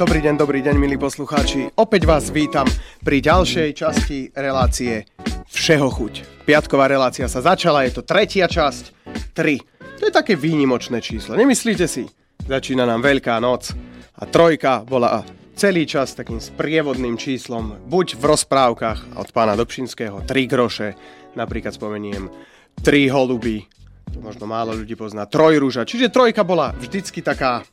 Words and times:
Dobrý 0.00 0.24
deň, 0.24 0.34
dobrý 0.40 0.64
deň, 0.64 0.80
milí 0.80 0.96
poslucháči. 0.96 1.76
Opäť 1.76 2.08
vás 2.08 2.32
vítam 2.32 2.64
pri 3.04 3.20
ďalšej 3.20 3.68
časti 3.76 4.32
relácie 4.32 5.04
Všeho 5.52 5.92
chuť. 5.92 6.24
Piatková 6.48 6.88
relácia 6.88 7.28
sa 7.28 7.44
začala, 7.44 7.84
je 7.84 8.00
to 8.00 8.02
tretia 8.08 8.48
časť, 8.48 8.96
3. 9.36 10.00
To 10.00 10.02
je 10.08 10.12
také 10.16 10.40
výnimočné 10.40 11.04
číslo, 11.04 11.36
nemyslíte 11.36 11.84
si? 11.84 12.08
Začína 12.48 12.88
nám 12.88 13.04
Veľká 13.04 13.36
noc 13.44 13.76
a 14.16 14.24
trojka 14.24 14.88
bola 14.88 15.20
celý 15.52 15.84
čas 15.84 16.16
takým 16.16 16.40
sprievodným 16.40 17.20
číslom, 17.20 17.84
buď 17.84 18.16
v 18.16 18.24
rozprávkach 18.24 19.20
od 19.20 19.28
pána 19.36 19.52
Dobšinského 19.52 20.24
3 20.24 20.32
groše, 20.48 20.96
napríklad 21.36 21.76
spomeniem 21.76 22.32
3 22.80 23.12
holuby, 23.12 23.68
to 24.08 24.24
možno 24.24 24.48
málo 24.48 24.72
ľudí 24.72 24.96
pozná, 24.96 25.28
trojruža, 25.28 25.84
čiže 25.84 26.08
trojka 26.08 26.40
bola 26.40 26.72
vždycky 26.72 27.20
taká 27.20 27.68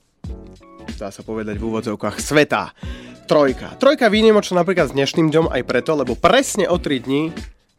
dá 0.98 1.14
sa 1.14 1.22
povedať 1.22 1.62
v 1.62 1.66
úvodzovkách, 1.70 2.18
sveta. 2.18 2.74
Trojka. 3.30 3.78
Trojka 3.78 4.10
výnimočná 4.10 4.66
napríklad 4.66 4.90
s 4.90 4.98
dnešným 4.98 5.30
dňom 5.30 5.48
aj 5.54 5.62
preto, 5.68 5.94
lebo 5.94 6.18
presne 6.18 6.66
o 6.66 6.82
3 6.82 7.06
dní, 7.06 7.30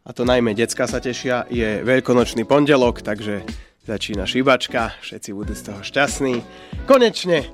a 0.07 0.15
to 0.15 0.23
najmä 0.23 0.55
decka 0.55 0.87
sa 0.87 1.03
tešia, 1.03 1.43
je 1.51 1.83
veľkonočný 1.83 2.47
pondelok, 2.47 3.03
takže 3.03 3.43
začína 3.83 4.23
šibačka, 4.23 4.95
všetci 5.03 5.29
budú 5.35 5.53
z 5.57 5.73
toho 5.73 5.81
šťastní. 5.83 6.39
Konečne 6.87 7.49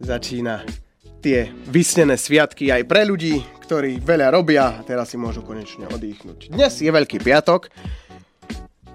začína 0.00 0.64
tie 1.20 1.52
vysnené 1.68 2.16
sviatky 2.16 2.72
aj 2.72 2.88
pre 2.88 3.04
ľudí, 3.04 3.44
ktorí 3.68 4.00
veľa 4.00 4.32
robia 4.32 4.80
a 4.80 4.82
teraz 4.86 5.12
si 5.12 5.20
môžu 5.20 5.44
konečne 5.44 5.84
odýchnuť. 5.90 6.54
Dnes 6.54 6.72
je 6.80 6.88
Veľký 6.88 7.20
piatok. 7.20 7.68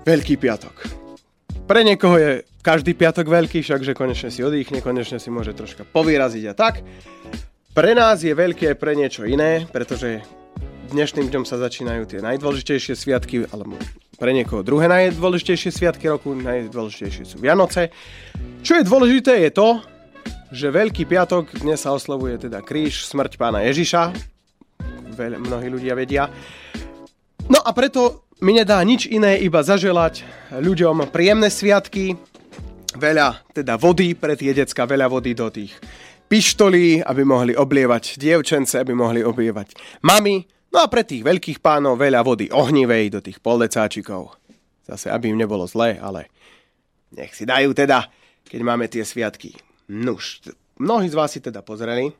Veľký 0.07 0.35
piatok. 0.41 1.04
Pre 1.65 1.81
niekoho 1.81 2.21
je 2.21 2.31
každý 2.61 2.93
piatok 2.93 3.25
veľký, 3.25 3.65
však 3.65 3.81
že 3.81 3.97
konečne 3.97 4.29
si 4.29 4.45
odýchne, 4.45 4.85
konečne 4.85 5.17
si 5.17 5.33
môže 5.33 5.57
troška 5.57 5.81
povyraziť 5.81 6.43
a 6.45 6.53
tak. 6.53 6.85
Pre 7.73 7.91
nás 7.97 8.21
je 8.21 8.29
veľké 8.37 8.77
pre 8.77 8.93
niečo 8.93 9.25
iné, 9.25 9.65
pretože 9.73 10.21
dnešným 10.93 11.25
dňom 11.33 11.41
sa 11.41 11.57
začínajú 11.57 12.05
tie 12.05 12.21
najdôležitejšie 12.21 12.93
sviatky, 12.93 13.49
alebo 13.49 13.81
pre 14.21 14.29
niekoho 14.37 14.61
druhé 14.61 14.85
najdôležitejšie 14.85 15.73
sviatky 15.73 16.05
roku, 16.05 16.37
najdôležitejšie 16.37 17.33
sú 17.33 17.41
Vianoce. 17.41 17.89
Čo 18.61 18.77
je 18.77 18.83
dôležité 18.85 19.49
je 19.49 19.51
to, 19.57 19.81
že 20.53 20.69
Veľký 20.69 21.09
piatok 21.09 21.65
dnes 21.65 21.81
sa 21.81 21.97
oslovuje 21.97 22.45
teda 22.45 22.61
kríž, 22.61 23.09
smrť 23.09 23.41
pána 23.41 23.65
Ježiša. 23.65 24.13
Veľ, 25.17 25.41
mnohí 25.41 25.73
ľudia 25.73 25.97
vedia. 25.97 26.29
No 27.49 27.57
a 27.57 27.73
preto 27.73 28.24
mi 28.43 28.51
nedá 28.51 28.83
nič 28.83 29.07
iné, 29.07 29.39
iba 29.39 29.63
zaželať 29.63 30.27
ľuďom 30.51 31.07
príjemné 31.07 31.47
sviatky, 31.47 32.19
veľa 32.95 33.43
teda 33.55 33.79
vody 33.79 34.15
pre 34.15 34.35
tie 34.35 34.51
decka, 34.51 34.83
veľa 34.83 35.07
vody 35.07 35.31
do 35.31 35.47
tých 35.51 35.71
pištolí, 36.27 36.99
aby 37.05 37.21
mohli 37.23 37.53
oblievať 37.53 38.17
dievčence, 38.19 38.75
aby 38.75 38.91
mohli 38.91 39.21
oblievať 39.23 39.77
mami. 40.03 40.43
No 40.73 40.83
a 40.83 40.91
pre 40.91 41.07
tých 41.07 41.23
veľkých 41.23 41.63
pánov 41.63 41.95
veľa 41.95 42.19
vody 42.25 42.51
ohnivej 42.51 43.15
do 43.15 43.19
tých 43.23 43.39
poldecáčikov. 43.39 44.35
Zase, 44.83 45.07
aby 45.09 45.31
im 45.31 45.39
nebolo 45.39 45.63
zlé, 45.65 45.95
ale 45.97 46.27
nech 47.15 47.31
si 47.31 47.47
dajú 47.47 47.71
teda, 47.71 48.11
keď 48.43 48.59
máme 48.61 48.91
tie 48.91 49.07
sviatky. 49.07 49.55
Nuž, 49.87 50.43
mnohí 50.75 51.07
z 51.07 51.15
vás 51.15 51.31
si 51.31 51.39
teda 51.39 51.63
pozreli, 51.63 52.11
e, 52.11 52.13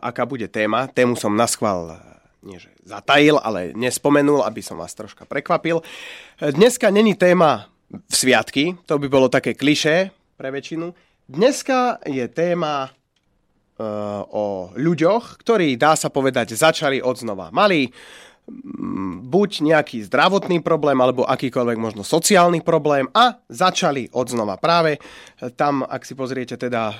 aká 0.00 0.24
bude 0.24 0.48
téma. 0.48 0.88
Tému 0.88 1.18
som 1.18 1.36
naschval 1.36 1.98
nie 2.42 2.58
že 2.58 2.70
zatajil, 2.82 3.38
ale 3.38 3.70
nespomenul, 3.72 4.42
aby 4.42 4.60
som 4.60 4.78
vás 4.78 4.92
troška 4.94 5.24
prekvapil. 5.24 5.80
E, 5.80 5.84
dneska 6.52 6.90
není 6.90 7.14
téma 7.14 7.70
v 7.92 8.14
sviatky, 8.14 8.76
to 8.86 8.98
by 8.98 9.06
bolo 9.08 9.28
také 9.28 9.54
klišé 9.54 10.10
pre 10.34 10.48
väčšinu. 10.50 10.90
Dneska 11.28 12.02
je 12.08 12.24
téma 12.28 12.88
uh, 12.88 14.24
o 14.32 14.72
ľuďoch, 14.74 15.38
ktorí, 15.44 15.76
dá 15.76 15.92
sa 15.92 16.08
povedať, 16.08 16.56
začali 16.56 17.04
od. 17.04 17.20
Mali 17.52 17.92
buď 19.22 19.50
nejaký 19.62 20.02
zdravotný 20.06 20.60
problém, 20.66 20.98
alebo 20.98 21.22
akýkoľvek 21.22 21.78
možno 21.78 22.02
sociálny 22.02 22.60
problém 22.60 23.06
a 23.14 23.38
začali 23.46 24.10
od 24.10 24.26
znova. 24.34 24.58
Práve 24.58 24.98
tam, 25.54 25.86
ak 25.86 26.02
si 26.02 26.18
pozriete 26.18 26.58
teda 26.58 26.82
uh, 26.90 26.96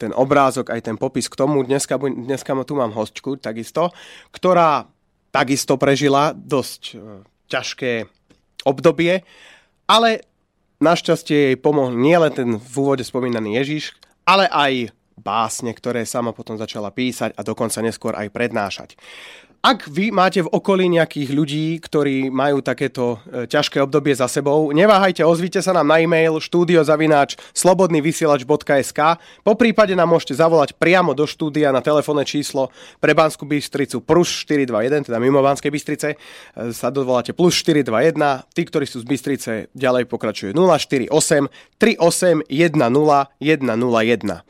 ten 0.00 0.10
obrázok, 0.16 0.72
aj 0.72 0.80
ten 0.88 0.96
popis 0.96 1.28
k 1.28 1.36
tomu, 1.36 1.60
dneska, 1.62 2.00
dneska 2.00 2.56
tu 2.64 2.74
mám 2.80 2.96
hostku 2.96 3.36
takisto, 3.36 3.92
ktorá 4.32 4.88
takisto 5.28 5.76
prežila 5.76 6.32
dosť 6.32 6.82
uh, 6.96 7.20
ťažké 7.52 8.08
obdobie, 8.64 9.20
ale 9.84 10.24
Našťastie 10.76 11.36
jej 11.52 11.56
pomohol 11.56 11.96
nielen 11.96 12.32
ten 12.36 12.48
v 12.60 12.74
úvode 12.76 13.00
spomínaný 13.00 13.56
Ježiš, 13.64 13.96
ale 14.28 14.44
aj 14.52 14.92
básne, 15.16 15.72
ktoré 15.72 16.04
sama 16.04 16.36
potom 16.36 16.60
začala 16.60 16.92
písať 16.92 17.32
a 17.32 17.40
dokonca 17.40 17.80
neskôr 17.80 18.12
aj 18.12 18.28
prednášať. 18.28 19.00
Ak 19.66 19.90
vy 19.90 20.14
máte 20.14 20.46
v 20.46 20.52
okolí 20.54 20.86
nejakých 20.86 21.34
ľudí, 21.34 21.82
ktorí 21.82 22.30
majú 22.30 22.62
takéto 22.62 23.18
e, 23.26 23.50
ťažké 23.50 23.82
obdobie 23.82 24.14
za 24.14 24.30
sebou, 24.30 24.70
neváhajte, 24.70 25.26
ozvite 25.26 25.58
sa 25.58 25.74
nám 25.74 25.90
na 25.90 25.98
e-mail 25.98 26.38
studiozavináč 26.38 27.34
slobodnyvysielač.sk 27.50 29.00
Po 29.42 29.58
prípade 29.58 29.98
nám 29.98 30.14
môžete 30.14 30.38
zavolať 30.38 30.78
priamo 30.78 31.18
do 31.18 31.26
štúdia 31.26 31.74
na 31.74 31.82
telefónne 31.82 32.22
číslo 32.22 32.70
pre 33.02 33.10
Banskú 33.10 33.42
Bystricu 33.42 34.06
plus 34.06 34.30
421, 34.46 35.10
teda 35.10 35.18
mimo 35.18 35.42
Banskej 35.42 35.74
Bystrice. 35.74 36.14
E, 36.14 36.70
sa 36.70 36.94
dovoláte 36.94 37.34
plus 37.34 37.58
421. 37.58 38.46
Tí, 38.54 38.62
ktorí 38.70 38.86
sú 38.86 39.02
z 39.02 39.06
Bystrice, 39.10 39.50
ďalej 39.74 40.06
pokračuje 40.06 40.54
048 40.54 41.10
38 41.82 42.46
10 42.46 42.78
101 42.78 44.46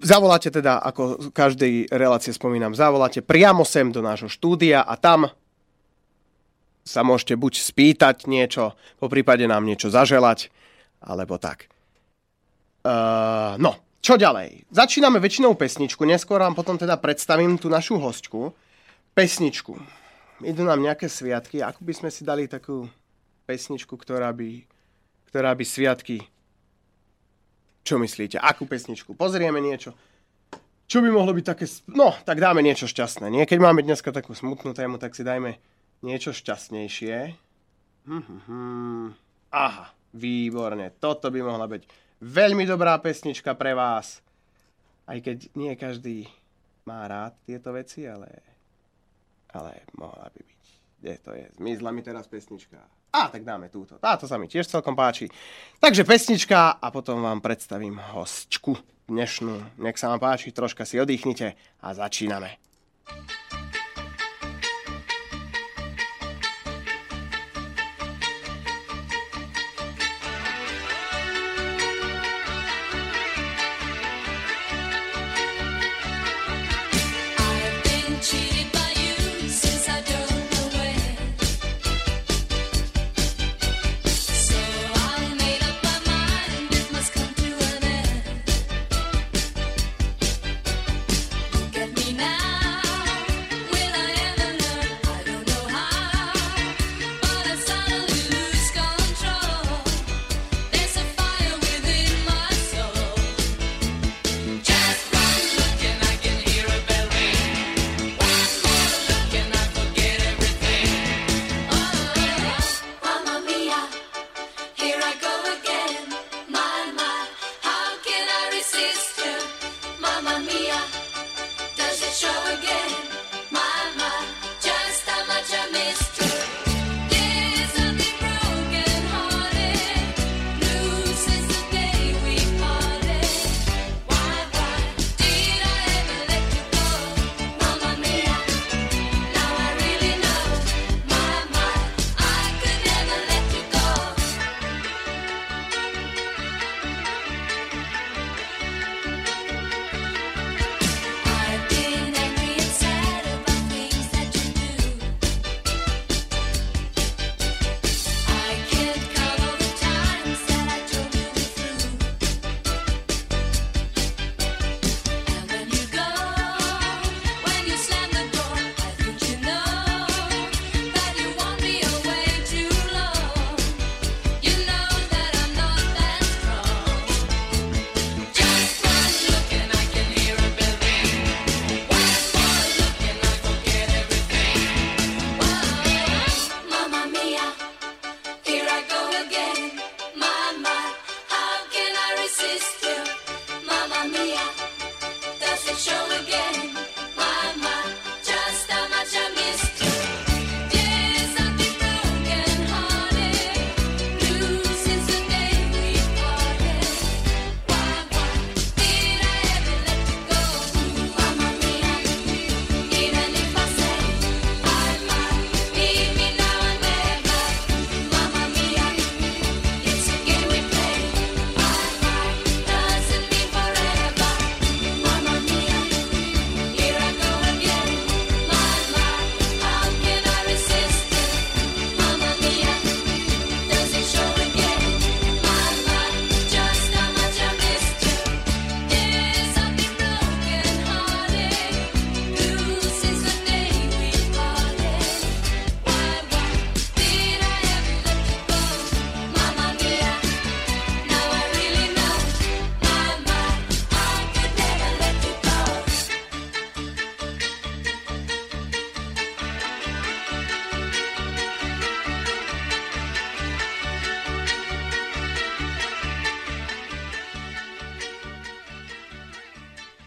zavoláte 0.00 0.50
teda, 0.50 0.80
ako 0.82 1.30
každej 1.30 1.92
relácie 1.92 2.34
spomínam, 2.34 2.74
zavoláte 2.74 3.20
priamo 3.22 3.62
sem 3.62 3.92
do 3.92 4.00
nášho 4.00 4.30
štúdia 4.30 4.82
a 4.82 4.94
tam 4.98 5.30
sa 6.84 7.00
môžete 7.00 7.34
buď 7.40 7.52
spýtať 7.64 8.28
niečo, 8.28 8.76
po 9.00 9.08
prípade 9.08 9.48
nám 9.48 9.64
niečo 9.64 9.88
zaželať, 9.88 10.52
alebo 11.00 11.40
tak. 11.40 11.72
Uh, 12.84 13.56
no, 13.56 13.80
čo 14.04 14.20
ďalej? 14.20 14.68
Začíname 14.68 15.16
väčšinou 15.16 15.56
pesničku, 15.56 16.04
neskôr 16.04 16.44
vám 16.44 16.52
potom 16.52 16.76
teda 16.76 17.00
predstavím 17.00 17.56
tú 17.56 17.72
našu 17.72 17.96
hostku. 17.96 18.52
Pesničku. 19.16 19.80
Idú 20.44 20.60
nám 20.68 20.84
nejaké 20.84 21.08
sviatky, 21.08 21.64
ako 21.64 21.80
by 21.80 21.92
sme 21.96 22.10
si 22.12 22.20
dali 22.20 22.44
takú 22.44 22.84
pesničku, 23.48 23.96
ktorá 23.96 24.28
by, 24.36 24.60
ktorá 25.32 25.56
by 25.56 25.64
sviatky 25.64 26.20
čo 27.84 28.00
myslíte? 28.00 28.40
Akú 28.40 28.64
pesničku? 28.64 29.12
Pozrieme 29.12 29.60
niečo. 29.60 29.92
Čo 30.88 31.04
by 31.04 31.08
mohlo 31.12 31.36
byť 31.36 31.44
také... 31.44 31.64
No, 31.92 32.16
tak 32.24 32.40
dáme 32.40 32.64
niečo 32.64 32.88
šťastné. 32.88 33.28
Nie? 33.28 33.44
Keď 33.44 33.60
máme 33.60 33.84
dneska 33.84 34.08
takú 34.08 34.32
smutnú 34.32 34.72
tému, 34.72 34.96
tak 34.96 35.12
si 35.12 35.20
dajme 35.20 35.60
niečo 36.00 36.32
šťastnejšie. 36.32 37.36
Hm, 38.08 38.24
hm, 38.24 38.40
hm. 38.48 39.08
Aha, 39.52 39.92
výborne. 40.16 40.96
Toto 40.96 41.28
by 41.28 41.40
mohla 41.44 41.68
byť 41.68 41.82
veľmi 42.24 42.64
dobrá 42.64 42.96
pesnička 43.00 43.52
pre 43.52 43.76
vás. 43.76 44.24
Aj 45.04 45.20
keď 45.20 45.52
nie 45.52 45.72
každý 45.76 46.24
má 46.88 47.04
rád 47.04 47.36
tieto 47.44 47.72
veci, 47.72 48.08
ale, 48.08 48.28
ale 49.52 49.84
mohla 49.96 50.28
by 50.32 50.40
byť. 50.40 50.62
Kde 51.04 51.14
to 51.20 51.30
je? 51.36 51.46
Zmizla 51.60 51.92
mi 51.92 52.00
teraz 52.00 52.24
pesnička. 52.28 52.80
A 53.14 53.30
tak 53.30 53.46
dáme 53.46 53.70
túto. 53.70 53.94
Táto 54.02 54.26
sa 54.26 54.34
mi 54.34 54.50
tiež 54.50 54.66
celkom 54.66 54.98
páči. 54.98 55.30
Takže 55.78 56.02
pesnička 56.02 56.82
a 56.82 56.86
potom 56.90 57.22
vám 57.22 57.38
predstavím 57.38 58.02
hostčku 58.10 58.74
dnešnú. 59.06 59.78
Nech 59.78 59.94
sa 59.94 60.10
vám 60.10 60.18
páči, 60.18 60.50
troška 60.50 60.82
si 60.82 60.98
oddychnite 60.98 61.54
a 61.78 61.88
začíname. 61.94 62.58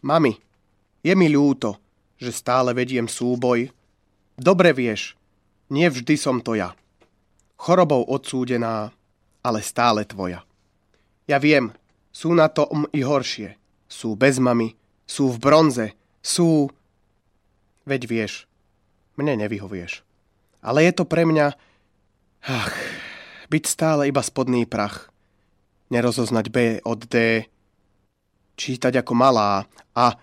Mami, 0.07 0.39
je 1.03 1.11
mi 1.19 1.27
ľúto, 1.27 1.75
že 2.15 2.31
stále 2.31 2.71
vediem 2.71 3.11
súboj. 3.11 3.67
Dobre 4.39 4.71
vieš, 4.71 5.19
nie 5.67 5.91
vždy 5.91 6.15
som 6.15 6.39
to 6.39 6.55
ja. 6.55 6.71
Chorobou 7.59 8.07
odsúdená, 8.07 8.95
ale 9.43 9.59
stále 9.59 10.07
tvoja. 10.07 10.47
Ja 11.27 11.43
viem, 11.43 11.75
sú 12.15 12.31
na 12.31 12.47
tom 12.47 12.87
i 12.95 13.03
horšie. 13.03 13.59
Sú 13.91 14.15
bez 14.15 14.39
mamy, 14.39 14.79
sú 15.03 15.27
v 15.27 15.37
bronze, 15.43 15.87
sú... 16.23 16.71
Veď 17.83 18.07
vieš, 18.07 18.33
mne 19.19 19.43
nevyhovieš. 19.43 20.07
Ale 20.63 20.87
je 20.87 20.91
to 20.95 21.03
pre 21.03 21.27
mňa... 21.27 21.51
Ach, 22.47 22.75
byť 23.51 23.63
stále 23.67 24.07
iba 24.07 24.23
spodný 24.23 24.63
prach. 24.63 25.11
Nerozoznať 25.91 26.45
B 26.47 26.57
od 26.87 27.03
D. 27.11 27.47
Čítať 28.57 29.05
ako 29.05 29.13
malá 29.13 29.69
a 29.93 30.17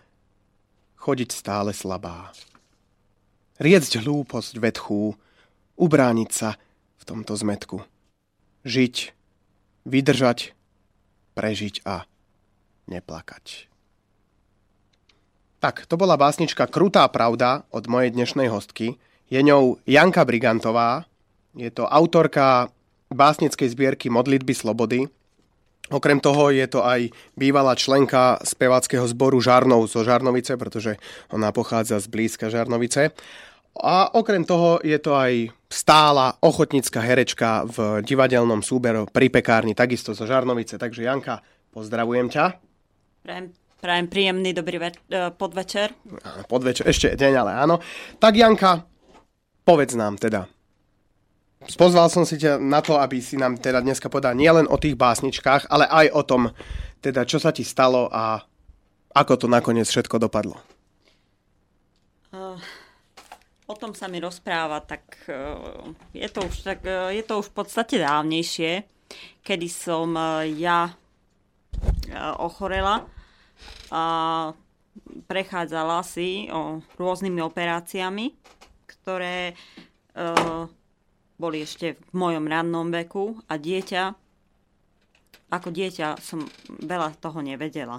chodiť 0.98 1.31
stále 1.31 1.70
slabá. 1.70 2.34
Riecť 3.62 4.02
hlúposť 4.02 4.58
vedchú, 4.58 5.14
ubrániť 5.78 6.31
sa 6.34 6.58
v 6.98 7.02
tomto 7.06 7.38
zmetku. 7.38 7.86
Žiť, 8.66 9.14
vydržať, 9.86 10.50
prežiť 11.38 11.86
a 11.86 12.10
neplakať. 12.91 13.70
Tak, 15.62 15.86
to 15.88 15.94
bola 15.96 16.19
básnička 16.19 16.69
Krutá 16.69 17.08
pravda 17.08 17.64
od 17.72 17.88
mojej 17.88 18.12
dnešnej 18.12 18.53
hostky. 18.53 19.00
Je 19.32 19.41
ňou 19.41 19.81
Janka 19.88 20.26
Brigantová. 20.26 21.08
Je 21.56 21.70
to 21.72 21.88
autorka 21.88 22.69
básnickej 23.08 23.72
zbierky 23.72 24.12
Modlitby 24.12 24.53
slobody. 24.53 25.08
Okrem 25.93 26.17
toho 26.17 26.48
je 26.48 26.64
to 26.64 26.81
aj 26.81 27.12
bývalá 27.36 27.76
členka 27.76 28.41
speváckého 28.41 29.05
zboru 29.05 29.36
Žarnov 29.41 29.84
zo 29.84 30.00
Žarnovice, 30.00 30.56
pretože 30.56 30.96
ona 31.29 31.53
pochádza 31.53 32.00
z 32.00 32.08
blízka 32.08 32.48
Žarnovice. 32.48 33.12
A 33.84 34.08
okrem 34.14 34.46
toho 34.46 34.79
je 34.81 34.96
to 35.03 35.12
aj 35.19 35.50
stála 35.67 36.38
ochotnícka 36.41 37.03
herečka 37.03 37.67
v 37.67 38.00
divadelnom 38.06 38.62
súberu 38.62 39.10
pri 39.10 39.29
pekárni, 39.29 39.74
takisto 39.74 40.14
zo 40.14 40.24
Žarnovice. 40.24 40.79
Takže 40.79 41.05
Janka, 41.05 41.43
pozdravujem 41.74 42.31
ťa. 42.32 42.44
Prajem 43.26 43.53
Prajem 43.84 44.08
príjemný 44.08 44.56
dobrý 44.56 44.81
ve- 44.81 44.96
e, 45.12 45.29
podvečer. 45.29 45.93
Podvečer, 46.48 46.88
ešte 46.88 47.12
deň, 47.20 47.32
ale 47.36 47.53
áno. 47.53 47.84
Tak 48.17 48.32
Janka, 48.32 48.81
povedz 49.60 49.93
nám 49.93 50.17
teda. 50.17 50.48
Spozval 51.64 52.12
som 52.12 52.28
si 52.28 52.36
ťa 52.36 52.60
na 52.60 52.84
to, 52.84 53.00
aby 53.00 53.24
si 53.24 53.40
nám 53.40 53.56
teda 53.56 53.80
dneska 53.80 54.12
podal 54.12 54.36
nielen 54.36 54.68
o 54.68 54.76
tých 54.76 55.00
básničkách, 55.00 55.72
ale 55.72 55.88
aj 55.88 56.06
o 56.12 56.22
tom, 56.22 56.42
teda 57.00 57.24
čo 57.24 57.40
sa 57.40 57.56
ti 57.56 57.64
stalo 57.64 58.06
a 58.12 58.44
ako 59.14 59.32
to 59.40 59.46
nakoniec 59.48 59.88
všetko 59.88 60.20
dopadlo. 60.20 60.60
Uh, 62.34 62.58
o 63.70 63.74
tom 63.78 63.94
sa 63.94 64.10
mi 64.10 64.18
rozpráva, 64.20 64.82
tak 64.84 65.06
uh, 65.30 65.88
je, 66.12 66.26
to 66.28 66.44
už, 66.44 66.54
tak 66.66 66.82
uh, 66.84 67.08
je 67.14 67.22
to 67.24 67.40
už 67.40 67.48
v 67.48 67.56
podstate 67.56 67.96
dávnejšie, 68.02 68.84
kedy 69.46 69.68
som 69.70 70.16
ja 70.58 70.90
ochorela 72.38 73.06
a 73.90 74.02
prechádzala 75.30 76.02
si 76.02 76.50
o 76.50 76.82
rôznymi 76.98 77.38
operáciami, 77.44 78.34
ktoré 78.86 79.54
boli 81.34 81.67
ešte 81.67 81.98
v 81.98 82.12
mojom 82.14 82.46
rannom 82.46 82.88
veku 82.91 83.34
a 83.50 83.58
dieťa, 83.58 84.03
ako 85.50 85.69
dieťa 85.70 86.19
som 86.22 86.46
veľa 86.82 87.19
toho 87.19 87.43
nevedela 87.43 87.98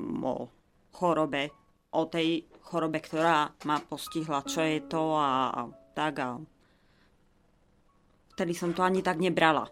o 0.00 0.48
chorobe, 0.92 1.52
o 1.96 2.02
tej 2.08 2.44
chorobe, 2.68 3.00
ktorá 3.00 3.48
ma 3.64 3.80
postihla, 3.80 4.44
čo 4.44 4.60
je 4.60 4.84
to 4.84 5.16
a, 5.16 5.52
a 5.52 5.60
tak 5.96 6.14
a 6.20 6.36
vtedy 8.36 8.52
som 8.52 8.76
to 8.76 8.84
ani 8.84 9.00
tak 9.00 9.16
nebrala, 9.16 9.64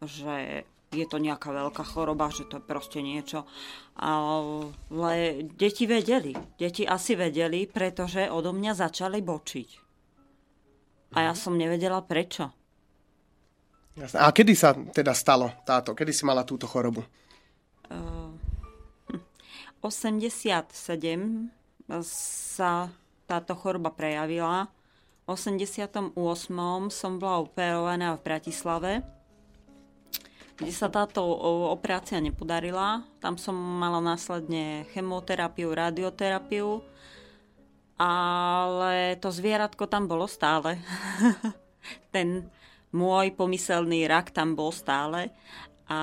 že 0.00 0.64
je 0.92 1.08
to 1.08 1.16
nejaká 1.16 1.48
veľká 1.48 1.84
choroba, 1.88 2.28
že 2.28 2.44
to 2.48 2.60
je 2.60 2.68
proste 2.68 3.00
niečo. 3.00 3.48
Ale 3.96 5.44
deti 5.56 5.88
vedeli. 5.88 6.36
Deti 6.56 6.84
asi 6.84 7.16
vedeli, 7.16 7.64
pretože 7.64 8.28
odo 8.28 8.52
mňa 8.52 8.72
začali 8.76 9.24
bočiť. 9.24 9.81
A 11.12 11.30
ja 11.30 11.32
som 11.36 11.56
nevedela 11.56 12.00
prečo. 12.04 12.48
Jasne. 13.96 14.24
A 14.24 14.32
kedy 14.32 14.52
sa 14.56 14.72
teda 14.72 15.12
stalo 15.12 15.52
táto? 15.68 15.92
Kedy 15.92 16.12
si 16.12 16.24
mala 16.24 16.48
túto 16.48 16.64
chorobu? 16.64 17.04
Uh, 17.92 18.32
87 19.84 20.72
sa 22.08 22.88
táto 23.28 23.52
choroba 23.52 23.92
prejavila. 23.92 24.72
V 25.28 25.36
88. 25.36 26.16
som 26.88 27.12
bola 27.20 27.44
operovaná 27.44 28.16
v 28.16 28.20
Bratislave 28.24 29.04
kde 30.62 30.72
sa 30.72 30.86
táto 30.86 31.26
operácia 31.74 32.22
nepodarila. 32.22 33.02
Tam 33.18 33.34
som 33.34 33.58
mala 33.58 33.98
následne 33.98 34.86
chemoterapiu, 34.94 35.74
radioterapiu, 35.74 36.86
ale 37.96 39.16
to 39.20 39.28
zvieratko 39.28 39.88
tam 39.88 40.08
bolo 40.08 40.28
stále. 40.28 40.78
Ten 42.14 42.46
môj 42.92 43.32
pomyselný 43.32 44.04
rak 44.04 44.30
tam 44.30 44.52
bol 44.52 44.70
stále 44.70 45.32
a 45.92 45.98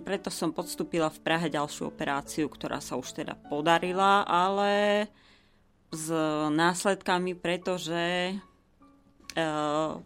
preto 0.00 0.32
som 0.32 0.54
podstúpila 0.54 1.12
v 1.12 1.20
Prahe 1.20 1.52
ďalšiu 1.52 1.92
operáciu, 1.92 2.48
ktorá 2.48 2.80
sa 2.80 2.96
už 2.96 3.20
teda 3.20 3.36
podarila, 3.36 4.24
ale 4.24 5.04
s 5.92 6.08
následkami, 6.48 7.36
pretože 7.36 8.32
uh, 9.36 9.98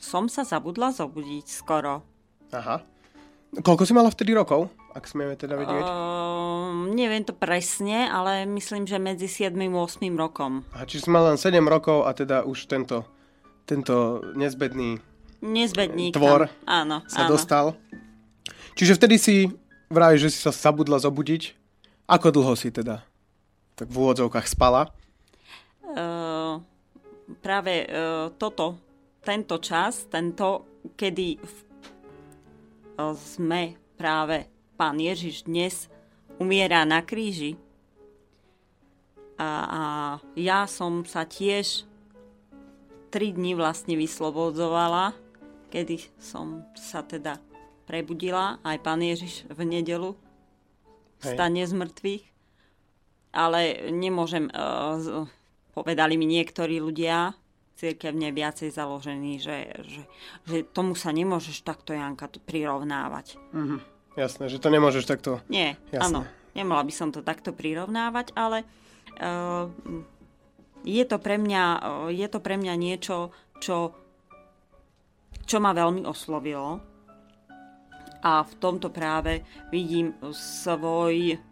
som 0.00 0.24
sa 0.26 0.42
zabudla 0.42 0.90
zobudiť 0.90 1.46
skoro. 1.46 2.02
Aha. 2.50 2.82
Koľko 3.62 3.84
si 3.84 3.92
mala 3.92 4.08
vtedy 4.08 4.32
rokov, 4.34 4.72
ak 4.92 5.04
smieme 5.08 5.34
teda 5.34 5.56
vedieť? 5.56 5.84
Uh, 5.84 6.92
neviem 6.92 7.24
to 7.24 7.32
presne, 7.32 8.06
ale 8.06 8.44
myslím, 8.44 8.84
že 8.84 9.00
medzi 9.00 9.26
7 9.26 9.56
a 9.56 9.78
8 9.88 10.04
rokom. 10.14 10.62
A 10.76 10.84
čiže 10.84 11.08
mala 11.08 11.34
len 11.34 11.40
7 11.40 11.58
rokov 11.64 12.04
a 12.04 12.12
teda 12.12 12.44
už 12.44 12.68
tento, 12.68 13.08
tento 13.64 14.20
nezbedný 14.36 15.00
Nezbedník 15.42 16.14
tvor 16.14 16.46
tam. 16.46 16.86
Áno, 16.86 16.96
sa 17.10 17.26
áno. 17.26 17.34
dostal. 17.34 17.66
Čiže 18.78 18.94
vtedy 18.94 19.18
si 19.18 19.50
vraj, 19.90 20.14
že 20.14 20.30
si 20.30 20.38
sa 20.38 20.54
zabudla 20.54 21.02
zobudiť. 21.02 21.58
Ako 22.06 22.30
dlho 22.30 22.54
si 22.54 22.70
teda 22.70 23.02
tak 23.74 23.90
v 23.90 23.96
úvodzovkách 23.98 24.46
spala? 24.46 24.86
Uh, 25.82 26.62
práve 27.42 27.90
uh, 27.90 28.30
toto, 28.38 28.78
tento 29.18 29.58
čas, 29.58 30.06
tento, 30.06 30.78
kedy 30.94 31.42
v 31.42 31.56
sme 33.18 33.74
práve 33.96 34.61
pán 34.82 34.98
Ježiš 34.98 35.46
dnes 35.46 35.86
umiera 36.42 36.82
na 36.82 37.06
kríži. 37.06 37.54
A, 39.38 39.46
a 39.46 39.82
ja 40.34 40.66
som 40.66 41.06
sa 41.06 41.22
tiež 41.22 41.86
tri 43.14 43.30
dni 43.30 43.54
vlastne 43.54 43.94
vyslobodzovala, 43.94 45.14
kedy 45.70 46.02
som 46.18 46.66
sa 46.74 47.06
teda 47.06 47.38
prebudila, 47.86 48.58
aj 48.66 48.82
pán 48.82 49.06
Ježiš 49.06 49.46
v 49.54 49.62
nedelu 49.70 50.18
stane 51.22 51.62
z 51.62 51.78
mŕtvych. 51.78 52.24
Ale 53.38 53.86
nemôžem, 53.94 54.50
uh, 54.50 55.30
povedali 55.78 56.18
mi 56.18 56.26
niektorí 56.26 56.82
ľudia, 56.82 57.38
církevne 57.78 58.34
viacej 58.34 58.74
založený, 58.74 59.38
že, 59.38 59.58
že, 59.86 60.02
že 60.50 60.56
tomu 60.74 60.98
sa 60.98 61.14
nemôžeš 61.14 61.62
takto, 61.62 61.94
Janka, 61.94 62.26
prirovnávať. 62.26 63.38
Mm-hmm. 63.54 63.91
Jasné, 64.12 64.52
že 64.52 64.60
to 64.60 64.68
nemôžeš 64.68 65.08
takto... 65.08 65.40
Nie, 65.48 65.80
Jasné. 65.88 66.04
áno, 66.04 66.20
nemohla 66.52 66.84
by 66.84 66.92
som 66.92 67.08
to 67.08 67.24
takto 67.24 67.56
prirovnávať, 67.56 68.36
ale 68.36 68.68
uh, 69.20 69.72
je, 70.84 71.04
to 71.08 71.16
pre 71.16 71.40
mňa, 71.40 71.64
uh, 71.80 72.08
je 72.12 72.26
to 72.28 72.38
pre 72.44 72.60
mňa 72.60 72.74
niečo, 72.76 73.32
čo, 73.56 73.96
čo 75.48 75.56
ma 75.64 75.72
veľmi 75.72 76.04
oslovilo. 76.04 76.84
A 78.22 78.46
v 78.46 78.54
tomto 78.62 78.92
práve 78.92 79.42
vidím 79.74 80.14
svoj 80.30 81.42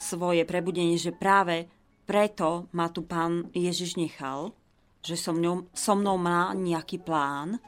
svoje 0.00 0.42
prebudenie, 0.48 0.96
že 0.96 1.12
práve 1.12 1.68
preto 2.08 2.66
ma 2.72 2.88
tu 2.88 3.04
pán 3.04 3.52
Ježiš 3.52 4.00
nechal, 4.00 4.56
že 5.04 5.14
so 5.14 5.36
mnou, 5.36 5.68
so 5.76 5.92
mnou 5.92 6.16
má 6.16 6.56
nejaký 6.56 7.04
plán 7.04 7.60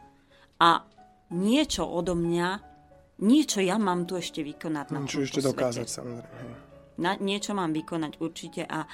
a 0.57 0.89
niečo 1.33 1.89
odo 1.89 2.15
mňa, 2.15 2.49
niečo 3.25 3.59
ja 3.65 3.81
mám 3.81 4.05
tu 4.05 4.21
ešte 4.21 4.45
vykonať 4.45 4.87
na 4.93 4.99
Niečo 5.03 5.25
ešte 5.25 5.41
svete. 5.41 5.49
dokázať, 5.53 5.87
samozrejme. 5.89 6.55
Na, 7.01 7.17
niečo 7.17 7.57
mám 7.57 7.73
vykonať 7.73 8.21
určite 8.21 8.63
a 8.69 8.85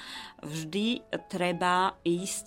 vždy 0.47 1.03
treba 1.27 1.99
ísť 2.07 2.47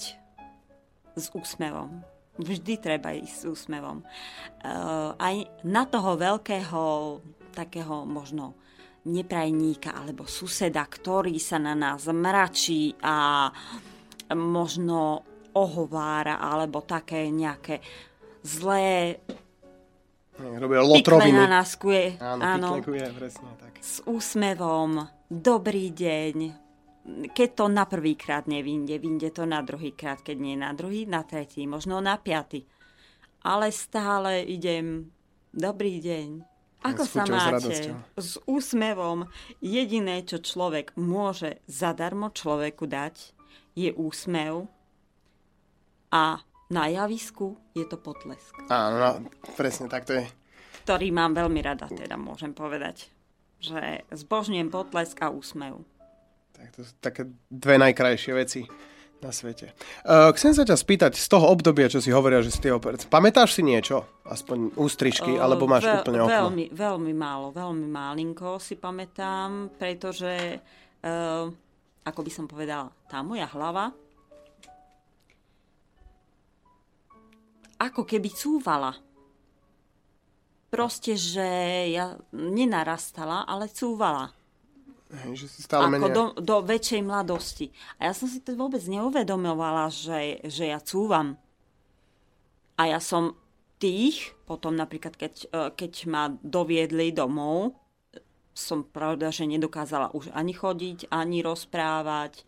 s 1.19 1.25
úsmevom. 1.35 2.01
Vždy 2.39 2.73
treba 2.79 3.11
ísť 3.11 3.35
s 3.35 3.45
úsmevom. 3.45 3.99
Uh, 4.63 5.11
aj 5.19 5.67
na 5.67 5.83
toho 5.83 6.15
veľkého, 6.15 6.81
takého 7.51 8.07
možno 8.07 8.55
neprajníka 9.05 9.91
alebo 9.91 10.23
suseda, 10.29 10.87
ktorý 10.87 11.35
sa 11.41 11.59
na 11.59 11.75
nás 11.75 12.07
mračí 12.07 12.95
a 13.03 13.49
možno 14.31 15.27
ohovára 15.51 16.39
alebo 16.39 16.85
také 16.87 17.27
nejaké 17.27 17.83
zlé 18.45 19.19
Robia 20.41 20.81
lotroviny. 20.81 21.37
na 21.37 21.61
nás 21.61 21.77
kuje. 21.77 22.17
Áno, 22.17 22.41
áno. 22.41 22.67
Kuje, 22.81 23.05
presne 23.13 23.49
tak. 23.61 23.77
S 23.77 24.01
úsmevom, 24.03 25.05
dobrý 25.29 25.93
deň. 25.93 26.37
Keď 27.33 27.49
to 27.57 27.65
na 27.65 27.89
prvýkrát 27.89 28.45
nevinde, 28.45 28.97
vinde 29.01 29.33
to 29.33 29.49
na 29.49 29.65
druhýkrát, 29.65 30.21
keď 30.21 30.37
nie 30.37 30.53
na 30.53 30.73
druhý, 30.73 31.09
na 31.09 31.25
tretí, 31.25 31.65
možno 31.65 31.97
na 31.97 32.17
piaty. 32.17 32.65
Ale 33.41 33.73
stále 33.73 34.45
idem, 34.45 35.09
dobrý 35.49 35.97
deň, 35.97 36.51
ako 36.81 37.03
sa 37.05 37.23
máte? 37.29 37.73
S, 37.73 37.93
s 38.17 38.31
úsmevom. 38.49 39.29
Jediné, 39.61 40.25
čo 40.25 40.41
človek 40.41 40.97
môže 40.97 41.61
zadarmo 41.69 42.33
človeku 42.33 42.89
dať, 42.89 43.37
je 43.77 43.93
úsmev 43.93 44.65
a 46.09 46.41
na 46.71 46.87
javisku 46.87 47.59
je 47.75 47.83
to 47.83 47.99
potlesk. 47.99 48.55
Áno, 48.71 48.95
no, 48.95 49.09
presne 49.59 49.91
tak 49.91 50.07
to 50.07 50.15
je. 50.15 50.25
Ktorý 50.87 51.11
mám 51.11 51.35
veľmi 51.35 51.59
rada, 51.59 51.91
teda 51.91 52.15
môžem 52.15 52.55
povedať. 52.55 53.11
Že 53.59 54.07
zbožňujem 54.15 54.71
potlesk 54.71 55.19
a 55.21 55.29
úsmev. 55.29 55.83
Tak 56.55 56.67
to 56.73 56.87
sú 56.87 56.93
také 57.03 57.27
dve 57.51 57.75
najkrajšie 57.77 58.31
veci 58.33 58.61
na 59.21 59.29
svete. 59.29 59.69
Uh, 60.01 60.33
chcem 60.33 60.57
sa 60.57 60.65
ťa 60.65 60.73
spýtať 60.73 61.13
z 61.13 61.27
toho 61.29 61.45
obdobia, 61.53 61.85
čo 61.85 62.01
si 62.01 62.09
hovorila, 62.09 62.41
že 62.41 62.49
si 62.49 62.57
ty 62.57 62.73
operc. 62.73 63.05
Pamätáš 63.05 63.53
si 63.53 63.61
niečo? 63.61 64.01
Aspoň 64.25 64.73
ústrižky, 64.73 65.37
uh, 65.37 65.45
alebo 65.45 65.69
máš 65.69 65.85
veľ, 65.85 66.01
úplne 66.01 66.19
okno? 66.25 66.33
Veľmi, 66.33 66.65
veľmi 66.73 67.13
málo, 67.13 67.53
veľmi 67.53 67.85
málinko 67.85 68.57
si 68.57 68.81
pamätám, 68.81 69.77
pretože, 69.77 70.57
uh, 71.05 71.45
ako 72.01 72.19
by 72.25 72.31
som 72.33 72.49
povedala, 72.49 72.89
tá 73.05 73.21
moja 73.21 73.45
hlava 73.53 73.93
ako 77.81 78.05
keby 78.05 78.29
cúvala. 78.29 78.93
Proste, 80.71 81.17
že 81.19 81.43
ja 81.91 82.15
nenarastala, 82.31 83.43
ale 83.43 83.67
cúvala. 83.67 84.31
Hej, 85.11 85.43
že 85.43 85.47
si 85.51 85.59
stále 85.67 85.91
ako 85.91 85.91
menej... 85.91 86.15
do, 86.15 86.25
do 86.39 86.55
väčšej 86.63 87.01
mladosti. 87.03 87.67
A 87.99 88.07
ja 88.07 88.13
som 88.15 88.31
si 88.31 88.39
to 88.39 88.55
vôbec 88.55 88.79
neuvedomovala, 88.87 89.91
že, 89.91 90.39
že 90.47 90.71
ja 90.71 90.79
cúvam. 90.79 91.35
A 92.79 92.87
ja 92.87 93.03
som 93.03 93.35
tých, 93.75 94.31
potom 94.47 94.71
napríklad, 94.79 95.19
keď, 95.19 95.33
e, 95.51 95.57
keď 95.75 95.91
ma 96.07 96.31
doviedli 96.39 97.11
domov, 97.11 97.75
som 98.55 98.87
pravda, 98.87 99.31
že 99.31 99.47
nedokázala 99.47 100.15
už 100.15 100.31
ani 100.31 100.55
chodiť, 100.55 101.11
ani 101.11 101.43
rozprávať, 101.43 102.47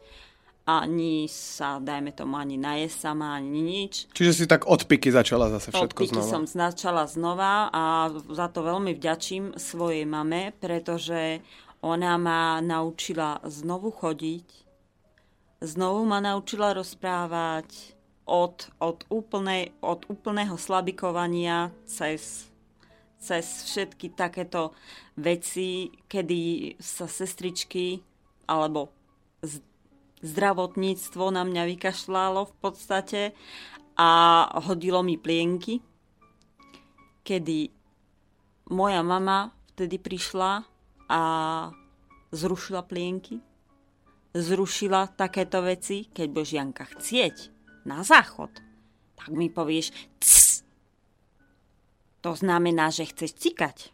ani 0.63 1.27
sa, 1.27 1.83
dajme 1.83 2.15
tomu, 2.15 2.39
ani 2.39 2.55
najesť 2.55 2.95
sama, 2.95 3.35
ani 3.35 3.59
nič. 3.59 4.07
Čiže 4.15 4.31
si 4.31 4.45
tak 4.47 4.63
odpiky 4.63 5.11
začala 5.11 5.51
zase 5.51 5.75
všetko 5.75 6.07
odpiky 6.07 6.23
znova. 6.23 6.31
som 6.31 6.43
začala 6.47 7.03
znova 7.03 7.67
a 7.67 8.07
za 8.31 8.47
to 8.47 8.63
veľmi 8.63 8.95
vďačím 8.95 9.59
svojej 9.59 10.07
mame, 10.07 10.55
pretože 10.63 11.43
ona 11.83 12.15
ma 12.15 12.63
naučila 12.63 13.43
znovu 13.43 13.91
chodiť, 13.91 14.47
znovu 15.59 16.07
ma 16.07 16.23
naučila 16.23 16.71
rozprávať 16.71 17.99
od, 18.23 18.71
od, 18.79 19.03
úplnej, 19.11 19.75
od 19.83 20.07
úplného 20.07 20.55
slabikovania 20.55 21.75
cez, 21.83 22.47
cez 23.19 23.67
všetky 23.67 24.15
takéto 24.15 24.71
veci, 25.19 25.91
kedy 26.07 26.75
sa 26.79 27.03
sestričky 27.03 27.99
alebo 28.47 28.95
zdravotníctvo 30.23 31.29
na 31.35 31.43
mňa 31.43 31.63
vykašľalo 31.75 32.41
v 32.47 32.55
podstate 32.63 33.21
a 33.99 34.09
hodilo 34.63 35.03
mi 35.03 35.19
plienky, 35.19 35.83
kedy 37.21 37.69
moja 38.73 39.03
mama 39.03 39.51
vtedy 39.75 39.99
prišla 39.99 40.63
a 41.11 41.21
zrušila 42.33 42.81
plienky, 42.87 43.37
zrušila 44.33 45.13
takéto 45.13 45.61
veci, 45.61 46.09
keď 46.09 46.27
budeš 46.31 46.51
Janka 46.55 46.85
chcieť 46.89 47.35
na 47.85 48.01
záchod, 48.01 48.49
tak 49.19 49.29
mi 49.35 49.51
povieš 49.51 49.93
cs. 50.17 50.65
To 52.23 52.31
znamená, 52.33 52.87
že 52.87 53.11
chceš 53.11 53.35
cikať. 53.35 53.91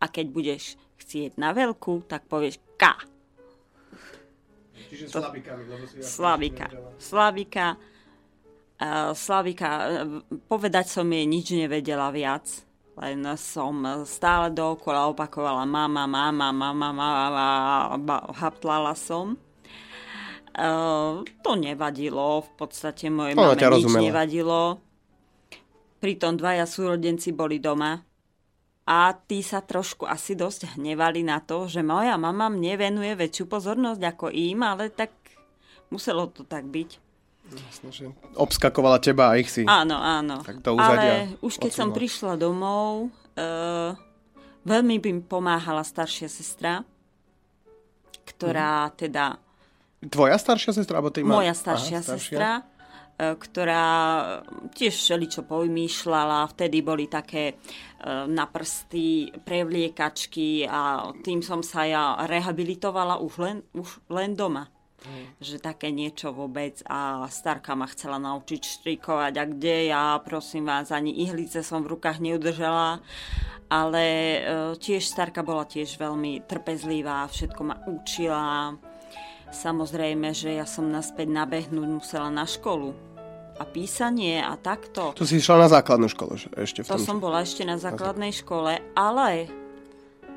A 0.00 0.08
keď 0.08 0.26
budeš 0.32 0.80
chcieť 0.96 1.36
na 1.36 1.52
veľkú, 1.52 2.08
tak 2.08 2.24
povieš 2.24 2.56
K. 2.80 2.96
Čiže 4.86 5.04
to, 5.10 5.20
slabikami. 5.20 5.62
Slavika. 5.98 6.66
Slavika. 6.96 7.66
Uh, 8.78 9.10
Slavika. 9.12 9.70
Uh, 10.06 10.22
povedať 10.46 10.86
som 10.86 11.06
jej 11.10 11.26
nič 11.26 11.50
nevedela 11.52 12.14
viac 12.14 12.68
len 12.98 13.22
som 13.38 13.86
stále 14.02 14.50
dookola 14.50 15.06
opakovala 15.14 15.62
mama, 15.62 16.10
mama, 16.10 16.50
mama, 16.50 16.90
mama, 16.98 17.08
haptlala 18.34 18.98
som. 18.98 19.38
Uh, 20.58 21.22
to 21.46 21.54
nevadilo, 21.54 22.42
v 22.42 22.50
podstate 22.58 23.06
mojej 23.06 23.38
mame 23.38 23.54
nič 23.54 23.62
rozumela. 23.62 24.02
nevadilo. 24.02 24.62
Pritom 26.02 26.34
dvaja 26.34 26.66
súrodenci 26.66 27.30
boli 27.30 27.62
doma 27.62 27.94
a 28.88 29.12
tí 29.12 29.44
sa 29.44 29.60
trošku 29.60 30.08
asi 30.08 30.32
dosť 30.32 30.80
hnevali 30.80 31.20
na 31.20 31.44
to, 31.44 31.68
že 31.68 31.84
moja 31.84 32.16
mama 32.16 32.48
mne 32.48 32.80
venuje 32.80 33.12
väčšiu 33.12 33.44
pozornosť 33.44 34.00
ako 34.00 34.32
im, 34.32 34.64
ale 34.64 34.88
tak 34.88 35.12
muselo 35.92 36.24
to 36.32 36.48
tak 36.48 36.64
byť. 36.64 36.90
Jasne, 37.48 37.88
že 37.92 38.04
obskakovala 38.36 38.96
teba 39.00 39.32
a 39.32 39.36
ich 39.36 39.52
si. 39.52 39.64
Áno, 39.68 39.96
áno. 39.96 40.40
Tak 40.40 40.64
to 40.64 40.76
Ale 40.76 41.36
už 41.44 41.60
keď 41.60 41.72
odsúhla. 41.72 41.80
som 41.84 41.88
prišla 41.92 42.32
domov, 42.40 43.08
uh, 43.36 43.92
veľmi 44.64 44.96
by 45.00 45.10
mi 45.16 45.22
pomáhala 45.24 45.84
staršia 45.84 46.28
sestra, 46.28 46.84
ktorá 48.24 48.88
hmm. 48.88 48.94
teda... 48.96 49.24
Tvoja 50.08 50.36
staršia 50.40 50.72
sestra? 50.76 51.00
Alebo 51.00 51.12
ty. 51.12 51.24
Moja 51.24 51.56
staršia, 51.56 52.00
Aha, 52.00 52.04
staršia 52.04 52.36
sestra, 52.36 52.50
uh, 52.60 53.34
ktorá 53.36 53.86
tiež 54.76 54.92
všeličo 54.92 55.48
povymýšľala. 55.48 56.52
Vtedy 56.52 56.84
boli 56.84 57.08
také 57.08 57.56
na 58.06 58.46
prsty 58.46 59.34
prevliekačky 59.42 60.70
a 60.70 61.10
tým 61.26 61.42
som 61.42 61.66
sa 61.66 61.82
ja 61.82 62.14
rehabilitovala 62.30 63.18
už 63.18 63.32
len, 63.42 63.58
už 63.74 63.98
len 64.06 64.38
doma. 64.38 64.70
Mm. 64.98 65.26
Že 65.38 65.56
také 65.62 65.94
niečo 65.94 66.34
vôbec 66.34 66.82
a 66.86 67.26
starka 67.30 67.74
ma 67.78 67.86
chcela 67.90 68.18
naučiť 68.18 68.62
štrikovať 68.62 69.32
a 69.38 69.44
kde 69.46 69.76
ja, 69.94 70.18
prosím 70.22 70.66
vás, 70.66 70.90
ani 70.90 71.14
ihlice 71.22 71.62
som 71.62 71.86
v 71.86 71.94
rukách 71.94 72.18
neudržala, 72.18 72.98
ale 73.70 74.02
e, 74.02 74.38
tiež 74.74 75.06
starka 75.06 75.46
bola 75.46 75.66
tiež 75.70 75.98
veľmi 76.02 76.46
trpezlivá, 76.50 77.30
všetko 77.30 77.60
ma 77.62 77.78
učila. 77.86 78.74
Samozrejme, 79.54 80.34
že 80.34 80.58
ja 80.58 80.66
som 80.66 80.90
naspäť 80.90 81.30
nabehnúť 81.30 81.88
musela 82.02 82.28
na 82.30 82.42
školu 82.42 83.07
a 83.58 83.64
písanie 83.66 84.38
a 84.38 84.54
takto. 84.54 85.12
To 85.18 85.26
si 85.26 85.42
išla 85.42 85.66
na 85.66 85.68
základnú 85.68 86.06
školu 86.06 86.38
ešte 86.62 86.86
v 86.86 86.86
tom... 86.86 86.94
To 86.94 87.02
som 87.02 87.18
bola 87.18 87.42
ešte 87.42 87.66
na 87.66 87.74
základnej 87.74 88.30
škole, 88.30 88.78
ale 88.94 89.50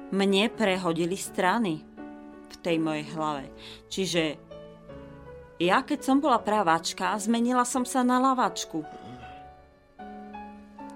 mne 0.10 0.50
prehodili 0.52 1.16
strany 1.16 1.86
v 2.52 2.56
tej 2.60 2.78
mojej 2.82 3.06
hlave. 3.14 3.46
Čiže 3.88 4.24
ja, 5.62 5.86
keď 5.86 6.00
som 6.02 6.18
bola 6.18 6.42
pravačka, 6.42 7.14
zmenila 7.22 7.62
som 7.64 7.86
sa 7.86 8.02
na 8.02 8.18
lavačku. 8.18 8.82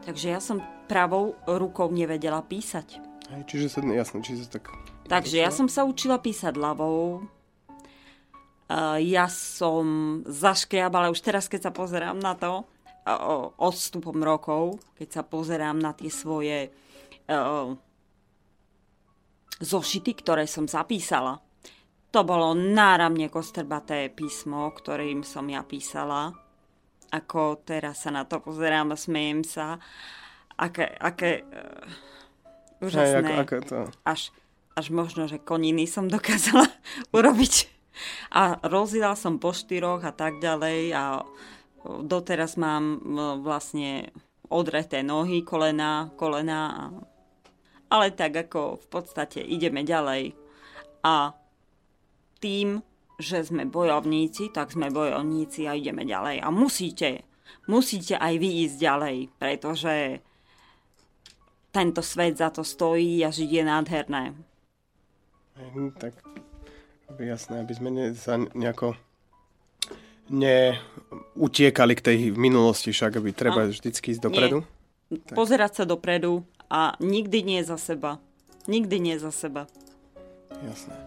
Takže 0.06 0.28
ja 0.34 0.42
som 0.42 0.62
pravou 0.90 1.38
rukou 1.46 1.90
nevedela 1.94 2.42
písať. 2.42 3.02
Hej, 3.30 3.42
čiže 3.50 3.68
sa, 3.70 3.80
jasne, 3.86 4.22
čiže 4.22 4.50
tak... 4.50 4.70
Takže 5.06 5.38
ja 5.38 5.54
som 5.54 5.70
sa 5.70 5.86
učila 5.86 6.18
písať 6.18 6.58
ľavou. 6.58 7.26
Uh, 8.66 8.98
ja 8.98 9.30
som 9.30 9.86
zaškriabala, 10.26 11.14
už 11.14 11.22
teraz, 11.22 11.46
keď 11.46 11.70
sa 11.70 11.72
pozerám 11.72 12.18
na 12.18 12.34
to, 12.34 12.66
uh, 13.06 13.54
odstupom 13.62 14.18
rokov, 14.26 14.82
keď 14.98 15.22
sa 15.22 15.22
pozerám 15.22 15.78
na 15.78 15.94
tie 15.94 16.10
svoje 16.10 16.74
uh, 17.30 17.78
zošity, 19.62 20.12
ktoré 20.18 20.50
som 20.50 20.66
zapísala, 20.66 21.38
to 22.10 22.26
bolo 22.26 22.58
náramne 22.58 23.28
kostrbaté 23.30 24.10
písmo, 24.10 24.72
ktorým 24.72 25.22
som 25.22 25.46
ja 25.52 25.62
písala. 25.62 26.32
Ako 27.12 27.62
teraz 27.62 28.08
sa 28.08 28.10
na 28.10 28.26
to 28.26 28.42
pozerám 28.42 28.96
a 28.96 28.98
smejem 28.98 29.44
sa. 29.46 29.78
Aké, 30.58 30.90
aké 30.90 31.44
uh, 31.44 32.82
úžasné. 32.82 33.30
Hey, 33.30 33.44
ako, 33.44 33.44
ako 33.44 33.56
to? 33.68 33.80
Až, 34.08 34.22
až 34.74 34.86
možno, 34.90 35.30
že 35.30 35.38
koniny 35.38 35.86
som 35.86 36.10
dokázala 36.10 36.66
urobiť. 37.18 37.75
A 38.36 38.60
rozila 38.68 39.16
som 39.16 39.40
po 39.40 39.56
štyroch 39.56 40.04
a 40.04 40.12
tak 40.12 40.40
ďalej 40.44 40.80
a 40.96 41.24
doteraz 41.86 42.58
mám 42.60 43.00
vlastne 43.42 44.12
odreté 44.50 45.02
nohy, 45.02 45.42
kolena, 45.42 46.12
kolena 46.18 46.60
a, 46.70 46.84
ale 47.90 48.14
tak 48.14 48.50
ako 48.50 48.82
v 48.82 48.88
podstate 48.90 49.40
ideme 49.42 49.86
ďalej. 49.86 50.34
A 51.06 51.34
tým, 52.42 52.82
že 53.22 53.46
sme 53.46 53.70
bojovníci, 53.70 54.52
tak 54.52 54.74
sme 54.74 54.92
bojovníci 54.92 55.70
a 55.70 55.78
ideme 55.78 56.04
ďalej. 56.04 56.42
A 56.44 56.50
musíte, 56.52 57.24
musíte 57.70 58.18
aj 58.18 58.34
vy 58.42 58.50
ísť 58.68 58.76
ďalej, 58.82 59.18
pretože 59.38 59.96
tento 61.72 62.02
svet 62.02 62.40
za 62.40 62.50
to 62.50 62.64
stojí 62.64 63.22
a 63.24 63.30
žiť 63.30 63.50
je 63.52 63.64
nádherné. 63.64 64.24
Hm, 65.56 65.92
tak 65.96 66.20
jasné, 67.20 67.62
aby 67.62 67.74
sme 67.74 67.90
ne, 67.92 68.06
sa 68.18 68.38
nejako 68.38 68.98
neutiekali 70.30 71.94
k 71.94 72.02
tej 72.02 72.18
minulosti, 72.34 72.90
však 72.90 73.22
aby 73.22 73.30
treba 73.30 73.66
a, 73.66 73.70
vždycky 73.70 74.14
ísť 74.14 74.26
dopredu. 74.26 74.66
Nie. 75.14 75.38
Pozerať 75.38 75.82
sa 75.82 75.84
dopredu 75.86 76.42
a 76.66 76.98
nikdy 76.98 77.46
nie 77.46 77.62
za 77.62 77.78
seba. 77.78 78.18
Nikdy 78.66 78.98
nie 78.98 79.16
za 79.22 79.30
seba. 79.30 79.70
Jasné. 80.66 80.98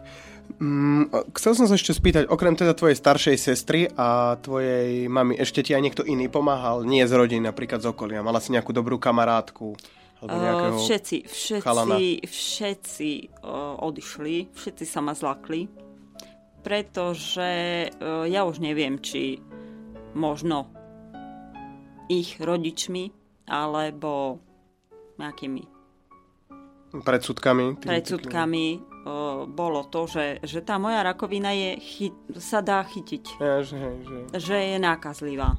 Mm, 0.59 1.11
chcel 1.37 1.53
som 1.55 1.67
sa 1.69 1.77
ešte 1.77 1.93
spýtať, 1.93 2.25
okrem 2.31 2.57
teda 2.57 2.73
tvojej 2.73 2.97
staršej 2.97 3.37
sestry 3.37 3.87
a 3.95 4.39
tvojej 4.41 5.07
mamy, 5.07 5.37
ešte 5.37 5.61
ti 5.61 5.77
aj 5.77 5.83
niekto 5.83 6.03
iný 6.07 6.31
pomáhal? 6.31 6.89
Nie 6.89 7.05
z 7.05 7.15
rodiny, 7.15 7.47
napríklad 7.51 7.85
z 7.85 7.91
okolia. 7.91 8.25
Mala 8.25 8.41
si 8.41 8.55
nejakú 8.55 8.73
dobrú 8.73 8.97
kamarátku? 8.97 9.77
Alebo 10.19 10.83
všetci, 10.83 11.31
všetci, 11.31 11.63
chalana. 11.63 11.95
všetci 12.27 13.11
uh, 13.39 13.79
odišli, 13.87 14.51
všetci 14.51 14.83
sa 14.83 14.99
ma 14.99 15.15
zlakli, 15.15 15.71
pretože 16.69 17.89
uh, 17.89 18.29
ja 18.29 18.45
už 18.45 18.61
neviem, 18.61 19.01
či 19.01 19.41
možno 20.13 20.69
ich 22.13 22.37
rodičmi, 22.37 23.09
alebo 23.49 24.37
nejakými 25.17 25.65
predsudkami. 26.93 27.81
Predsudkami 27.81 28.65
uh, 28.77 29.49
bolo 29.49 29.89
to, 29.89 30.05
že, 30.13 30.45
že 30.45 30.61
tá 30.61 30.77
moja 30.77 31.01
rakovina 31.01 31.57
je, 31.57 31.71
chy, 31.81 32.07
sa 32.37 32.61
dá 32.61 32.85
chytiť. 32.85 33.25
Ja, 33.41 33.65
že, 33.65 33.81
že... 34.05 34.17
že 34.37 34.57
je 34.61 34.77
nákazlivá. 34.77 35.57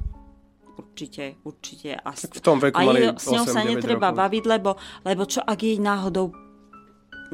Určite, 0.78 1.42
určite. 1.42 1.98
A 1.98 2.14
v 2.14 2.38
tom 2.38 2.62
veku 2.62 2.78
a 2.78 2.86
mali 2.86 3.10
s 3.18 3.26
ňou 3.26 3.50
sa 3.50 3.66
netreba 3.66 4.14
rokov. 4.14 4.20
baviť, 4.22 4.44
lebo, 4.46 4.70
lebo 5.02 5.22
čo 5.26 5.42
ak 5.42 5.58
jej 5.58 5.82
náhodou 5.82 6.30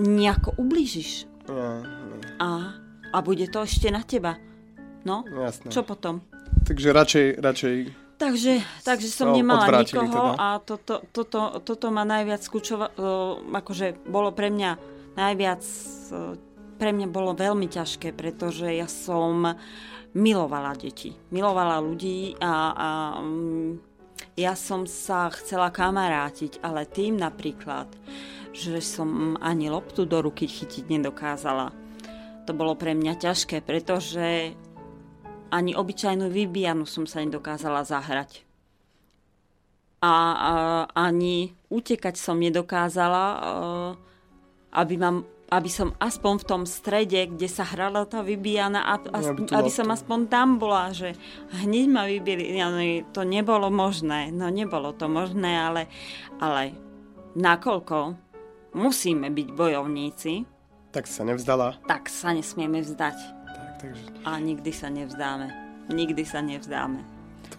nejako 0.00 0.56
ublížiš? 0.64 1.28
Ja, 1.46 1.84
A, 2.40 2.85
a 3.16 3.24
bude 3.24 3.48
to 3.48 3.64
ešte 3.64 3.88
na 3.88 4.04
teba. 4.04 4.36
No, 5.08 5.24
Jasné. 5.24 5.72
čo 5.72 5.80
potom? 5.80 6.20
Takže 6.68 6.92
radšej, 6.92 7.26
radšej 7.40 7.74
Takže, 8.16 8.64
takže 8.80 9.12
som 9.12 9.28
no, 9.28 9.36
nemala 9.36 9.68
nikoho 9.84 10.08
teda. 10.08 10.40
a 10.40 10.46
toto, 10.64 11.04
toto, 11.12 11.60
toto 11.60 11.86
ma 11.92 12.00
najviac 12.08 12.40
skúčova, 12.40 12.88
akože 13.44 14.08
bolo 14.08 14.32
pre 14.32 14.48
mňa 14.48 14.70
najviac, 15.20 15.60
pre 16.80 16.90
mňa 16.96 17.12
bolo 17.12 17.36
veľmi 17.36 17.68
ťažké, 17.68 18.16
pretože 18.16 18.72
ja 18.72 18.88
som 18.88 19.44
milovala 20.16 20.72
deti, 20.80 21.12
milovala 21.28 21.76
ľudí 21.84 22.40
a, 22.40 22.52
a 22.72 22.88
mm, 23.20 23.70
ja 24.40 24.56
som 24.56 24.88
sa 24.88 25.28
chcela 25.36 25.68
kamarátiť, 25.68 26.64
ale 26.64 26.88
tým 26.88 27.20
napríklad, 27.20 27.92
že 28.56 28.80
som 28.80 29.36
ani 29.44 29.68
loptu 29.68 30.08
do 30.08 30.24
ruky 30.24 30.48
chytiť 30.48 30.88
nedokázala. 30.88 31.68
To 32.46 32.54
bolo 32.54 32.78
pre 32.78 32.94
mňa 32.94 33.18
ťažké, 33.18 33.58
pretože 33.66 34.54
ani 35.50 35.74
obyčajnú 35.74 36.30
vybijanu 36.30 36.86
som 36.86 37.02
sa 37.06 37.22
nedokázala 37.22 37.82
zahrať. 37.82 38.46
A, 39.98 40.06
a 40.06 40.14
ani 40.94 41.50
utekať 41.66 42.14
som 42.14 42.38
nedokázala, 42.38 43.24
aby, 44.70 44.94
mám, 44.94 45.26
aby 45.50 45.66
som 45.66 45.90
aspoň 45.98 46.34
v 46.38 46.46
tom 46.46 46.62
strede, 46.68 47.26
kde 47.26 47.48
sa 47.50 47.66
hrala 47.66 48.06
tá 48.06 48.22
vybijana, 48.22 48.86
a, 48.86 48.94
aby, 49.02 49.50
aby 49.50 49.70
som 49.72 49.90
aspoň 49.90 50.30
tam 50.30 50.62
bola, 50.62 50.94
že 50.94 51.18
hneď 51.50 51.86
ma 51.90 52.06
vybili. 52.06 52.54
No, 52.62 52.78
to 53.10 53.26
nebolo 53.26 53.74
možné, 53.74 54.30
no 54.30 54.46
nebolo 54.54 54.94
to 54.94 55.10
možné, 55.10 55.58
ale, 55.58 55.82
ale 56.38 56.70
nakoľko 57.34 58.14
musíme 58.78 59.34
byť 59.34 59.48
bojovníci, 59.50 60.55
tak 60.96 61.04
sa 61.04 61.28
nevzdala. 61.28 61.76
Tak 61.84 62.08
sa 62.08 62.32
nesmieme 62.32 62.80
vzdať. 62.80 63.18
Takže... 63.84 64.24
A 64.24 64.40
nikdy 64.40 64.72
sa 64.72 64.88
nevzdáme. 64.88 65.52
Nikdy 65.92 66.24
sa 66.24 66.40
nevzdáme. 66.40 67.04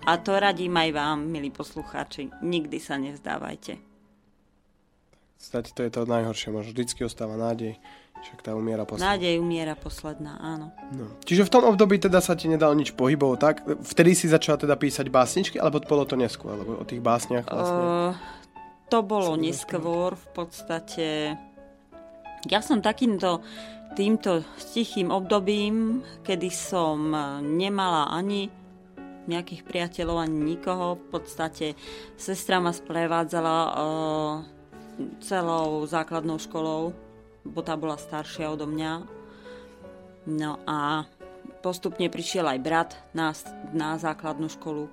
A 0.09 0.17
to 0.17 0.33
radím 0.41 0.73
aj 0.73 0.89
vám, 0.89 1.29
milí 1.29 1.53
poslucháči. 1.53 2.33
Nikdy 2.41 2.81
sa 2.81 2.97
nevzdávajte. 2.97 3.77
Zdať 5.37 5.65
to 5.77 5.85
je 5.85 5.91
to 5.93 6.01
najhoršie. 6.09 6.49
Možno 6.49 6.73
vždycky 6.73 7.05
ostáva 7.05 7.37
nádej. 7.37 7.77
Však 8.17 8.41
tá 8.41 8.57
umiera 8.57 8.81
posledná. 8.89 9.13
Nádej 9.13 9.37
umiera 9.37 9.77
posledná, 9.77 10.33
áno. 10.41 10.73
No. 10.89 11.05
Čiže 11.21 11.45
v 11.45 11.53
tom 11.53 11.63
období 11.69 12.01
teda 12.01 12.17
sa 12.17 12.33
ti 12.33 12.49
nedal 12.49 12.73
nič 12.73 12.97
pohybov, 12.97 13.37
tak? 13.37 13.61
Vtedy 13.85 14.17
si 14.17 14.25
začala 14.25 14.57
teda 14.57 14.73
písať 14.73 15.13
básničky, 15.13 15.61
alebo 15.61 15.77
bolo 15.85 16.09
to 16.09 16.17
neskôr? 16.17 16.57
Alebo 16.57 16.81
o 16.81 16.85
tých 16.89 17.05
básniach 17.05 17.45
vlastne? 17.45 17.77
Uh, 17.85 18.11
to 18.89 19.05
bolo 19.05 19.37
neskôr 19.37 20.17
v 20.17 20.27
podstate. 20.33 21.37
Ja 22.45 22.61
som 22.61 22.85
takýmto 22.85 23.41
týmto 23.97 24.45
tichým 24.61 25.09
obdobím, 25.09 26.05
kedy 26.21 26.53
som 26.53 27.09
nemala 27.41 28.13
ani 28.13 28.53
nejakých 29.25 29.65
priateľov, 29.65 30.23
ani 30.23 30.55
nikoho. 30.55 31.01
V 31.01 31.05
podstate 31.17 31.73
sestra 32.15 32.61
ma 32.61 32.71
sprevádzala 32.71 33.55
uh, 33.57 34.45
celou 35.19 35.83
základnou 35.83 36.37
školou, 36.39 36.95
bo 37.43 37.59
tá 37.65 37.73
bola 37.73 37.99
staršia 37.99 38.53
odo 38.53 38.65
mňa. 38.69 39.03
No 40.27 40.61
a 40.63 41.09
postupne 41.65 42.07
prišiel 42.07 42.47
aj 42.47 42.59
brat 42.63 42.91
na, 43.11 43.35
na 43.75 43.99
základnú 43.99 44.47
školu. 44.47 44.87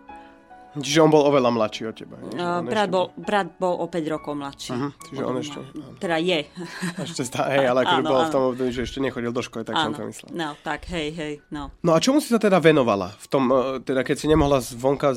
Čiže 0.74 0.98
on 1.06 1.10
bol 1.10 1.22
oveľa 1.30 1.50
mladší 1.54 1.82
od 1.86 1.94
teba. 1.94 2.16
Uh, 2.18 2.62
brat, 2.66 2.90
bol, 2.90 3.14
brat 3.14 3.48
bol 3.58 3.78
o 3.78 3.86
5 3.86 4.14
rokov 4.14 4.32
mladší. 4.34 4.70
Uh-huh, 4.74 4.90
čiže 5.06 5.22
on 5.22 5.36
ešte... 5.38 5.58
Áno. 5.62 5.94
Teda 6.02 6.16
je. 6.18 6.40
Ešte 7.06 7.22
stá, 7.22 7.46
hej, 7.54 7.70
ale 7.70 7.86
akože 7.86 8.02
bol 8.02 8.18
áno. 8.18 8.26
v 8.26 8.32
tom 8.32 8.42
období, 8.50 8.70
že 8.74 8.82
ešte 8.82 8.98
nechodil 8.98 9.30
do 9.30 9.42
školy, 9.44 9.62
tak 9.62 9.74
áno. 9.78 9.92
som 9.92 9.92
to 9.94 10.02
myslel. 10.10 10.28
No, 10.34 10.48
tak, 10.66 10.90
hej, 10.90 11.08
hej, 11.14 11.34
no. 11.54 11.70
No 11.84 11.94
a 11.94 11.98
čomu 12.02 12.18
si 12.18 12.32
sa 12.32 12.40
teda 12.42 12.58
venovala? 12.58 13.14
V 13.20 13.26
tom, 13.30 13.50
e, 13.50 13.84
teda 13.84 14.02
keď 14.02 14.16
si 14.18 14.26
nemohla 14.26 14.58
zvonka 14.64 15.14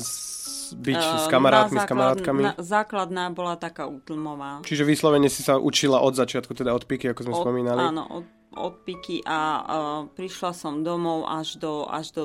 byť 0.74 1.00
uh, 1.00 1.16
s 1.24 1.26
kamarátmi, 1.32 1.80
základ, 1.80 1.86
s 1.86 1.90
kamarátkami? 1.90 2.42
Na, 2.44 2.52
základná 2.60 3.24
bola 3.32 3.56
taká 3.56 3.88
útlmová. 3.88 4.60
Čiže 4.64 4.84
vyslovene 4.84 5.32
si 5.32 5.40
sa 5.40 5.56
učila 5.56 6.02
od 6.04 6.12
začiatku, 6.12 6.52
teda 6.52 6.76
od 6.76 6.84
piky, 6.84 7.12
ako 7.12 7.20
sme 7.24 7.34
od, 7.34 7.40
spomínali? 7.40 7.80
Áno, 7.80 8.04
od, 8.04 8.24
od 8.52 8.74
piky 8.84 9.24
a 9.24 9.38
uh, 9.38 9.64
prišla 10.12 10.50
som 10.52 10.84
domov 10.84 11.24
až 11.24 11.56
do, 11.56 11.88
až 11.88 12.12
do 12.12 12.22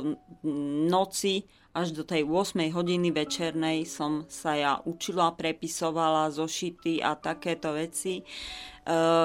noci 0.91 1.48
až 1.74 1.90
do 1.98 2.06
tej 2.06 2.22
8 2.22 2.70
hodiny 2.70 3.10
večernej 3.10 3.90
som 3.90 4.30
sa 4.30 4.54
ja 4.54 4.74
učila, 4.86 5.34
prepisovala 5.34 6.30
zošity 6.30 7.02
a 7.02 7.18
takéto 7.18 7.74
veci, 7.74 8.22
e, 8.22 8.24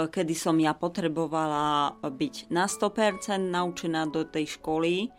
kedy 0.08 0.34
som 0.34 0.56
ja 0.56 0.72
potrebovala 0.72 2.00
byť 2.00 2.48
na 2.48 2.64
100% 2.64 3.52
naučená 3.52 4.08
do 4.08 4.24
tej 4.24 4.56
školy 4.56 5.12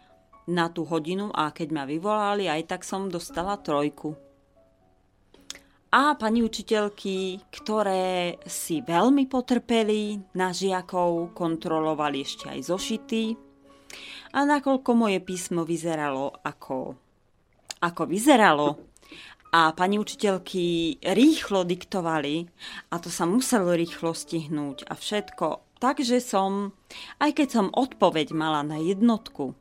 na 0.50 0.74
tú 0.74 0.90
hodinu 0.90 1.30
a 1.30 1.54
keď 1.54 1.68
ma 1.70 1.84
vyvolali, 1.86 2.50
aj 2.50 2.66
tak 2.66 2.82
som 2.82 3.14
dostala 3.14 3.62
trojku. 3.62 4.18
A 5.90 6.14
pani 6.18 6.46
učiteľky, 6.46 7.50
ktoré 7.50 8.38
si 8.46 8.82
veľmi 8.82 9.26
potrpeli 9.26 10.22
na 10.38 10.54
žiakov, 10.54 11.34
kontrolovali 11.34 12.22
ešte 12.22 12.46
aj 12.46 12.60
zošity. 12.70 13.22
A 14.38 14.46
nakoľko 14.46 14.92
moje 14.94 15.18
písmo 15.18 15.66
vyzeralo 15.66 16.30
ako 16.46 17.09
ako 17.80 18.08
vyzeralo 18.08 18.90
a 19.50 19.74
pani 19.74 19.98
učiteľky 19.98 20.98
rýchlo 21.02 21.66
diktovali 21.66 22.46
a 22.94 22.96
to 23.02 23.10
sa 23.10 23.26
muselo 23.26 23.74
rýchlo 23.74 24.14
stihnúť 24.14 24.86
a 24.86 24.94
všetko. 24.94 25.66
Takže 25.80 26.20
som, 26.20 26.76
aj 27.24 27.40
keď 27.40 27.48
som 27.50 27.66
odpoveď 27.72 28.36
mala 28.36 28.62
na 28.68 28.78
jednotku, 28.78 29.56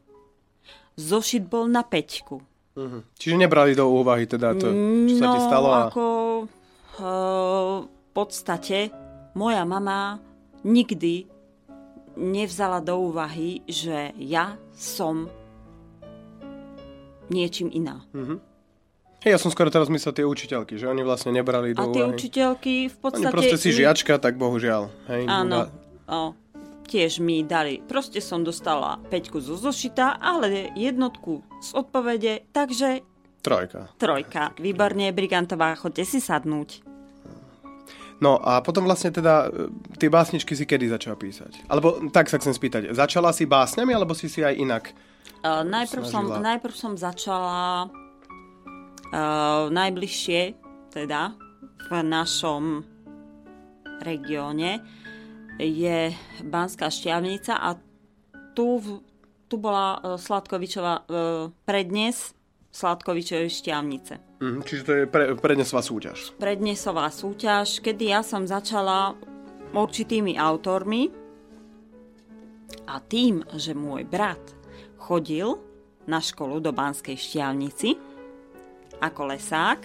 zošit 0.99 1.47
bol 1.47 1.71
na 1.71 1.87
peťku. 1.87 2.43
Uh-huh. 2.79 3.03
Čiže 3.17 3.39
nebrali 3.39 3.73
do 3.75 3.87
úvahy 3.87 4.27
teda 4.27 4.55
to, 4.59 4.71
čo 4.71 5.15
no, 5.15 5.19
sa 5.19 5.27
ti 5.35 5.41
no, 5.41 5.47
stalo? 5.47 5.69
A... 5.71 5.79
ako 5.89 6.05
uh, 6.99 7.77
v 7.87 8.09
podstate 8.13 8.91
moja 9.39 9.63
mama 9.63 10.19
nikdy 10.67 11.27
nevzala 12.19 12.83
do 12.83 12.99
úvahy, 12.99 13.63
že 13.71 14.11
ja 14.19 14.59
som 14.75 15.31
niečím 17.29 17.69
iná. 17.73 18.05
Mm-hmm. 18.13 18.39
Hey, 19.19 19.35
ja 19.35 19.41
som 19.43 19.51
skoro 19.51 19.67
teraz 19.67 19.91
myslel 19.91 20.15
tie 20.15 20.23
učiteľky, 20.23 20.79
že 20.79 20.87
oni 20.87 21.03
vlastne 21.03 21.35
nebrali 21.35 21.75
do 21.75 21.83
A 21.83 21.91
tie 21.91 22.07
úvahy. 22.07 22.15
učiteľky 22.15 22.75
v 22.87 22.97
podstate... 23.03 23.27
Oni 23.27 23.35
proste 23.35 23.59
si 23.59 23.75
žiačka, 23.75 24.15
tak 24.23 24.39
bohužiaľ. 24.39 24.95
Hej, 25.11 25.23
Áno, 25.27 25.67
o, 26.07 26.39
tiež 26.87 27.19
mi 27.19 27.43
dali. 27.43 27.83
Proste 27.83 28.23
som 28.23 28.47
dostala 28.47 29.03
peťku 29.11 29.43
zo 29.43 29.59
zošita, 29.59 30.23
ale 30.23 30.71
jednotku 30.79 31.43
z 31.59 31.71
odpovede, 31.75 32.47
takže... 32.55 33.03
Trojka. 33.43 33.91
Trojka. 33.99 34.55
Výborne, 34.55 35.11
Brigantová, 35.11 35.75
chodte 35.75 36.07
si 36.07 36.23
sadnúť. 36.23 36.87
No 38.19 38.39
a 38.39 38.59
potom 38.63 38.83
vlastne 38.83 39.15
teda 39.15 39.47
e, 39.47 39.71
tie 39.95 40.11
básničky 40.11 40.55
si 40.59 40.67
kedy 40.67 40.91
začala 40.91 41.15
písať? 41.15 41.71
Alebo 41.71 42.03
tak 42.11 42.27
sa 42.27 42.39
chcem 42.43 42.51
spýtať, 42.51 42.91
začala 42.91 43.31
si 43.31 43.47
básňami, 43.47 43.95
alebo 43.95 44.11
si 44.15 44.27
si 44.27 44.43
aj 44.43 44.59
inak 44.59 44.85
Uh, 45.39 45.63
najprv, 45.63 46.03
som, 46.03 46.25
najprv 46.43 46.75
som 46.75 46.99
začala 46.99 47.87
uh, 47.87 49.71
najbližšie, 49.71 50.59
teda 50.91 51.39
v 51.89 51.93
našom 52.03 52.83
regióne, 54.03 54.83
je 55.59 56.11
Banská 56.43 56.91
šťavnica 56.91 57.55
a 57.55 57.79
tu, 58.55 58.83
tu 59.47 59.55
bola 59.59 59.99
uh, 59.99 60.19
Sladkovičová 60.19 61.07
uh, 61.07 61.51
prednes 61.63 62.35
Sladkovičovej 62.75 63.51
šťavnice. 63.51 64.43
Mhm, 64.43 64.59
čiže 64.63 64.83
to 64.83 64.93
je 64.95 65.05
pre, 65.07 65.35
prednesová 65.39 65.83
súťaž. 65.83 66.35
Prednesová 66.39 67.11
súťaž, 67.11 67.83
kedy 67.83 68.11
ja 68.11 68.27
som 68.27 68.47
začala 68.47 69.15
určitými 69.71 70.39
autormi 70.39 71.11
a 72.91 72.99
tým, 73.03 73.43
že 73.55 73.75
môj 73.75 74.07
brat 74.07 74.58
chodil 75.09 75.57
na 76.05 76.21
školu 76.21 76.61
do 76.61 76.69
Banskej 76.77 77.17
šťavnici 77.17 77.97
ako 79.01 79.33
lesák, 79.33 79.81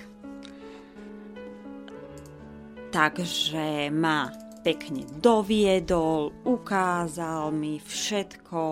takže 2.92 3.88
ma 3.96 4.28
pekne 4.68 5.08
doviedol, 5.08 6.36
ukázal 6.44 7.56
mi 7.56 7.80
všetko, 7.80 8.64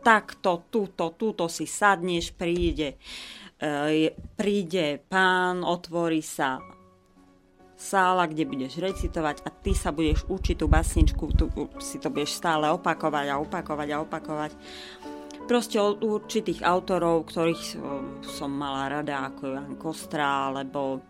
takto, 0.00 0.64
túto, 0.72 1.12
túto 1.12 1.44
si 1.52 1.68
sadneš, 1.68 2.32
príde, 2.32 2.96
e, 3.60 4.12
príde 4.36 5.00
pán, 5.08 5.60
otvorí 5.60 6.24
sa 6.24 6.60
sála, 7.82 8.30
kde 8.30 8.46
budeš 8.46 8.78
recitovať 8.78 9.42
a 9.42 9.50
ty 9.50 9.74
sa 9.74 9.90
budeš 9.90 10.22
učiť 10.30 10.54
tú 10.54 10.70
basničku, 10.70 11.24
tu, 11.34 11.50
si 11.82 11.98
to 11.98 12.14
budeš 12.14 12.38
stále 12.38 12.70
opakovať 12.70 13.26
a 13.26 13.42
opakovať 13.42 13.88
a 13.90 14.00
opakovať. 14.06 14.52
Proste 15.42 15.76
od 15.76 16.00
určitých 16.00 16.62
autorov, 16.62 17.28
ktorých 17.28 17.76
som 18.24 18.50
mala 18.50 18.88
rada, 18.88 19.28
ako 19.28 19.42
Jan 19.52 19.74
Kostra 19.76 20.48
alebo 20.48 20.96
o, 20.96 21.00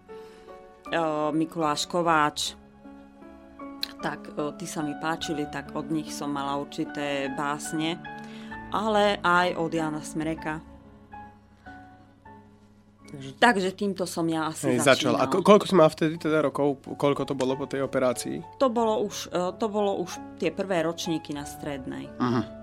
Mikuláš 1.31 1.87
Kováč, 1.87 2.57
tak 4.03 4.35
o, 4.35 4.51
tí 4.57 4.67
sa 4.67 4.83
mi 4.83 4.97
páčili, 4.99 5.47
tak 5.47 5.77
od 5.79 5.87
nich 5.93 6.11
som 6.11 6.33
mala 6.33 6.59
určité 6.59 7.31
básne, 7.37 8.01
ale 8.73 9.21
aj 9.23 9.55
od 9.55 9.71
Jana 9.71 10.03
Smreka. 10.03 10.59
Takže 13.37 13.77
týmto 13.77 14.09
som 14.09 14.25
ja 14.25 14.49
asi 14.49 14.73
Hej, 14.73 14.89
začal. 14.89 15.21
A 15.21 15.29
ko- 15.29 15.45
koľko 15.45 15.69
si 15.69 15.77
mal 15.77 15.93
vtedy 15.93 16.17
teda 16.17 16.41
rokov? 16.41 16.81
Koľko 16.97 17.29
to 17.29 17.37
bolo 17.37 17.61
po 17.61 17.69
tej 17.69 17.85
operácii? 17.85 18.41
To 18.57 18.73
bolo 18.73 19.05
už, 19.05 19.29
e, 19.29 19.53
to 19.61 19.67
bolo 19.69 20.01
už 20.01 20.17
tie 20.41 20.49
prvé 20.49 20.81
ročníky 20.83 21.37
na 21.37 21.45
strednej. 21.45 22.09
Mhm. 22.17 22.62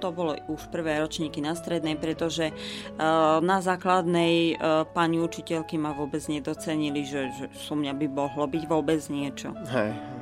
To 0.00 0.12
bolo 0.12 0.36
už 0.48 0.68
prvé 0.68 1.00
ročníky 1.00 1.40
na 1.40 1.56
strednej, 1.56 1.96
pretože 1.96 2.52
uh, 2.52 3.40
na 3.40 3.58
základnej 3.64 4.56
uh, 4.56 4.84
pani 4.84 5.20
učiteľky 5.20 5.80
ma 5.80 5.96
vôbec 5.96 6.20
nedocenili, 6.28 7.04
že, 7.04 7.32
že 7.36 7.44
so 7.56 7.74
mňa 7.76 7.92
by 7.96 8.06
mohlo 8.12 8.44
byť 8.48 8.62
vôbec 8.68 9.00
niečo. 9.08 9.52
Hej. 9.72 10.15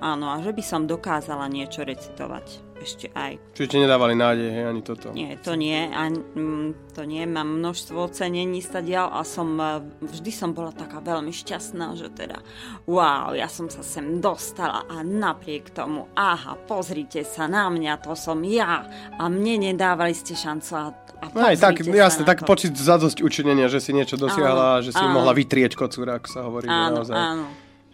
Áno, 0.00 0.32
a 0.32 0.40
že 0.40 0.50
by 0.50 0.62
som 0.64 0.88
dokázala 0.88 1.44
niečo 1.46 1.84
recitovať. 1.84 2.72
Ešte 2.80 3.12
aj. 3.12 3.36
Čiže 3.52 3.84
nedávali 3.84 4.16
nádej, 4.16 4.48
hej, 4.48 4.64
ani 4.64 4.80
toto. 4.80 5.12
Nie, 5.12 5.36
to 5.36 5.52
nie. 5.52 5.84
A, 5.92 6.08
mm, 6.08 6.96
to 6.96 7.04
nie. 7.04 7.28
Mám 7.28 7.60
množstvo 7.60 8.08
ocenení 8.08 8.64
stadiaľ 8.64 9.12
a 9.12 9.20
som, 9.20 9.52
e, 9.60 9.84
vždy 10.00 10.32
som 10.32 10.56
bola 10.56 10.72
taká 10.72 11.04
veľmi 11.04 11.28
šťastná, 11.28 11.92
že 12.00 12.08
teda 12.08 12.40
wow, 12.88 13.36
ja 13.36 13.52
som 13.52 13.68
sa 13.68 13.84
sem 13.84 14.24
dostala 14.24 14.88
a 14.88 15.04
napriek 15.04 15.76
tomu, 15.76 16.08
aha, 16.16 16.56
pozrite 16.64 17.20
sa 17.20 17.44
na 17.52 17.68
mňa, 17.68 18.00
to 18.00 18.16
som 18.16 18.40
ja 18.48 18.88
a 19.20 19.28
mne 19.28 19.76
nedávali 19.76 20.16
ste 20.16 20.32
šancu 20.32 20.72
a, 20.72 20.84
a 21.20 21.24
No 21.36 21.52
aj 21.52 21.60
tak, 21.60 21.84
jasne, 21.84 22.24
tak 22.24 22.40
to. 22.40 22.48
pocit 22.48 22.72
zadosť 22.72 23.20
učinenia, 23.20 23.68
že 23.68 23.84
si 23.84 23.92
niečo 23.92 24.16
dosiahla, 24.16 24.80
Áno, 24.80 24.84
že 24.88 24.96
si 24.96 25.04
áno. 25.04 25.20
mohla 25.20 25.36
vytrieť 25.36 25.76
kocúra, 25.76 26.16
ako 26.16 26.28
sa 26.32 26.48
hovorí. 26.48 26.64
Áno, 26.64 27.04
naozaj. 27.04 27.12
áno. 27.12 27.44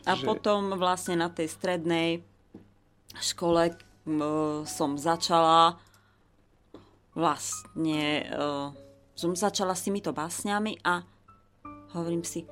A 0.07 0.14
Že- 0.14 0.25
potom 0.25 0.61
vlastne 0.79 1.19
na 1.19 1.29
tej 1.29 1.51
strednej 1.51 2.23
škole 3.19 3.75
som 4.64 4.95
začala 4.95 5.83
vlastne 7.16 8.23
e, 8.23 8.45
som 9.16 9.33
začala 9.33 9.73
s 9.73 9.88
týmito 9.88 10.12
básňami 10.12 10.79
a 10.85 11.01
hovorím 11.97 12.23
si, 12.23 12.45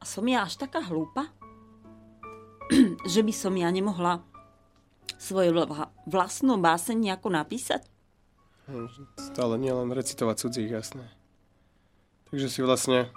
som 0.00 0.24
ja 0.24 0.48
až 0.48 0.56
taká 0.56 0.80
hlúpa, 0.88 1.28
že 3.12 3.20
by 3.20 3.32
som 3.36 3.52
ja 3.54 3.68
nemohla 3.68 4.24
svoju 5.20 5.52
vla- 5.52 5.92
vlastnú 6.08 6.56
báseň 6.56 6.96
nejako 7.12 7.28
napísať? 7.36 7.84
Hm, 8.66 8.88
Stále 9.20 9.60
nie 9.60 9.70
len 9.70 9.92
recitovať 9.92 10.48
cudzích, 10.48 10.72
jasné. 10.72 11.06
Takže 12.32 12.48
si 12.50 12.60
vlastne... 12.64 13.12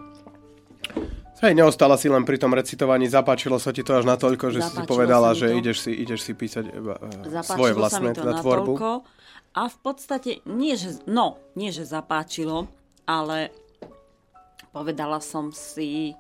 Hej, 1.39 1.55
neostala 1.55 1.95
si 1.95 2.11
len 2.11 2.27
pri 2.27 2.35
tom 2.35 2.51
recitovaní, 2.51 3.07
zapáčilo 3.07 3.55
sa 3.63 3.71
ti 3.71 3.79
to 3.79 3.95
až 3.95 4.03
natoľko, 4.03 4.51
že 4.51 4.59
si 4.59 4.75
Zapáčilo 4.75 4.91
povedala, 4.91 5.31
sa 5.31 5.35
mi 5.35 5.39
že 5.39 5.47
ideš 5.55 5.77
si, 5.87 5.91
ideš 5.95 6.19
si 6.27 6.33
písať 6.35 6.65
Zapáčilo 7.31 7.55
svoje 7.55 7.73
sa 7.73 7.79
vlastné 7.79 8.09
mi 8.11 8.15
to 8.15 8.21
teda 8.27 8.33
tvorbu. 8.43 8.73
a 9.55 9.61
v 9.71 9.77
podstate, 9.79 10.31
nie 10.43 10.75
že, 10.75 10.99
no, 11.07 11.39
nie 11.55 11.71
že 11.71 11.87
zapáčilo, 11.87 12.67
ale 13.07 13.55
povedala 14.75 15.23
som 15.23 15.55
si, 15.55 16.11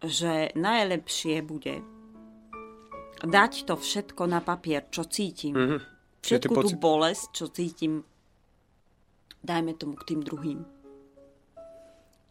že 0.00 0.56
najlepšie 0.56 1.44
bude 1.44 1.84
dať 3.22 3.52
to 3.68 3.78
všetko 3.78 4.22
na 4.26 4.40
papier, 4.42 4.88
čo 4.90 5.06
cítim. 5.06 5.54
Mhm. 5.54 5.78
Čiže 6.22 6.48
Všetku 6.48 6.54
tú 6.54 6.68
bolesť, 6.78 7.24
čo 7.34 7.50
cítim, 7.50 8.06
dajme 9.42 9.74
tomu 9.74 9.98
k 9.98 10.14
tým 10.14 10.20
druhým. 10.22 10.62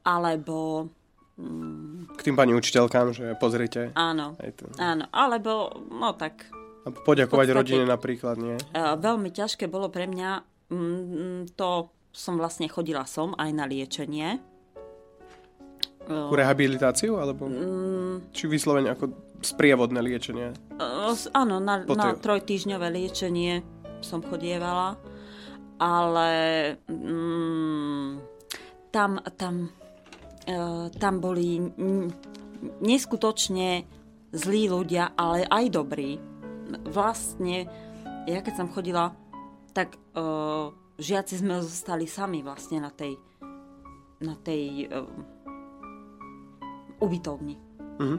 Alebo, 0.08 0.88
K 2.12 2.22
tým 2.22 2.36
pani 2.36 2.52
učiteľkám, 2.52 3.12
že 3.12 3.34
pozrite. 3.36 3.90
áno, 3.94 4.34
to. 4.36 4.66
áno, 4.76 5.06
alebo, 5.10 5.52
no 5.88 6.14
tak, 6.14 6.46
A 6.82 6.90
poďakovať 6.90 7.48
podstate- 7.48 7.58
rodine 7.58 7.84
napríklad, 7.84 8.36
nie? 8.36 8.56
Eh, 8.72 8.96
veľmi 8.96 9.30
ťažké 9.30 9.66
bolo 9.66 9.88
pre 9.88 10.06
mňa, 10.06 10.30
mm, 10.68 11.54
to 11.54 11.70
som 12.12 12.36
vlastne 12.36 12.66
chodila 12.66 13.06
som 13.06 13.34
aj 13.36 13.50
na 13.50 13.66
liečenie. 13.66 14.42
Ku 16.02 16.34
rehabilitáciu, 16.34 17.16
alebo 17.16 17.46
Mm, 17.46 18.32
či 18.32 18.46
vyslovene 18.46 18.90
ako 18.90 19.14
sprievodné 19.40 20.02
liečenie? 20.02 20.52
s- 21.10 21.30
áno, 21.32 21.58
na, 21.58 21.80
Po 21.80 21.94
na 21.94 22.12
trojtýždňové 22.16 22.90
liečenie 22.92 23.62
som 24.00 24.20
chodievala, 24.20 24.98
ale 25.78 26.30
mm, 26.84 28.10
tam, 28.90 29.22
tam, 29.32 29.70
tam 30.98 31.20
boli 31.20 31.60
neskutočne 32.82 33.86
zlí 34.32 34.64
ľudia, 34.72 35.16
ale 35.18 35.48
aj 35.48 35.66
dobrí. 35.72 36.18
Vlastne, 36.88 37.68
ja 38.26 38.40
keď 38.40 38.54
som 38.56 38.72
chodila, 38.72 39.12
tak 39.76 39.96
eh, 39.96 40.66
žiaci 41.02 41.34
sme 41.40 41.60
zostali 41.64 42.08
sami 42.08 42.44
vlastne 42.46 42.80
na 42.80 42.92
tej 42.92 43.16
na 44.22 44.38
tej 44.38 44.86
uh, 44.88 45.10
ubytovni. 47.02 47.58
Mhm. 47.98 48.18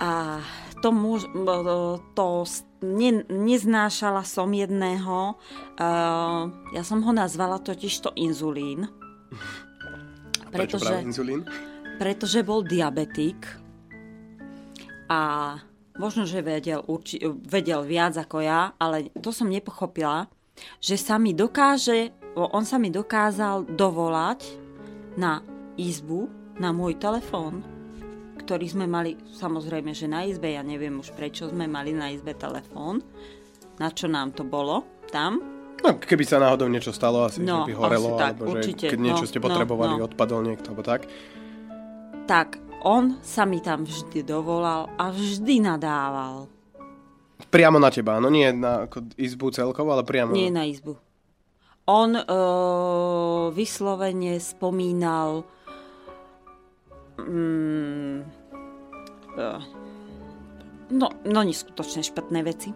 A 0.00 0.40
to, 0.80 0.96
muž, 0.96 1.28
to 2.16 2.48
ne, 2.80 3.20
neznášala 3.28 4.24
som 4.24 4.48
jedného. 4.48 5.36
Uh, 5.76 6.48
ja 6.72 6.80
som 6.80 7.04
ho 7.04 7.12
nazvala 7.12 7.60
totiž 7.60 8.00
to 8.00 8.10
inzulín. 8.16 8.88
Prečo 10.50 10.76
práve 10.82 11.02
Pretože, 11.02 11.06
inzulín? 11.06 11.40
pretože 11.96 12.40
bol 12.42 12.66
diabetik 12.66 13.46
a 15.10 15.56
možno, 15.98 16.24
že 16.24 16.40
vedel, 16.40 16.80
urči, 16.86 17.20
vedel 17.44 17.82
viac 17.82 18.14
ako 18.16 18.38
ja, 18.40 18.72
ale 18.78 19.10
to 19.18 19.34
som 19.34 19.50
nepochopila, 19.50 20.30
že 20.78 20.96
sa 20.96 21.18
mi 21.18 21.34
dokáže, 21.34 22.14
on 22.36 22.62
sa 22.62 22.78
mi 22.78 22.88
dokázal 22.94 23.74
dovolať 23.74 24.46
na 25.18 25.42
izbu, 25.76 26.30
na 26.60 26.70
môj 26.70 27.00
telefón, 27.00 27.64
ktorý 28.40 28.66
sme 28.70 28.86
mali, 28.88 29.16
samozrejme, 29.36 29.92
že 29.92 30.08
na 30.08 30.24
izbe, 30.24 30.52
ja 30.54 30.64
neviem 30.64 30.96
už 31.00 31.12
prečo 31.16 31.48
sme 31.48 31.68
mali 31.68 31.92
na 31.92 32.12
izbe 32.12 32.32
telefón, 32.36 33.04
na 33.80 33.88
čo 33.92 34.08
nám 34.08 34.36
to 34.36 34.44
bolo 34.44 34.84
tam. 35.08 35.49
No, 35.80 35.96
keby 35.96 36.24
sa 36.28 36.36
náhodou 36.36 36.68
niečo 36.68 36.92
stalo, 36.92 37.24
asi 37.24 37.40
No, 37.40 37.64
by 37.64 37.72
horelo, 37.72 38.14
asi 38.14 38.20
tak, 38.20 38.32
alebo 38.36 38.52
určite. 38.52 38.86
že 38.86 38.92
keď 38.92 39.00
niečo 39.00 39.24
No, 39.24 39.30
ste 39.30 39.40
no, 39.40 39.44
potrebovali, 39.48 39.94
no. 39.96 40.04
odpadol 40.04 40.40
niekto, 40.44 40.72
alebo 40.72 40.84
tak. 40.84 41.08
Tak 42.28 42.60
on 42.84 43.20
sa 43.24 43.48
mi 43.48 43.60
tam 43.64 43.84
vždy 43.88 44.24
dovolal 44.24 44.92
a 45.00 45.08
vždy 45.12 45.64
nadával. 45.64 46.48
Priamo 47.48 47.80
na 47.80 47.88
teba, 47.88 48.20
no 48.20 48.28
nie 48.28 48.52
na 48.52 48.84
ako 48.86 49.16
izbu 49.16 49.50
celkovo, 49.50 49.96
ale 49.96 50.04
priamo. 50.04 50.36
Nie 50.36 50.52
na 50.52 50.68
izbu. 50.68 50.94
On 51.88 52.12
e, 52.14 52.22
vyslovene 53.50 54.38
spomínal 54.38 55.42
mm, 57.18 58.16
uh, 59.34 59.62
no, 60.90 61.06
no 61.24 61.40
neskutočne 61.42 62.02
špatné 62.04 62.40
veci, 62.44 62.70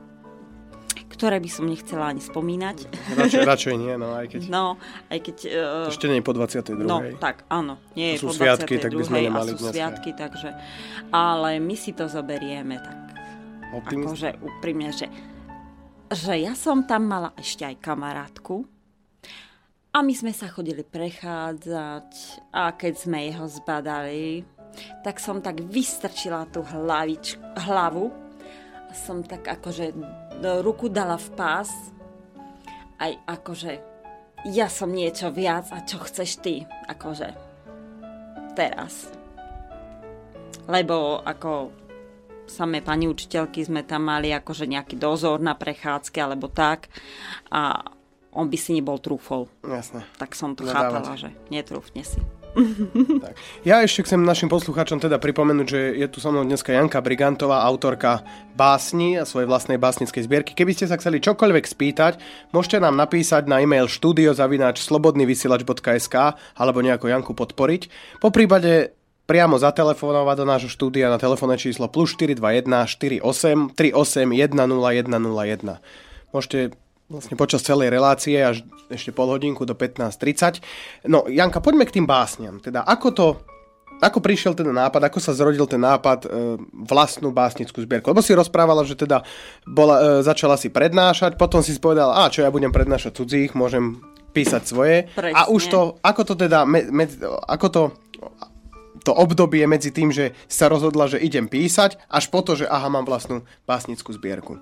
ktoré 1.14 1.38
by 1.38 1.46
som 1.46 1.70
nechcela 1.70 2.10
ani 2.10 2.18
spomínať. 2.18 2.90
Radšej, 3.14 3.42
radšej 3.54 3.74
nie, 3.78 3.94
no 3.94 4.18
aj 4.18 4.26
keď... 4.34 4.40
No, 4.50 4.74
aj 5.06 5.18
keď... 5.22 5.36
Uh, 5.46 5.86
Ešte 5.94 6.10
nie 6.10 6.18
je 6.18 6.24
po 6.26 6.34
22. 6.34 6.82
No, 6.82 6.98
tak, 7.22 7.46
áno. 7.46 7.78
Nie 7.94 8.18
je 8.18 8.26
sú 8.26 8.34
po 8.34 8.34
sviatky, 8.34 8.82
22. 8.82 8.82
tak 8.82 8.92
by 8.98 9.04
sme 9.06 9.18
nemali 9.22 9.50
a 9.50 9.54
sú 9.54 9.62
dneska. 9.62 9.74
sviatky, 9.78 10.10
takže... 10.18 10.48
Ale 11.14 11.62
my 11.62 11.74
si 11.78 11.94
to 11.94 12.10
zoberieme 12.10 12.82
tak, 12.82 13.00
Optimist? 13.70 14.10
akože 14.10 14.28
úprimne, 14.42 14.90
že, 14.90 15.06
že 16.10 16.34
ja 16.42 16.58
som 16.58 16.82
tam 16.82 17.06
mala 17.06 17.30
ešte 17.38 17.62
aj 17.62 17.78
kamarátku 17.78 18.66
a 19.94 20.02
my 20.02 20.10
sme 20.10 20.34
sa 20.34 20.50
chodili 20.50 20.82
prechádzať 20.82 22.10
a 22.50 22.74
keď 22.74 22.94
sme 22.98 23.30
jeho 23.30 23.46
zbadali, 23.46 24.42
tak 25.06 25.22
som 25.22 25.38
tak 25.38 25.62
vystrčila 25.62 26.50
tú 26.50 26.66
hlavič, 26.66 27.38
hlavu 27.70 28.10
som 28.94 29.26
tak 29.26 29.42
akože 29.50 29.90
ruku 30.42 30.90
dala 30.90 31.16
v 31.20 31.28
pás 31.38 31.70
aj 32.98 33.12
akože 33.26 33.72
ja 34.44 34.68
som 34.68 34.92
niečo 34.92 35.32
viac 35.32 35.72
a 35.72 35.80
čo 35.82 36.00
chceš 36.04 36.44
ty, 36.44 36.68
akože 36.84 37.32
teraz. 38.52 39.08
Lebo 40.68 41.20
ako 41.24 41.72
samé 42.44 42.84
pani 42.84 43.08
učiteľky 43.08 43.64
sme 43.64 43.88
tam 43.88 44.08
mali 44.12 44.32
akože 44.36 44.68
nejaký 44.68 45.00
dozor 45.00 45.40
na 45.40 45.56
prechádzke 45.56 46.20
alebo 46.20 46.52
tak 46.52 46.92
a 47.48 47.88
on 48.34 48.50
by 48.50 48.58
si 48.58 48.76
nebol 48.76 49.00
trúfol. 49.00 49.48
Jasné. 49.64 50.04
Tak 50.20 50.36
som 50.36 50.52
to 50.52 50.66
Nadávať. 50.66 50.76
chápala, 50.76 51.12
že 51.16 51.30
netrúfne 51.48 52.02
si. 52.04 52.20
Tak. 52.54 53.34
Ja 53.66 53.82
ešte 53.82 54.06
chcem 54.06 54.22
našim 54.22 54.46
poslucháčom 54.46 55.02
teda 55.02 55.18
pripomenúť, 55.18 55.66
že 55.66 55.80
je 55.98 56.06
tu 56.06 56.22
so 56.22 56.30
mnou 56.30 56.46
dneska 56.46 56.70
Janka 56.70 57.02
Brigantová, 57.02 57.66
autorka 57.66 58.22
básni 58.54 59.18
a 59.18 59.26
svojej 59.26 59.50
vlastnej 59.50 59.78
básnickej 59.78 60.22
zbierky. 60.22 60.54
Keby 60.54 60.72
ste 60.72 60.86
sa 60.86 60.94
chceli 60.94 61.18
čokoľvek 61.18 61.64
spýtať, 61.66 62.22
môžete 62.54 62.78
nám 62.78 62.94
napísať 62.94 63.50
na 63.50 63.58
e-mail 63.58 63.90
studiozavináč 63.90 64.86
slobodnyvysielač.sk 64.86 66.14
alebo 66.54 66.78
nejako 66.78 67.10
Janku 67.10 67.34
podporiť. 67.34 67.90
Po 68.22 68.30
prípade 68.30 68.94
priamo 69.26 69.58
zatelefonovať 69.58 70.36
do 70.38 70.46
nášho 70.46 70.70
štúdia 70.70 71.10
na 71.10 71.18
telefónne 71.18 71.58
číslo 71.58 71.90
plus 71.90 72.14
421 72.14 72.86
48 72.86 73.74
38 73.74 74.30
10101. 74.30 75.82
Môžete 76.30 76.83
vlastne 77.08 77.36
počas 77.36 77.60
celej 77.60 77.92
relácie 77.92 78.40
až 78.40 78.64
ešte 78.88 79.12
pol 79.12 79.28
hodinku 79.28 79.68
do 79.68 79.76
15.30. 79.76 81.08
No, 81.08 81.28
Janka, 81.28 81.60
poďme 81.60 81.84
k 81.84 82.00
tým 82.00 82.06
básniam. 82.08 82.60
Teda, 82.60 82.84
ako 82.84 83.08
to, 83.12 83.26
ako 84.00 84.18
prišiel 84.24 84.56
ten 84.56 84.68
nápad, 84.68 85.12
ako 85.12 85.18
sa 85.20 85.36
zrodil 85.36 85.68
ten 85.68 85.80
nápad 85.80 86.20
e, 86.24 86.28
vlastnú 86.88 87.30
básnickú 87.30 87.80
zbierku? 87.84 88.08
Lebo 88.08 88.24
si 88.24 88.32
rozprávala, 88.32 88.88
že 88.88 88.96
teda 88.96 89.20
bola, 89.68 90.20
e, 90.20 90.26
začala 90.26 90.56
si 90.56 90.72
prednášať, 90.72 91.36
potom 91.36 91.60
si 91.60 91.76
povedala, 91.76 92.24
a 92.24 92.32
čo 92.32 92.42
ja 92.44 92.50
budem 92.52 92.72
prednášať 92.72 93.20
cudzích, 93.20 93.52
môžem 93.52 94.00
písať 94.34 94.62
svoje. 94.64 94.96
Presne. 95.14 95.36
A 95.36 95.46
už 95.46 95.62
to, 95.70 95.80
ako 96.02 96.22
to 96.26 96.34
teda, 96.34 96.66
me, 96.66 96.88
me, 96.90 97.04
ako 97.46 97.66
to 97.70 97.82
to 99.04 99.12
obdobie 99.12 99.68
medzi 99.68 99.92
tým, 99.92 100.08
že 100.08 100.32
sa 100.48 100.72
rozhodla, 100.72 101.04
že 101.04 101.20
idem 101.20 101.44
písať, 101.44 102.00
až 102.08 102.32
po 102.32 102.40
to, 102.40 102.56
že 102.56 102.64
aha, 102.64 102.88
mám 102.88 103.04
vlastnú 103.04 103.44
básnickú 103.68 104.16
zbierku. 104.16 104.56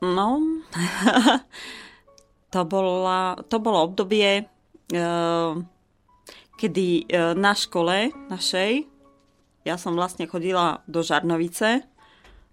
No, 0.00 0.40
to, 2.52 2.60
bola, 2.68 3.40
to 3.48 3.56
bolo 3.56 3.88
obdobie, 3.88 4.44
eh, 4.92 5.52
kedy 6.60 6.86
eh, 7.08 7.32
na 7.32 7.52
škole 7.56 8.12
našej, 8.28 8.84
ja 9.64 9.74
som 9.80 9.96
vlastne 9.96 10.28
chodila 10.28 10.84
do 10.84 11.00
Žarnovice, 11.00 11.88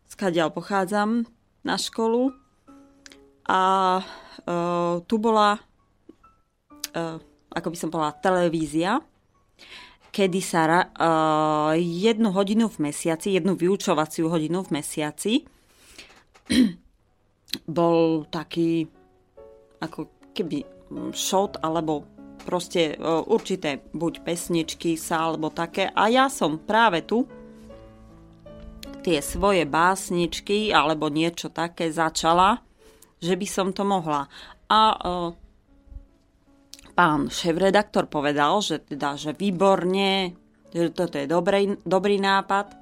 skadiaľ 0.08 0.56
pochádzam 0.56 1.28
na 1.68 1.76
školu 1.76 2.32
a 3.52 3.64
eh, 4.00 4.96
tu 5.04 5.16
bola, 5.20 5.60
ako 7.52 7.68
by 7.74 7.78
som 7.78 7.90
povedala, 7.90 8.22
televízia, 8.22 9.02
kedy 10.14 10.40
sa 10.46 10.62
ra- 10.70 10.94
jednu 11.74 12.30
hodinu 12.30 12.70
v 12.70 12.86
mesiaci, 12.86 13.34
jednu 13.34 13.58
vyučovaciu 13.58 14.30
hodinu 14.30 14.62
v 14.62 14.78
mesiaci 14.78 15.42
bol 17.70 18.26
taký 18.30 18.88
ako 19.80 20.10
keby 20.34 20.66
mm, 20.90 21.12
shot 21.14 21.60
alebo 21.62 22.08
proste 22.44 22.94
e, 22.94 22.96
určité 23.30 23.80
buď 23.94 24.14
pesničky 24.26 25.00
sa 25.00 25.32
alebo 25.32 25.54
také 25.54 25.88
a 25.92 26.12
ja 26.12 26.28
som 26.28 26.60
práve 26.60 27.06
tu 27.06 27.24
tie 29.04 29.20
svoje 29.20 29.68
básničky 29.68 30.72
alebo 30.72 31.12
niečo 31.12 31.52
také 31.52 31.92
začala, 31.92 32.64
že 33.20 33.36
by 33.36 33.48
som 33.48 33.76
to 33.76 33.84
mohla. 33.84 34.32
A 34.72 34.82
uh, 34.96 35.30
pán 36.96 37.28
šéf-redaktor 37.28 38.08
povedal, 38.08 38.64
že 38.64 38.80
teda, 38.80 39.20
že 39.20 39.36
výborne, 39.36 40.34
že 40.72 40.90
toto 40.96 41.20
je 41.20 41.28
dobrý, 41.28 41.76
dobrý 41.84 42.18
nápad. 42.18 42.80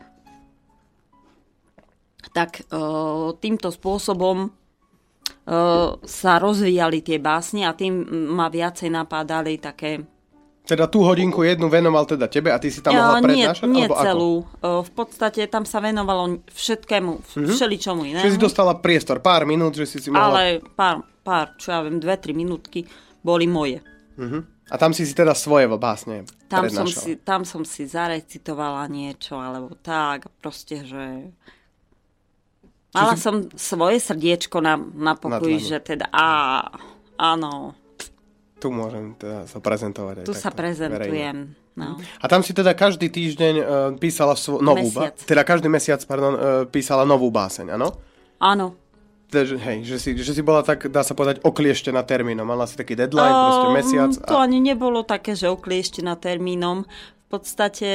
Tak 2.32 2.70
uh, 2.70 3.34
týmto 3.42 3.74
spôsobom 3.74 4.54
sa 6.06 6.32
rozvíjali 6.38 7.02
tie 7.02 7.18
básne 7.18 7.66
a 7.66 7.74
tým 7.74 8.06
ma 8.30 8.48
viacej 8.48 8.94
napádali 8.94 9.58
také... 9.58 10.06
Teda 10.62 10.86
tú 10.86 11.02
hodinku 11.02 11.42
jednu 11.42 11.66
venoval 11.68 12.06
teda 12.06 12.30
tebe 12.30 12.54
a 12.54 12.62
ty 12.62 12.70
si 12.70 12.86
tam 12.86 12.94
mohla 12.94 13.18
Ja, 13.18 13.26
nie, 13.26 13.44
prednášať? 13.50 13.66
nie 13.66 13.86
alebo 13.90 13.96
ako? 13.98 14.06
celú. 14.06 14.34
Uh, 14.62 14.82
v 14.86 14.92
podstate 14.94 15.42
tam 15.50 15.66
sa 15.66 15.82
venovalo 15.82 16.46
všetkému, 16.54 17.12
mm-hmm. 17.18 17.50
všeličomu 17.50 18.02
inému. 18.06 18.24
Čiže 18.24 18.38
si 18.38 18.46
dostala 18.46 18.78
priestor, 18.78 19.20
pár 19.26 19.50
minút, 19.50 19.74
že 19.74 19.90
si 19.90 19.98
si 19.98 20.14
mohla... 20.14 20.30
Ale 20.30 20.62
pár, 20.62 21.02
pár, 21.26 21.58
čo 21.58 21.74
ja 21.74 21.82
viem, 21.82 21.98
dve, 21.98 22.16
tri 22.22 22.38
minútky 22.38 22.86
boli 23.26 23.50
moje. 23.50 23.82
Uh-huh. 24.22 24.46
A 24.70 24.76
tam 24.78 24.94
si 24.94 25.04
si 25.04 25.18
teda 25.18 25.34
svoje 25.34 25.66
básne 25.76 26.30
Tam 26.46 26.70
som, 26.70 26.86
si, 26.88 27.18
tam 27.18 27.42
som 27.42 27.66
si 27.66 27.90
zarecitovala 27.90 28.86
niečo, 28.88 29.42
alebo 29.42 29.74
tak, 29.82 30.30
proste, 30.40 30.86
že... 30.86 31.34
Mala 32.92 33.14
si- 33.14 33.22
som 33.22 33.36
svoje 33.52 33.98
srdiečko 33.98 34.60
na, 34.60 34.76
na 34.78 35.14
pokoji, 35.14 35.58
dlani. 35.58 35.66
že 35.66 35.78
teda 35.80 36.06
á, 36.08 36.68
áno, 37.16 37.72
Tu 38.58 38.68
môžem 38.68 39.16
teda 39.16 39.46
sa 39.46 39.58
prezentovať 39.58 40.22
aj 40.22 40.26
tu 40.26 40.34
sa 40.34 40.48
takto, 40.48 40.60
verejne. 40.60 40.94
prezentujem. 40.94 41.38
No. 41.72 41.96
A 41.96 42.26
tam 42.28 42.44
si 42.44 42.52
teda 42.52 42.74
každý 42.74 43.08
týždeň 43.08 43.54
uh, 43.56 43.66
písala 43.96 44.36
svo- 44.36 44.60
novú 44.60 44.86
Mesiac. 44.86 45.16
Teda 45.18 45.42
každý 45.42 45.66
mesiac, 45.66 46.04
pardon, 46.04 46.34
uh, 46.34 46.40
písala 46.66 47.02
novú 47.04 47.32
báseň, 47.32 47.74
áno? 47.74 47.96
Áno. 48.38 48.76
Že, 49.32 49.56
hej, 49.56 49.78
že 49.82 49.96
si, 49.96 50.10
že 50.14 50.36
si 50.36 50.44
bola 50.44 50.60
tak, 50.60 50.86
dá 50.86 51.00
sa 51.00 51.16
povedať, 51.16 51.40
oklieštená 51.40 52.04
termínom. 52.04 52.44
Mala 52.44 52.68
si 52.68 52.76
taký 52.76 52.94
deadline, 52.94 53.32
proste 53.32 53.64
Ehm, 53.64 53.74
mesiac. 53.74 54.12
To 54.22 54.36
A... 54.36 54.44
ani 54.44 54.60
nebolo 54.60 55.02
také, 55.02 55.32
že 55.32 55.48
oklieštená 55.48 56.14
termínom. 56.18 56.84
Podstate 57.32 57.90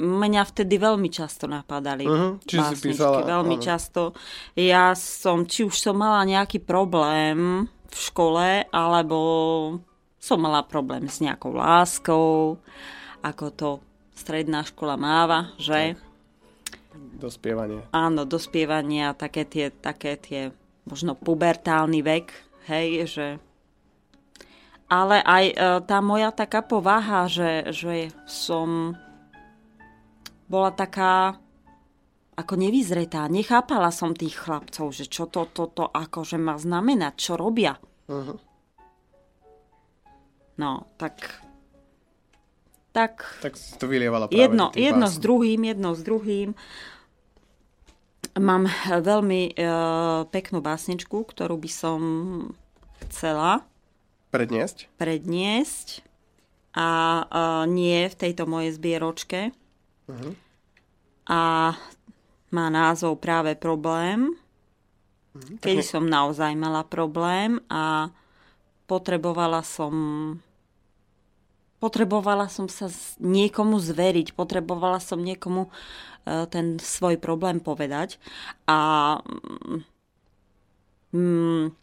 mňa 0.00 0.42
vtedy 0.48 0.80
veľmi 0.80 1.12
často 1.12 1.44
napadali 1.44 2.08
Mhm, 2.08 2.40
čiže 2.48 2.72
si 2.72 2.88
písala, 2.88 3.20
veľmi 3.20 3.60
áno. 3.60 3.64
často. 3.68 4.02
Ja 4.56 4.96
som, 4.96 5.44
či 5.44 5.68
už 5.68 5.76
som 5.76 6.00
mala 6.00 6.24
nejaký 6.24 6.56
problém 6.64 7.68
v 7.68 7.96
škole, 8.00 8.64
alebo 8.72 9.18
som 10.16 10.40
mala 10.40 10.64
problém 10.64 11.04
s 11.04 11.20
nejakou 11.20 11.52
láskou, 11.52 12.56
ako 13.20 13.44
to 13.52 13.70
stredná 14.16 14.64
škola 14.64 14.96
máva, 14.96 15.52
že? 15.60 16.00
Dospievanie. 17.20 17.84
Áno, 17.92 18.24
dospievanie 18.24 19.12
a 19.12 19.12
také 19.12 19.44
tie, 19.44 19.68
také 19.68 20.16
tie 20.16 20.48
možno 20.88 21.12
pubertálny 21.12 22.00
vek, 22.00 22.26
hej, 22.72 22.88
že... 23.04 23.26
Ale 24.92 25.24
aj 25.24 25.44
e, 25.48 25.54
tá 25.88 26.04
moja 26.04 26.28
taká 26.28 26.60
povaha, 26.60 27.24
že, 27.24 27.72
že 27.72 28.12
som 28.28 28.92
bola 30.52 30.68
taká 30.68 31.40
ako 32.36 32.54
nevyzretá. 32.60 33.24
Nechápala 33.32 33.88
som 33.88 34.12
tých 34.12 34.36
chlapcov, 34.36 34.92
že 34.92 35.08
čo 35.08 35.24
to, 35.32 35.48
toto 35.48 35.88
akože 35.88 36.36
má 36.36 36.60
znamenať, 36.60 37.14
čo 37.16 37.40
robia. 37.40 37.80
Uh-huh. 38.04 38.36
No, 40.60 40.84
tak... 41.00 41.40
Tak 42.92 43.40
Tak 43.40 43.56
to 43.80 43.88
vylievala 43.88 44.28
práve 44.28 44.36
jedno, 44.36 44.68
jedno 44.76 45.08
s 45.08 45.16
druhým, 45.16 45.64
jedno 45.64 45.96
s 45.96 46.04
druhým. 46.04 46.52
Mám 48.36 48.68
veľmi 49.00 49.42
e, 49.48 49.72
peknú 50.28 50.60
básničku, 50.60 51.16
ktorú 51.16 51.56
by 51.56 51.70
som 51.72 52.00
chcela 53.08 53.64
Predniesť? 54.32 54.88
predniesť 54.96 56.00
a 56.72 56.88
e, 56.88 57.24
nie 57.68 58.08
v 58.08 58.16
tejto 58.16 58.48
mojej 58.48 58.72
zbieročke. 58.72 59.52
Mhm. 60.08 60.30
A 61.28 61.40
má 62.52 62.66
názov 62.72 63.20
práve 63.20 63.52
problém, 63.54 64.36
Mhm. 65.32 65.64
kedy 65.64 65.80
som 65.80 66.04
naozaj 66.04 66.52
mala 66.52 66.84
problém 66.84 67.56
a 67.72 68.12
potrebovala 68.84 69.64
som 69.64 69.94
potrebovala 71.80 72.46
som 72.46 72.68
sa 72.68 72.86
niekomu 73.18 73.80
zveriť, 73.80 74.36
potrebovala 74.38 75.02
som 75.02 75.18
niekomu 75.18 75.66
uh, 75.66 76.46
ten 76.46 76.78
svoj 76.78 77.18
problém 77.18 77.58
povedať. 77.58 78.22
A 78.70 79.18
mm, 81.10 81.74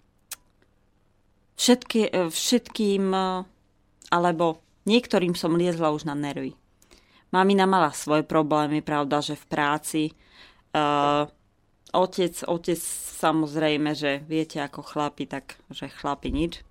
všetky, 1.60 2.32
všetkým, 2.32 3.12
alebo 4.10 4.63
niektorým 4.88 5.36
som 5.36 5.60
liezla 5.60 5.91
už 5.91 6.08
na 6.08 6.15
nervy. 6.15 6.56
Mamina 7.30 7.69
mala 7.69 7.93
svoje 7.93 8.26
problémy, 8.26 8.82
pravda, 8.82 9.22
že 9.22 9.38
v 9.38 9.45
práci. 9.45 10.04
Uh, 10.74 11.30
otec, 11.93 12.34
otec 12.50 12.82
samozrejme, 13.22 13.93
že 13.93 14.26
viete 14.26 14.58
ako 14.58 14.82
chlapi, 14.82 15.30
tak 15.30 15.62
že 15.69 15.93
chlapi 15.93 16.34
nič. 16.34 16.65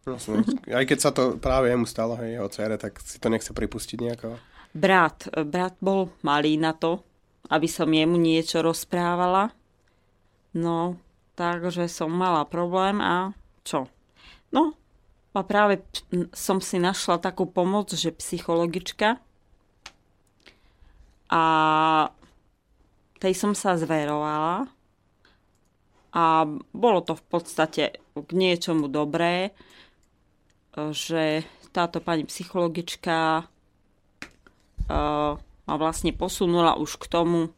Aj 0.67 0.83
keď 0.83 0.99
sa 0.99 1.15
to 1.15 1.39
práve 1.39 1.71
jemu 1.71 1.87
stalo, 1.87 2.19
hej, 2.19 2.41
jeho 2.41 2.49
cere, 2.51 2.75
tak 2.75 2.99
si 2.99 3.23
to 3.23 3.31
nechce 3.31 3.55
pripustiť 3.55 3.99
nejako. 4.03 4.35
Brat, 4.75 5.31
brat 5.47 5.79
bol 5.79 6.11
malý 6.27 6.59
na 6.59 6.75
to, 6.75 7.07
aby 7.55 7.71
som 7.71 7.87
jemu 7.87 8.19
niečo 8.19 8.59
rozprávala. 8.59 9.55
No, 10.59 10.99
takže 11.39 11.87
som 11.87 12.11
mala 12.11 12.43
problém 12.51 12.99
a 12.99 13.31
čo? 13.63 13.87
No, 14.51 14.75
a 15.37 15.47
práve 15.47 15.87
som 16.35 16.59
si 16.59 16.83
našla 16.83 17.23
takú 17.23 17.47
pomoc, 17.47 17.95
že 17.95 18.11
psychologička, 18.11 19.23
a 21.29 21.43
tej 23.21 23.35
som 23.37 23.53
sa 23.53 23.77
zverovala 23.77 24.73
a 26.17 26.25
bolo 26.73 27.01
to 27.05 27.13
v 27.21 27.25
podstate 27.29 27.85
k 28.17 28.31
niečomu 28.33 28.89
dobré, 28.89 29.53
že 30.73 31.45
táto 31.69 32.01
pani 32.01 32.25
psychologička 32.25 33.45
uh, 33.45 35.33
ma 35.69 35.75
vlastne 35.77 36.17
posunula 36.17 36.81
už 36.81 36.97
k 36.97 37.13
tomu, 37.13 37.53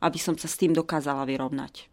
aby 0.00 0.16
som 0.16 0.40
sa 0.40 0.48
s 0.48 0.56
tým 0.56 0.72
dokázala 0.72 1.28
vyrovnať. 1.28 1.84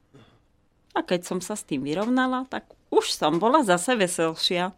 A 0.96 1.04
keď 1.04 1.28
som 1.28 1.40
sa 1.44 1.60
s 1.60 1.68
tým 1.68 1.84
vyrovnala, 1.84 2.48
tak 2.48 2.72
už 2.96 3.12
som 3.12 3.38
bola 3.38 3.62
zase 3.62 4.00
veselšia. 4.00 4.72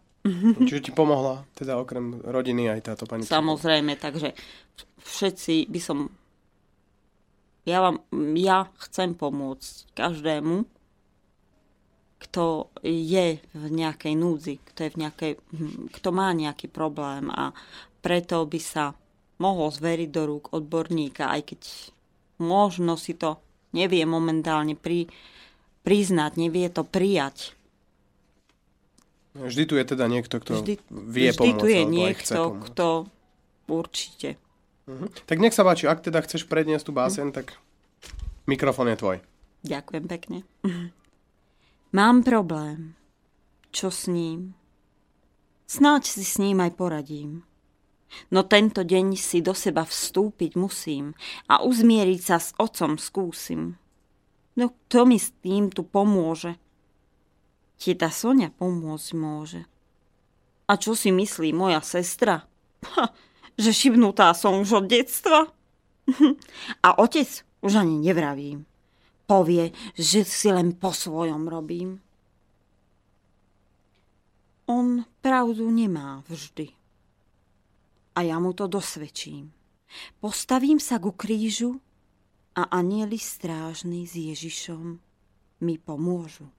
Čiže 0.68 0.90
ti 0.90 0.92
pomohla, 0.92 1.46
teda 1.54 1.78
okrem 1.78 2.20
rodiny 2.20 2.68
aj 2.68 2.80
táto 2.92 3.04
pani 3.08 3.24
Samozrejme, 3.24 3.96
takže 3.96 4.34
všetci 5.00 5.70
by 5.70 5.80
som... 5.80 6.10
Ja, 7.64 7.84
vám, 7.84 8.02
ja 8.36 8.68
chcem 8.80 9.12
pomôcť 9.12 9.92
každému, 9.92 10.64
kto 12.18 12.74
je 12.82 13.38
v 13.38 13.64
nejakej 13.70 14.14
núdzi, 14.18 14.54
kto, 14.72 14.78
je 14.84 14.90
v 14.90 15.00
nejakej, 15.06 15.32
kto 15.94 16.08
má 16.10 16.34
nejaký 16.34 16.66
problém 16.66 17.30
a 17.30 17.54
preto 18.02 18.42
by 18.42 18.60
sa 18.60 18.96
mohol 19.38 19.70
zveriť 19.70 20.08
do 20.10 20.22
rúk 20.26 20.44
odborníka, 20.50 21.30
aj 21.30 21.42
keď 21.54 21.60
možno 22.42 22.98
si 22.98 23.14
to 23.14 23.38
nevie 23.70 24.02
momentálne 24.02 24.74
pri, 24.74 25.06
priznať, 25.86 26.32
nevie 26.40 26.66
to 26.74 26.82
prijať. 26.82 27.57
Vždy 29.38 29.62
tu 29.70 29.74
je 29.78 29.84
teda 29.86 30.10
niekto, 30.10 30.42
kto 30.42 30.62
vždy, 30.62 30.74
vie 30.90 31.30
vždy 31.30 31.38
pomôcť. 31.38 31.60
tu 31.62 31.66
je 31.70 31.82
niekto, 31.86 32.40
kto 32.66 32.86
určite 33.70 34.38
Uh-huh. 34.88 35.12
Tak 35.28 35.36
nech 35.36 35.52
sa 35.52 35.68
páči, 35.68 35.84
ak 35.84 36.00
teda 36.00 36.24
chceš 36.24 36.48
predniesť 36.48 36.88
tú 36.88 36.92
básen, 36.96 37.28
tak 37.28 37.60
mikrofón 38.48 38.88
je 38.88 38.96
tvoj. 38.96 39.16
Ďakujem 39.68 40.04
pekne. 40.08 40.38
Mám 41.98 42.24
problém. 42.24 42.96
Čo 43.68 43.92
s 43.92 44.08
ním? 44.08 44.56
Snáď 45.68 46.08
si 46.08 46.24
s 46.24 46.40
ním 46.40 46.64
aj 46.64 46.72
poradím. 46.80 47.44
No 48.32 48.48
tento 48.48 48.80
deň 48.80 49.12
si 49.20 49.44
do 49.44 49.52
seba 49.52 49.84
vstúpiť 49.84 50.56
musím 50.56 51.12
a 51.52 51.60
uzmieriť 51.60 52.20
sa 52.24 52.40
s 52.40 52.56
otcom 52.56 52.96
skúsim. 52.96 53.76
No 54.56 54.72
kto 54.72 55.04
mi 55.04 55.20
s 55.20 55.36
tým 55.44 55.68
tu 55.68 55.84
pomôže? 55.84 56.56
Tieta 57.78 58.10
Sonia 58.10 58.50
pomôcť 58.50 59.10
môže. 59.14 59.62
A 60.66 60.76
čo 60.76 60.98
si 60.98 61.14
myslí 61.14 61.54
moja 61.54 61.80
sestra? 61.80 62.44
Ha, 62.84 63.14
že 63.54 63.70
šibnutá 63.70 64.34
som 64.34 64.58
už 64.60 64.82
od 64.82 64.86
detstva. 64.90 65.48
A 66.86 66.88
otec 66.98 67.30
už 67.62 67.72
ani 67.78 68.02
nevravím. 68.02 68.66
Povie, 69.28 69.70
že 69.94 70.26
si 70.26 70.48
len 70.50 70.74
po 70.74 70.90
svojom 70.90 71.46
robím. 71.46 72.00
On 74.68 75.04
pravdu 75.20 75.68
nemá 75.70 76.20
vždy. 76.28 76.72
A 78.16 78.26
ja 78.26 78.36
mu 78.42 78.52
to 78.52 78.66
dosvedčím. 78.66 79.54
Postavím 80.20 80.76
sa 80.76 81.00
ku 81.00 81.16
krížu 81.16 81.80
a 82.52 82.68
anieli 82.68 83.16
strážny 83.16 84.04
s 84.04 84.18
Ježišom 84.18 85.00
mi 85.64 85.74
pomôžu. 85.80 86.50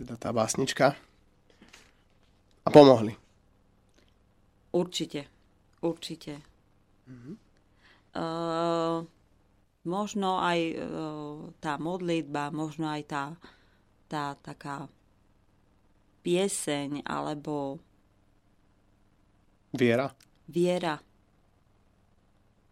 Teda 0.00 0.16
tá 0.16 0.32
básnička 0.32 0.96
a 2.64 2.68
pomohli. 2.72 3.12
Určite. 4.72 5.28
Určite. 5.84 6.40
Mm-hmm. 7.04 7.34
Uh, 8.16 9.04
možno 9.84 10.40
aj 10.40 10.60
uh, 10.72 11.52
tá 11.60 11.76
modlitba, 11.76 12.48
možno 12.48 12.88
aj 12.88 13.02
tá, 13.04 13.24
tá 14.08 14.40
taká 14.40 14.88
pieseň 16.24 17.04
alebo 17.04 17.76
Viera. 19.70 20.10
Viera. 20.50 20.98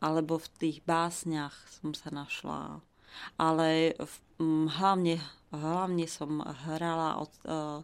Alebo 0.03 0.39
v 0.39 0.49
tých 0.59 0.79
básniach 0.83 1.55
som 1.79 1.95
sa 1.95 2.11
našla. 2.11 2.83
Ale 3.39 3.95
v, 3.95 4.15
um, 4.43 4.67
hlavne, 4.67 5.23
hlavne 5.53 6.05
som 6.11 6.41
hrala 6.41 7.23
od 7.25 7.33
uh, 7.49 7.81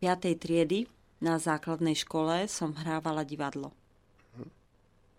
5. 0.00 0.40
triedy 0.40 0.88
na 1.20 1.36
základnej 1.36 1.92
škole 1.92 2.48
som 2.48 2.72
hrávala 2.72 3.24
divadlo. 3.24 3.76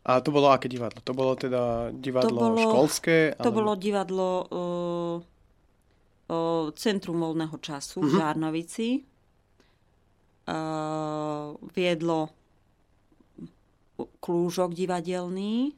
A 0.01 0.18
to 0.18 0.34
bolo 0.34 0.49
aké 0.49 0.66
divadlo? 0.66 0.97
To 1.05 1.14
bolo 1.14 1.38
teda 1.38 1.93
divadlo 1.93 2.34
to 2.34 2.41
bolo, 2.41 2.57
školské? 2.57 3.18
To 3.38 3.51
bolo 3.53 3.78
divadlo 3.78 4.30
uh, 4.49 5.16
uh, 6.26 6.66
Centrum 6.74 7.22
voľného 7.22 7.53
času 7.62 8.01
uh-huh. 8.01 8.09
v 8.09 8.09
mhm. 8.09 8.18
Žárnovici. 8.18 8.89
Uh, 10.41 11.53
viedlo 11.78 12.34
klúžok 14.18 14.74
divadelný 14.74 15.78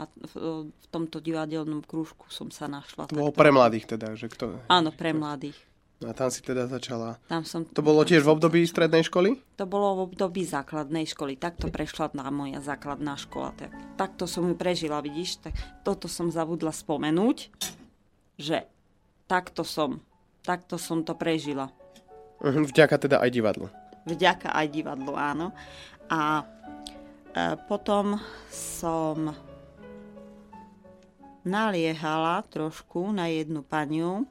a 0.00 0.08
v, 0.08 0.34
v 0.72 0.86
tomto 0.88 1.20
divadelnom 1.20 1.84
krúžku 1.84 2.24
som 2.32 2.48
sa 2.48 2.64
našla. 2.64 3.12
To 3.12 3.20
bolo 3.20 3.36
pre 3.36 3.52
mladých 3.52 3.84
teda? 3.92 4.16
Že 4.16 4.26
kto... 4.32 4.44
Áno, 4.72 4.88
pre 4.96 5.12
mladých. 5.12 5.60
A 6.00 6.16
tam 6.16 6.32
si 6.32 6.40
teda 6.40 6.64
začala. 6.64 7.20
Tam 7.28 7.44
som, 7.44 7.60
to 7.60 7.84
bolo 7.84 8.00
tiež 8.08 8.24
v 8.24 8.32
období 8.32 8.64
strednej 8.64 9.04
školy? 9.04 9.36
To 9.60 9.68
bolo 9.68 10.00
v 10.00 10.08
období 10.08 10.48
základnej 10.48 11.04
školy. 11.04 11.36
Takto 11.36 11.68
prešla 11.68 12.16
na 12.16 12.32
moja 12.32 12.64
základná 12.64 13.20
škola. 13.20 13.52
Tak, 13.52 13.70
takto 14.00 14.24
som 14.24 14.48
ju 14.48 14.56
prežila, 14.56 15.04
vidíš? 15.04 15.44
Tak, 15.44 15.52
toto 15.84 16.08
som 16.08 16.32
zabudla 16.32 16.72
spomenúť, 16.72 17.52
že 18.40 18.64
takto 19.28 19.60
som, 19.60 20.00
takto 20.40 20.80
som 20.80 21.04
to 21.04 21.12
prežila. 21.12 21.68
Uh-huh, 22.40 22.64
vďaka 22.64 22.96
teda 22.96 23.20
aj 23.20 23.30
divadlu. 23.36 23.68
Vďaka 24.08 24.56
aj 24.56 24.66
divadlu, 24.72 25.12
áno. 25.12 25.52
A 26.08 26.48
e, 27.36 27.60
potom 27.68 28.16
som 28.48 29.36
naliehala 31.44 32.44
trošku 32.46 33.10
na 33.12 33.28
jednu 33.32 33.64
paniu, 33.64 34.28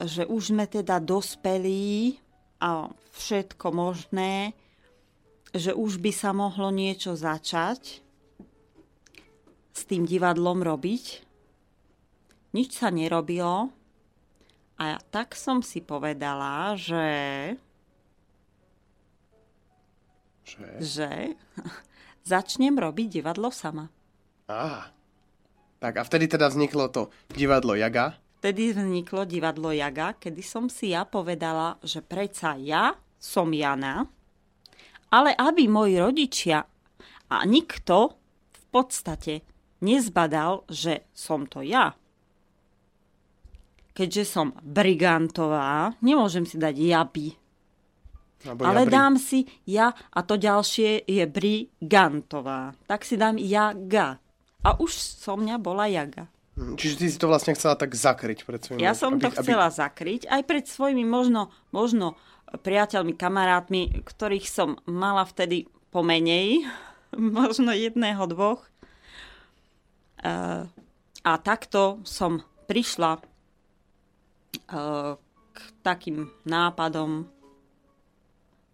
že 0.00 0.24
už 0.24 0.56
sme 0.56 0.64
teda 0.64 0.96
dospelí 1.02 2.16
a 2.60 2.88
všetko 3.12 3.66
možné, 3.72 4.56
že 5.50 5.74
už 5.74 5.98
by 5.98 6.12
sa 6.14 6.30
mohlo 6.30 6.70
niečo 6.70 7.12
začať 7.18 8.00
s 9.74 9.82
tým 9.84 10.06
divadlom 10.06 10.62
robiť. 10.62 11.26
Nič 12.50 12.80
sa 12.80 12.90
nerobilo 12.90 13.70
a 14.80 14.82
ja 14.96 14.98
tak 15.12 15.36
som 15.36 15.60
si 15.60 15.84
povedala, 15.84 16.72
že... 16.74 17.06
Že? 20.48 20.68
Že 20.82 21.12
začnem 22.32 22.74
robiť 22.74 23.20
divadlo 23.20 23.52
sama. 23.52 23.92
Á, 24.50 24.90
tak 25.80 25.96
a 25.96 26.04
vtedy 26.04 26.28
teda 26.28 26.52
vzniklo 26.52 26.92
to 26.92 27.08
divadlo 27.32 27.72
Jaga? 27.72 28.20
Vtedy 28.40 28.76
vzniklo 28.76 29.24
divadlo 29.24 29.72
Jaga, 29.72 30.16
kedy 30.16 30.44
som 30.44 30.68
si 30.68 30.92
ja 30.92 31.08
povedala, 31.08 31.80
že 31.80 32.04
predsa 32.04 32.56
ja 32.60 32.96
som 33.16 33.48
Jana, 33.52 34.04
ale 35.12 35.32
aby 35.32 35.68
moji 35.68 35.96
rodičia 35.96 36.64
a 37.32 37.36
nikto 37.48 38.16
v 38.52 38.62
podstate 38.68 39.44
nezbadal, 39.80 40.68
že 40.68 41.08
som 41.16 41.48
to 41.48 41.64
ja. 41.64 41.96
Keďže 43.96 44.24
som 44.24 44.56
brigantová, 44.60 45.96
nemôžem 46.00 46.44
si 46.44 46.56
dať 46.56 46.74
jaby. 46.76 47.28
Alebo 48.40 48.64
Ale 48.64 48.88
Jabri. 48.88 48.94
dám 48.96 49.14
si 49.20 49.40
ja 49.68 49.92
a 49.92 50.18
to 50.24 50.40
ďalšie 50.40 51.04
je 51.04 51.24
Brigantová. 51.28 52.72
Tak 52.88 53.04
si 53.04 53.20
dám 53.20 53.36
Jaga. 53.36 54.16
A 54.60 54.76
už 54.76 54.92
so 54.92 55.34
mňa 55.40 55.56
bola 55.56 55.88
Jaga. 55.88 56.28
Hm, 56.60 56.76
Čiže 56.76 56.94
ty 57.00 57.06
si 57.08 57.16
to 57.16 57.30
vlastne 57.30 57.56
chcela 57.56 57.78
tak 57.78 57.96
zakryť 57.96 58.44
pred 58.44 58.60
svojimi... 58.60 58.84
Ja 58.84 58.92
som 58.92 59.16
to 59.16 59.32
chcela 59.32 59.72
zakryť 59.72 60.28
aj 60.28 60.42
pred 60.44 60.64
svojimi 60.68 61.06
možno, 61.08 61.48
možno 61.72 62.20
priateľmi, 62.50 63.14
kamarátmi, 63.14 64.02
ktorých 64.02 64.46
som 64.50 64.76
mala 64.84 65.22
vtedy 65.24 65.70
pomenej, 65.94 66.66
možno 67.16 67.72
jedného, 67.72 68.20
dvoch. 68.28 68.66
Eh, 70.20 70.68
A 71.20 71.32
takto 71.40 72.00
som 72.04 72.44
prišla 72.68 73.20
eh, 73.20 75.14
k 75.50 75.58
takým 75.80 76.28
nápadom, 76.44 77.24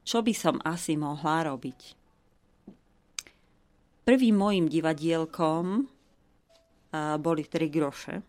čo 0.07 0.22
by 0.22 0.34
som 0.34 0.62
asi 0.62 0.95
mohla 0.95 1.51
robiť. 1.51 1.96
Prvým 4.07 4.39
mojim 4.39 4.71
divadielkom 4.71 5.83
boli 7.19 7.43
tri 7.51 7.67
groše. 7.67 8.23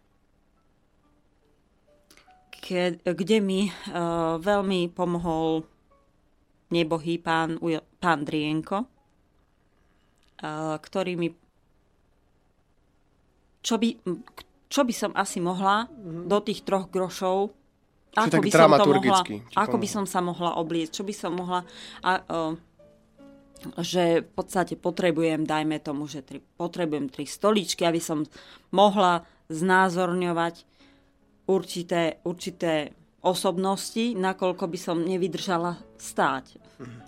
Ke, 2.57 2.97
kde 2.97 3.37
mi 3.37 3.69
veľmi 4.41 4.89
pomohol 4.89 5.61
nebohý 6.73 7.21
pán, 7.21 7.61
pán 8.01 8.25
Drienko, 8.25 8.89
ktorý 10.81 11.13
mi 11.13 11.29
čo 13.61 13.75
by, 13.77 13.89
čo 14.71 14.81
by 14.81 14.93
som 14.95 15.11
asi 15.13 15.43
mohla 15.43 15.85
do 16.25 16.39
tých 16.39 16.63
troch 16.63 16.87
grošov 16.87 17.51
ako 18.17 18.41
by 18.41 18.49
som 18.49 18.71
to 18.73 18.85
mohla, 18.89 19.19
ako 19.53 19.75
by 19.77 19.87
som 19.87 20.05
sa 20.09 20.19
mohla 20.25 20.57
obliecť, 20.57 20.89
čo 20.89 21.03
by 21.05 21.13
som 21.13 21.37
mohla 21.37 21.61
a, 22.01 22.17
uh, 22.25 22.57
že 23.81 24.23
v 24.23 24.31
podstate 24.31 24.75
potrebujem, 24.75 25.43
dajme 25.43 25.77
tomu, 25.79 26.05
že 26.05 26.21
tri, 26.21 26.39
potrebujem 26.39 27.07
tri 27.07 27.25
stoličky, 27.25 27.83
aby 27.83 27.99
som 27.99 28.23
mohla 28.69 29.23
znázorňovať 29.47 30.55
určité, 31.47 32.19
určité 32.23 32.91
osobnosti, 33.21 34.13
nakoľko 34.13 34.63
by 34.67 34.77
som 34.77 34.97
nevydržala 35.01 35.75
stáť 35.97 36.59
Mhm. 36.79 36.99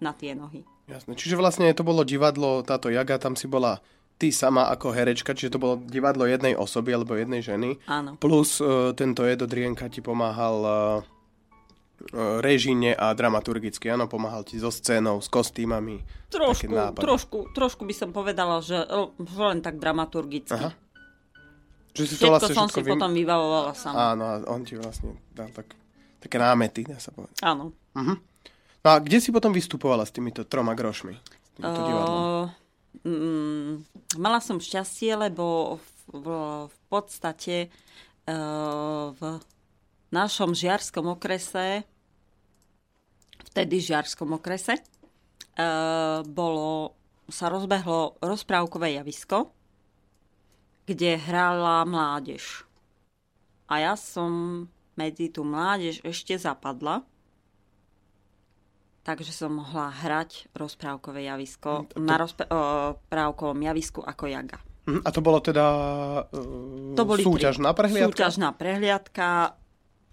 na 0.00 0.12
tie 0.12 0.36
nohy. 0.36 0.62
Jasné. 0.86 1.18
Čiže 1.18 1.34
vlastne 1.34 1.66
to 1.74 1.82
bolo 1.82 2.06
divadlo, 2.06 2.62
táto 2.62 2.86
Jaga, 2.86 3.18
tam 3.18 3.34
si 3.34 3.50
bola 3.50 3.82
ty 4.16 4.30
sama 4.30 4.70
ako 4.70 4.94
herečka, 4.94 5.34
čiže 5.34 5.56
to 5.56 5.62
bolo 5.62 5.74
divadlo 5.82 6.24
jednej 6.24 6.54
osoby 6.54 6.94
alebo 6.94 7.18
jednej 7.18 7.42
ženy. 7.42 7.76
Áno. 7.90 8.14
Plus 8.16 8.62
uh, 8.62 8.94
tento 8.94 9.26
Edo 9.26 9.44
Drienka 9.50 9.90
ti 9.90 9.98
pomáhal 10.00 10.56
uh, 10.62 10.72
režine 12.44 12.92
a 12.92 13.16
dramaturgicky, 13.16 13.88
áno, 13.88 14.04
pomáhal 14.06 14.44
ti 14.44 14.60
so 14.60 14.68
scénou, 14.68 15.18
s 15.24 15.28
kostýmami. 15.32 16.04
Trošku, 16.28 16.74
trošku, 16.96 17.38
trošku 17.56 17.82
by 17.88 17.94
som 17.96 18.10
povedala, 18.12 18.60
že, 18.60 18.84
že 19.16 19.40
len 19.40 19.64
tak 19.64 19.80
dramaturgicky. 19.80 20.52
Aha. 20.52 20.70
Že 21.96 22.04
si 22.04 22.14
to 22.20 22.28
Všetko 22.28 22.32
vlastne 22.36 22.54
som 22.54 22.68
si 22.68 22.80
vym- 22.84 22.92
potom 22.92 23.10
vybavovala 23.16 23.72
sama. 23.72 24.12
Áno, 24.12 24.24
on 24.52 24.60
ti 24.68 24.76
vlastne 24.76 25.16
dal 25.32 25.48
tak, 25.48 25.72
také 26.20 26.36
námety, 26.36 26.84
dá 26.84 27.00
sa 27.00 27.08
povedať. 27.16 27.40
Áno. 27.40 27.72
No 27.96 28.88
a 28.92 29.00
kde 29.00 29.18
si 29.18 29.32
potom 29.32 29.50
vystupovala 29.56 30.04
s 30.04 30.12
týmito 30.12 30.44
troma 30.44 30.76
grošmi? 30.76 31.16
S 31.56 31.64
divadlom? 31.64 32.20
Uh, 32.20 33.08
mm, 33.08 33.72
mala 34.20 34.44
som 34.44 34.60
šťastie, 34.60 35.16
lebo 35.16 35.80
v, 35.80 35.88
v, 36.12 36.26
v 36.68 36.78
podstate 36.92 37.72
uh, 38.28 39.16
v 39.16 39.40
našom 40.14 40.54
žiarskom 40.54 41.16
okrese, 41.18 41.82
vtedy 43.52 43.82
žiarskom 43.82 44.36
okrese, 44.36 44.78
uh, 44.78 46.22
bolo, 46.26 46.94
sa 47.26 47.50
rozbehlo 47.50 48.18
rozprávkové 48.22 48.98
javisko, 49.00 49.50
kde 50.86 51.18
hrála 51.18 51.82
mládež. 51.82 52.62
A 53.66 53.82
ja 53.82 53.94
som 53.98 54.64
medzi 54.94 55.28
tú 55.28 55.42
mládež 55.42 55.98
ešte 56.06 56.38
zapadla, 56.38 57.02
takže 59.02 59.30
som 59.34 59.58
mohla 59.58 59.90
hrať 59.90 60.50
rozprávkové 60.54 61.26
javisko 61.26 61.86
na 61.98 62.18
rozprávkovom 62.18 63.58
javisku 63.62 64.02
ako 64.02 64.24
jaga. 64.26 64.58
Mhm, 64.86 65.02
A 65.02 65.08
to 65.10 65.18
bolo 65.18 65.42
teda 65.42 65.66
uh, 66.30 66.94
To 66.94 67.02
boli 67.02 67.26
súťažná 67.26 67.74
tri, 67.74 67.78
prehliadka? 67.82 68.10
Súťažná 68.14 68.48
prehliadka, 68.54 69.58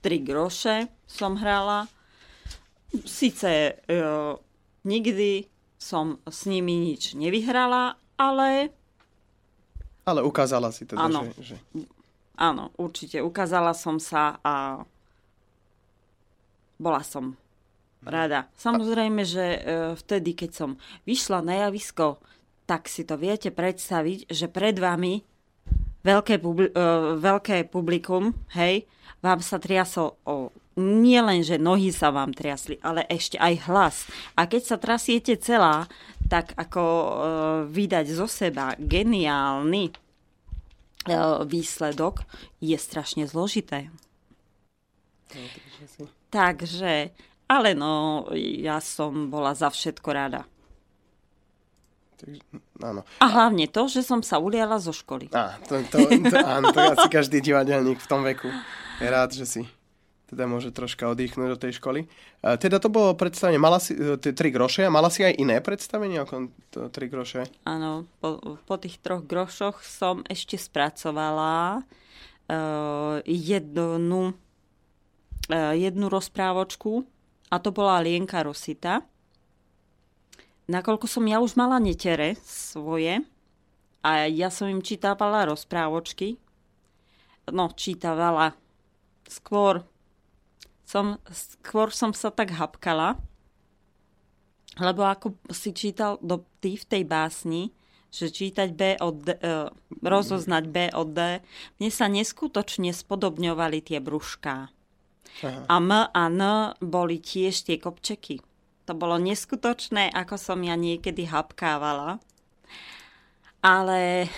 tri 0.04 0.20
groše 0.20 0.92
som 1.08 1.40
hrala. 1.40 1.88
Sice 3.08 3.80
uh, 3.88 4.36
nikdy 4.84 5.48
som 5.80 6.20
s 6.28 6.46
nimi 6.46 6.76
nič 6.92 7.16
nevyhrala, 7.16 7.96
ale 8.20 8.72
Ale 10.04 10.20
ukázala 10.20 10.72
si 10.76 10.84
teda, 10.84 11.08
Áno. 11.08 11.32
že, 11.40 11.56
že... 11.56 11.56
áno, 12.36 12.76
určite 12.76 13.24
ukázala 13.24 13.72
som 13.72 14.04
sa 14.04 14.36
a 14.44 14.84
bola 16.76 17.00
som 17.08 17.40
rada. 18.04 18.52
Samozrejme, 18.60 19.24
že 19.24 19.46
e, 19.56 19.60
vtedy, 19.96 20.36
keď 20.36 20.52
som 20.52 20.70
vyšla 21.08 21.40
na 21.40 21.68
javisko, 21.68 22.20
tak 22.68 22.92
si 22.92 23.08
to 23.08 23.16
viete 23.16 23.48
predstaviť, 23.48 24.28
že 24.28 24.52
pred 24.52 24.76
vami 24.76 25.24
veľké, 26.04 26.36
publi- 26.44 26.72
e, 26.72 26.84
veľké 27.18 27.72
publikum, 27.72 28.36
hej, 28.54 28.84
vám 29.24 29.40
sa 29.40 29.58
triasol 29.58 30.20
o 30.28 30.52
nie 30.74 31.22
len, 31.22 31.46
že 31.46 31.62
nohy 31.62 31.94
sa 31.94 32.10
vám 32.10 32.34
triasli, 32.34 32.82
ale 32.82 33.06
ešte 33.06 33.38
aj 33.38 33.70
hlas. 33.70 33.96
A 34.34 34.50
keď 34.50 34.62
sa 34.74 34.78
trasiete 34.82 35.38
celá, 35.38 35.86
tak 36.26 36.58
ako 36.58 36.82
e, 36.82 37.10
vydať 37.70 38.06
zo 38.10 38.26
seba 38.26 38.74
geniálny 38.82 39.90
e, 39.90 39.94
výsledok 41.46 42.26
je 42.58 42.74
strašne 42.74 43.30
zložité. 43.30 43.94
Takže, 46.34 47.14
ale 47.50 47.78
no, 47.78 48.26
ja 48.38 48.82
som 48.82 49.30
bola 49.30 49.54
za 49.54 49.70
všetko 49.70 50.10
rada. 50.10 50.50
Takže, 52.24 52.40
áno. 52.80 53.04
A 53.20 53.26
hlavne 53.28 53.68
to, 53.68 53.92
že 53.92 54.00
som 54.00 54.24
sa 54.24 54.40
uliala 54.40 54.80
zo 54.80 54.96
školy. 54.96 55.28
Á, 55.36 55.60
to, 55.68 55.84
to, 55.92 56.08
to, 56.08 56.38
áno, 56.40 56.72
to 56.72 56.80
asi 56.80 57.08
každý 57.12 57.44
divadelník 57.44 58.00
v 58.00 58.08
tom 58.08 58.24
veku. 58.24 58.48
Je 59.04 59.08
rád, 59.12 59.36
že 59.36 59.44
si 59.44 59.62
teda 60.34 60.50
môže 60.50 60.74
troška 60.74 61.12
oddychnúť 61.14 61.50
do 61.54 61.62
tej 61.62 61.78
školy. 61.78 62.10
A 62.42 62.58
teda 62.58 62.82
to 62.82 62.90
bolo 62.90 63.14
predstavenie, 63.14 63.62
mala 63.62 63.78
si 63.78 63.94
e, 63.94 64.18
tie 64.18 64.34
tri 64.34 64.50
groše 64.50 64.82
a 64.82 64.90
mala 64.90 65.14
si 65.14 65.22
aj 65.22 65.38
iné 65.38 65.62
predstavenie 65.62 66.18
ako 66.26 66.50
to, 66.74 66.90
tri 66.90 67.06
groše? 67.06 67.46
Áno, 67.70 68.10
po, 68.18 68.42
po 68.66 68.76
tých 68.82 68.98
troch 68.98 69.22
grošoch 69.22 69.86
som 69.86 70.26
ešte 70.26 70.58
spracovala 70.58 71.86
uh, 72.50 73.22
jednu, 73.30 74.34
uh, 74.34 75.74
jednu 75.78 76.06
rozprávočku 76.10 77.06
a 77.54 77.56
to 77.62 77.70
bola 77.70 78.02
Lienka 78.02 78.42
Rosita. 78.42 79.06
Nakoľko 80.64 81.06
som 81.12 81.28
ja 81.28 81.44
už 81.44 81.60
mala 81.60 81.76
netere 81.80 82.40
svoje 82.44 83.20
a 84.00 84.28
ja 84.32 84.48
som 84.48 84.72
im 84.72 84.80
čítavala 84.80 85.48
rozprávočky, 85.48 86.40
no 87.52 87.72
čítavala 87.76 88.56
skôr 89.28 89.84
som, 90.88 91.20
skôr 91.32 91.92
som 91.92 92.16
sa 92.16 92.32
tak 92.32 92.56
hapkala, 92.56 93.20
lebo 94.80 95.04
ako 95.04 95.36
si 95.52 95.76
čítal 95.76 96.20
do, 96.24 96.44
ty 96.64 96.80
v 96.80 96.86
tej 96.86 97.04
básni, 97.04 97.76
že 98.14 98.30
čítať 98.30 98.70
B 98.78 98.82
od 99.02 99.16
D, 99.26 99.30
e, 99.34 99.74
rozoznať 100.06 100.64
B 100.70 100.78
od 100.94 101.10
D, 101.18 101.42
mne 101.82 101.90
sa 101.90 102.06
neskutočne 102.06 102.94
spodobňovali 102.94 103.82
tie 103.82 103.98
brúška. 103.98 104.70
A 105.44 105.76
M 105.82 105.92
a 105.92 106.24
N 106.30 106.42
boli 106.78 107.18
tiež 107.18 107.66
tie 107.66 107.82
kopčeky. 107.82 108.53
To 108.84 108.92
bolo 108.92 109.16
neskutočné, 109.16 110.12
ako 110.12 110.36
som 110.36 110.60
ja 110.60 110.76
niekedy 110.76 111.24
hapkávala. 111.24 112.20
Ale 113.64 114.28
e, 114.28 114.30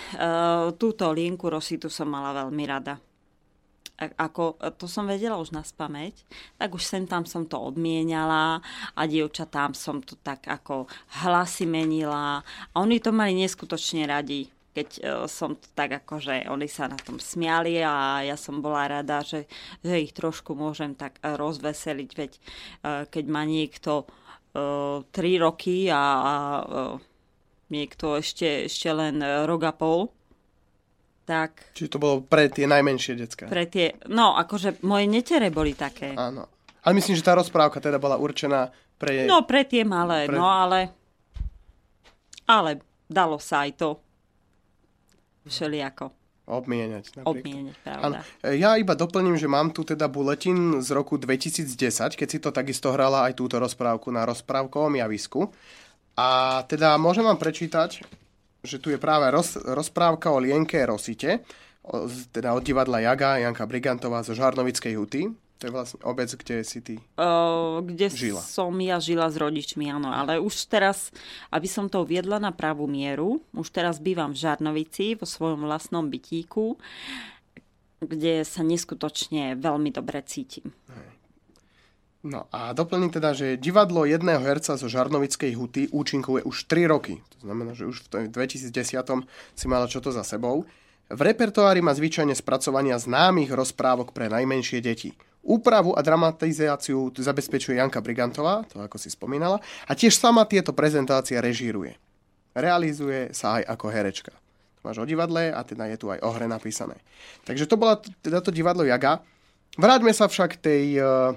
túto 0.78 1.10
lienku 1.10 1.50
Rositu 1.50 1.90
som 1.90 2.06
mala 2.06 2.46
veľmi 2.46 2.62
rada. 2.62 3.02
A- 3.98 4.14
ako, 4.28 4.54
to 4.78 4.86
som 4.86 5.10
vedela 5.10 5.34
už 5.40 5.50
na 5.50 5.66
spameť, 5.66 6.14
tak 6.62 6.70
už 6.70 6.84
sem 6.86 7.10
tam 7.10 7.26
som 7.26 7.42
to 7.42 7.58
odmienala 7.58 8.62
a 8.94 9.02
dievčatám 9.02 9.74
som 9.74 9.98
to 9.98 10.14
tak 10.22 10.46
ako 10.46 10.86
hlasy 11.26 11.66
menila 11.66 12.38
a 12.70 12.76
oni 12.78 13.02
to 13.02 13.10
mali 13.10 13.34
neskutočne 13.34 14.06
radi 14.06 14.46
keď 14.76 14.88
e, 14.92 15.00
som 15.24 15.56
to 15.56 15.64
tak 15.72 16.04
ako, 16.04 16.20
že 16.20 16.44
oni 16.52 16.68
sa 16.68 16.84
na 16.84 17.00
tom 17.00 17.16
smiali 17.16 17.80
a 17.80 18.20
ja 18.20 18.36
som 18.36 18.60
bola 18.60 19.00
rada, 19.00 19.24
že, 19.24 19.48
že 19.80 20.04
ich 20.04 20.12
trošku 20.12 20.52
môžem 20.52 20.92
tak 20.92 21.16
e, 21.24 21.32
rozveseliť, 21.32 22.10
veď 22.12 22.32
e, 22.36 22.40
keď 23.08 23.24
má 23.24 23.48
niekto 23.48 24.04
e, 24.04 24.06
3 25.10 25.44
roky 25.44 25.90
a, 25.90 25.96
a 25.96 26.34
e, 26.60 26.96
niekto 27.72 28.16
ešte, 28.18 28.66
ešte 28.70 28.88
len 28.92 29.20
e, 29.20 29.44
rok 29.46 29.62
a 29.66 29.72
pol, 29.72 30.08
tak 31.26 31.74
Čiže 31.74 31.90
to 31.90 31.98
bolo 31.98 32.22
pre 32.22 32.46
tie 32.46 32.70
najmenšie 32.70 33.18
decka. 33.18 33.50
pre 33.50 33.66
tie, 33.66 33.98
no 34.10 34.38
akože 34.38 34.82
moje 34.86 35.06
netere 35.10 35.50
boli 35.50 35.74
také. 35.74 36.14
Áno. 36.14 36.46
Ale 36.86 36.92
myslím, 36.94 37.18
že 37.18 37.26
tá 37.26 37.34
rozprávka 37.34 37.82
teda 37.82 37.98
bola 37.98 38.14
určená 38.14 38.70
pre... 38.94 39.26
No, 39.26 39.42
pre 39.42 39.66
tie 39.66 39.82
malé, 39.82 40.30
Pre- 40.30 40.38
no 40.38 40.46
ale... 40.46 40.94
Ale 42.46 42.78
dalo 43.10 43.42
sa 43.42 43.66
aj 43.66 43.70
to 43.74 43.88
všelijako 45.50 46.25
Obmieniať. 46.46 47.10
napríklad. 47.18 47.42
obmieniť, 47.42 47.74
Áno. 47.82 48.22
pravda. 48.22 48.54
Ja 48.54 48.78
iba 48.78 48.94
doplním, 48.94 49.34
že 49.34 49.50
mám 49.50 49.74
tu 49.74 49.82
teda 49.82 50.06
buletín 50.06 50.78
z 50.78 50.88
roku 50.94 51.18
2010, 51.18 52.14
keď 52.14 52.28
si 52.30 52.38
to 52.38 52.54
takisto 52.54 52.94
hrala 52.94 53.26
aj 53.26 53.34
túto 53.34 53.58
rozprávku 53.58 54.14
na 54.14 54.22
rozprávkovom 54.22 54.94
javisku. 54.94 55.50
A 56.14 56.62
teda 56.70 56.94
môžem 57.02 57.26
vám 57.26 57.36
prečítať, 57.36 58.06
že 58.62 58.78
tu 58.78 58.94
je 58.94 58.98
práve 58.98 59.26
roz, 59.28 59.58
rozprávka 59.58 60.30
o 60.30 60.38
Lienke 60.38 60.78
Rosite, 60.86 61.42
o, 61.82 62.06
teda 62.30 62.54
od 62.54 62.62
divadla 62.62 63.02
Jaga, 63.02 63.42
Janka 63.42 63.66
Brigantová 63.66 64.22
zo 64.22 64.32
Žarnovickej 64.32 64.94
huty. 64.96 65.22
To 65.56 65.62
je 65.64 65.72
vlastne 65.72 65.98
obec, 66.04 66.28
kde 66.28 66.60
si 66.68 66.84
ty. 66.84 67.00
Uh, 67.16 67.80
kde 67.80 68.12
Žila. 68.12 68.44
som 68.44 68.76
ja 68.76 69.00
žila 69.00 69.32
s 69.32 69.40
rodičmi, 69.40 69.88
áno. 69.88 70.12
Ale 70.12 70.36
už 70.36 70.68
teraz, 70.68 71.08
aby 71.48 71.64
som 71.64 71.88
to 71.88 72.04
viedla 72.04 72.36
na 72.36 72.52
pravú 72.52 72.84
mieru, 72.84 73.40
už 73.56 73.72
teraz 73.72 73.96
bývam 73.96 74.36
v 74.36 74.40
Žarnovici, 74.44 75.16
vo 75.16 75.24
svojom 75.24 75.64
vlastnom 75.64 76.12
bytíku, 76.12 76.76
kde 78.04 78.44
sa 78.44 78.60
neskutočne 78.60 79.56
veľmi 79.56 79.88
dobre 79.88 80.20
cítim. 80.28 80.76
No 82.26 82.50
a 82.50 82.74
doplním 82.74 83.14
teda, 83.14 83.32
že 83.32 83.54
divadlo 83.54 84.02
jedného 84.02 84.42
herca 84.42 84.74
zo 84.74 84.90
Žarnovickej 84.90 85.52
huty 85.54 85.82
účinkuje 85.94 86.42
už 86.42 86.66
3 86.66 86.90
roky. 86.90 87.22
To 87.38 87.46
znamená, 87.46 87.72
že 87.72 87.86
už 87.86 88.02
v 88.02 88.08
tom 88.10 88.20
2010 88.28 88.74
si 89.54 89.66
mala 89.70 89.86
čo 89.86 90.02
to 90.02 90.10
za 90.10 90.26
sebou. 90.26 90.66
V 91.06 91.20
repertoári 91.22 91.78
má 91.78 91.94
zvyčajne 91.94 92.34
spracovania 92.34 92.98
známych 92.98 93.54
rozprávok 93.54 94.10
pre 94.10 94.26
najmenšie 94.26 94.82
deti. 94.82 95.14
Úpravu 95.46 95.94
a 95.94 96.02
dramatizáciu 96.02 97.14
zabezpečuje 97.14 97.78
Janka 97.78 98.02
Brigantová, 98.02 98.66
to 98.66 98.82
ako 98.82 98.98
si 98.98 99.14
spomínala, 99.14 99.62
a 99.86 99.94
tiež 99.94 100.18
sama 100.18 100.42
tieto 100.42 100.74
prezentácie 100.74 101.38
režíruje. 101.38 101.94
Realizuje 102.58 103.30
sa 103.30 103.62
aj 103.62 103.78
ako 103.78 103.86
herečka. 103.94 104.34
To 104.34 104.80
máš 104.82 104.98
o 104.98 105.06
divadle 105.06 105.54
a 105.54 105.62
teda 105.62 105.86
je 105.86 105.96
tu 106.02 106.10
aj 106.10 106.18
o 106.26 106.30
hre 106.34 106.50
napísané. 106.50 106.98
Takže 107.46 107.70
to 107.70 107.78
bola 107.78 108.02
teda 108.26 108.42
to 108.42 108.50
divadlo 108.50 108.82
Jaga. 108.82 109.22
Vráťme 109.78 110.10
sa 110.10 110.26
však 110.26 110.58
k 110.58 110.62
tej, 110.62 110.84
eh, 110.98 111.30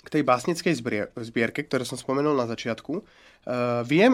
k 0.00 0.08
tej 0.08 0.22
básnickej 0.24 0.72
zbier- 0.80 1.12
zbierke, 1.20 1.60
ktoré 1.68 1.84
som 1.84 2.00
spomenul 2.00 2.32
na 2.32 2.48
začiatku. 2.48 3.04
Uh, 3.40 3.80
viem, 3.88 4.12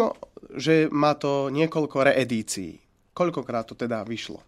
že 0.54 0.86
má 0.94 1.18
to 1.18 1.50
niekoľko 1.50 2.14
reedícií. 2.14 2.78
Koľkokrát 3.10 3.66
to 3.66 3.74
teda 3.74 4.06
vyšlo? 4.06 4.38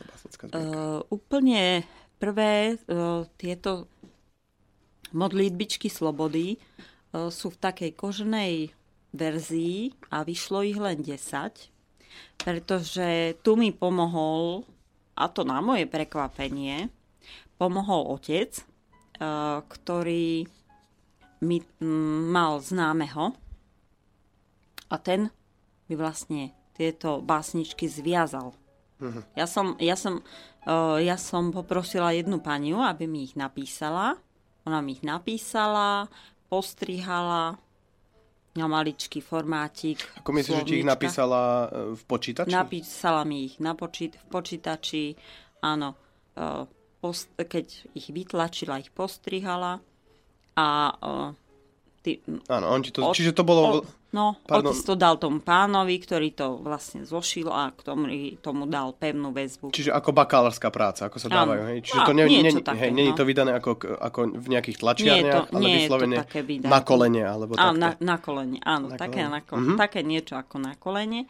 Táto 0.00 0.08
básnická 0.08 0.42
zbierka. 0.48 0.64
Uh, 0.64 1.00
úplne 1.12 1.84
prvé 2.16 2.80
uh, 2.88 3.28
tieto 3.36 3.84
modlitbičky 5.12 5.92
slobody 5.92 6.56
uh, 6.56 7.28
sú 7.28 7.52
v 7.52 7.60
takej 7.60 7.90
koženej 7.92 8.72
verzii 9.12 9.92
a 10.08 10.24
vyšlo 10.24 10.64
ich 10.64 10.80
len 10.80 11.04
10, 11.04 11.20
pretože 12.40 13.36
tu 13.44 13.60
mi 13.60 13.76
pomohol, 13.76 14.64
a 15.20 15.28
to 15.28 15.44
na 15.44 15.60
moje 15.60 15.84
prekvapenie, 15.84 16.88
pomohol 17.60 18.16
otec, 18.16 18.56
uh, 19.20 19.60
ktorý 19.68 20.48
mi 21.44 21.60
mal 22.32 22.60
známeho 22.60 23.32
a 24.92 24.96
ten 25.00 25.32
mi 25.88 25.94
vlastne 25.96 26.52
tieto 26.76 27.20
básničky 27.20 27.88
zviazal. 27.88 28.59
Ja 29.34 29.46
som, 29.48 29.76
ja, 29.80 29.96
som, 29.96 30.20
uh, 30.68 31.00
ja 31.00 31.16
som 31.16 31.50
poprosila 31.50 32.12
jednu 32.12 32.40
paniu, 32.44 32.80
aby 32.84 33.08
mi 33.08 33.24
ich 33.24 33.34
napísala. 33.34 34.20
Ona 34.68 34.84
mi 34.84 34.92
ich 34.96 35.04
napísala, 35.04 36.12
postrihala 36.52 37.56
na 38.50 38.66
maličký 38.66 39.22
formátik. 39.22 40.02
Ako 40.20 40.30
myslíš, 40.34 40.56
že 40.60 40.66
ti 40.66 40.76
ich 40.82 40.88
napísala 40.88 41.70
eh, 41.70 41.94
v 41.94 42.02
počítači? 42.02 42.50
Napísala 42.50 43.22
mi 43.22 43.46
ich 43.46 43.62
na 43.62 43.78
počít, 43.78 44.18
v 44.18 44.26
počítači, 44.26 45.14
áno. 45.62 45.94
Uh, 46.34 46.66
post, 47.02 47.30
keď 47.36 47.66
ich 47.94 48.12
vytlačila, 48.12 48.82
ich 48.82 48.92
postrihala 48.92 49.82
a 50.54 50.66
uh, 50.98 51.30
ty, 52.04 52.20
Áno, 52.48 52.66
on 52.70 52.80
ti 52.84 52.90
to... 52.92 53.06
Od- 53.06 53.16
čiže 53.16 53.32
to 53.32 53.42
bolo... 53.46 53.62
O, 53.62 53.99
no, 54.10 54.34
Pardon. 54.42 54.70
otec 54.70 54.82
to 54.82 54.94
dal 54.94 55.14
tomu 55.16 55.38
pánovi, 55.38 55.96
ktorý 55.96 56.30
to 56.30 56.58
vlastne 56.58 57.02
zošil 57.02 57.46
a 57.46 57.70
k 57.70 57.80
tomu, 57.80 58.10
tomu 58.38 58.66
dal 58.66 58.90
pevnú 58.92 59.30
väzbu. 59.30 59.70
Čiže 59.70 59.90
ako 59.90 60.10
bakalárska 60.10 60.68
práca, 60.68 61.06
ako 61.06 61.16
sa 61.16 61.28
dávajú. 61.28 61.62
Hej? 61.70 61.78
Čiže 61.86 62.00
Á, 62.00 62.06
to 62.06 62.12
nie, 62.12 62.24
nie, 62.26 62.40
nie, 62.42 62.52
také, 62.56 62.78
hej, 62.78 62.90
nie 62.90 63.04
je 63.06 63.14
no. 63.14 63.18
to 63.18 63.24
vydané 63.24 63.50
ako, 63.52 63.70
ako 63.96 64.18
v 64.34 64.46
nejakých 64.48 64.76
Nie 64.76 64.82
tlačiarniach, 64.82 65.34
to- 65.40 65.50
ale 65.50 65.60
nie 65.60 65.70
je 65.70 65.76
to 65.76 65.82
vyslovene 65.86 66.16
také 66.18 66.40
vydané. 66.42 66.70
na 66.70 66.80
kolene, 66.80 67.22
alebo 67.22 67.52
Áno, 67.54 67.76
na, 67.76 67.90
na 67.96 68.16
kolene, 68.16 68.58
áno, 68.60 68.86
Na 68.86 68.96
také, 68.96 69.22
kolene. 69.22 69.30
na 69.30 69.40
kolene, 69.40 69.68
Mhm. 69.68 69.78
také 69.78 70.00
niečo 70.02 70.34
ako 70.34 70.56
na 70.58 70.72
kolene. 70.74 71.20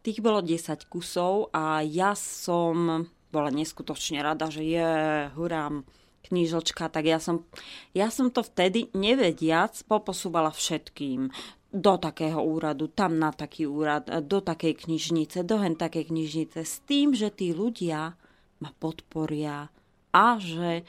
Tých 0.00 0.18
bolo 0.18 0.40
10 0.40 0.86
kusov 0.86 1.50
a 1.50 1.80
ja 1.80 2.14
som 2.14 3.04
bola 3.28 3.48
neskutočne 3.48 4.18
rada, 4.18 4.48
že 4.48 4.64
je, 4.64 4.88
hurám, 5.34 5.84
knížočka, 6.22 6.86
tak 6.86 7.04
ja 7.04 7.18
som, 7.18 7.42
ja 7.90 8.06
som 8.06 8.28
to 8.28 8.40
vtedy 8.40 8.86
nevediac 8.92 9.72
poposúvala 9.84 10.50
všetkým 10.50 11.32
do 11.70 11.94
takého 12.02 12.42
úradu, 12.42 12.90
tam 12.90 13.22
na 13.22 13.30
taký 13.30 13.70
úrad, 13.70 14.10
do 14.26 14.38
takej 14.42 14.86
knižnice, 14.86 15.46
do 15.46 15.62
hen 15.62 15.78
takej 15.78 16.10
knižnice, 16.10 16.66
s 16.66 16.82
tým, 16.82 17.14
že 17.14 17.30
tí 17.30 17.54
ľudia 17.54 18.18
ma 18.58 18.70
podporia 18.82 19.70
a 20.10 20.26
že 20.42 20.82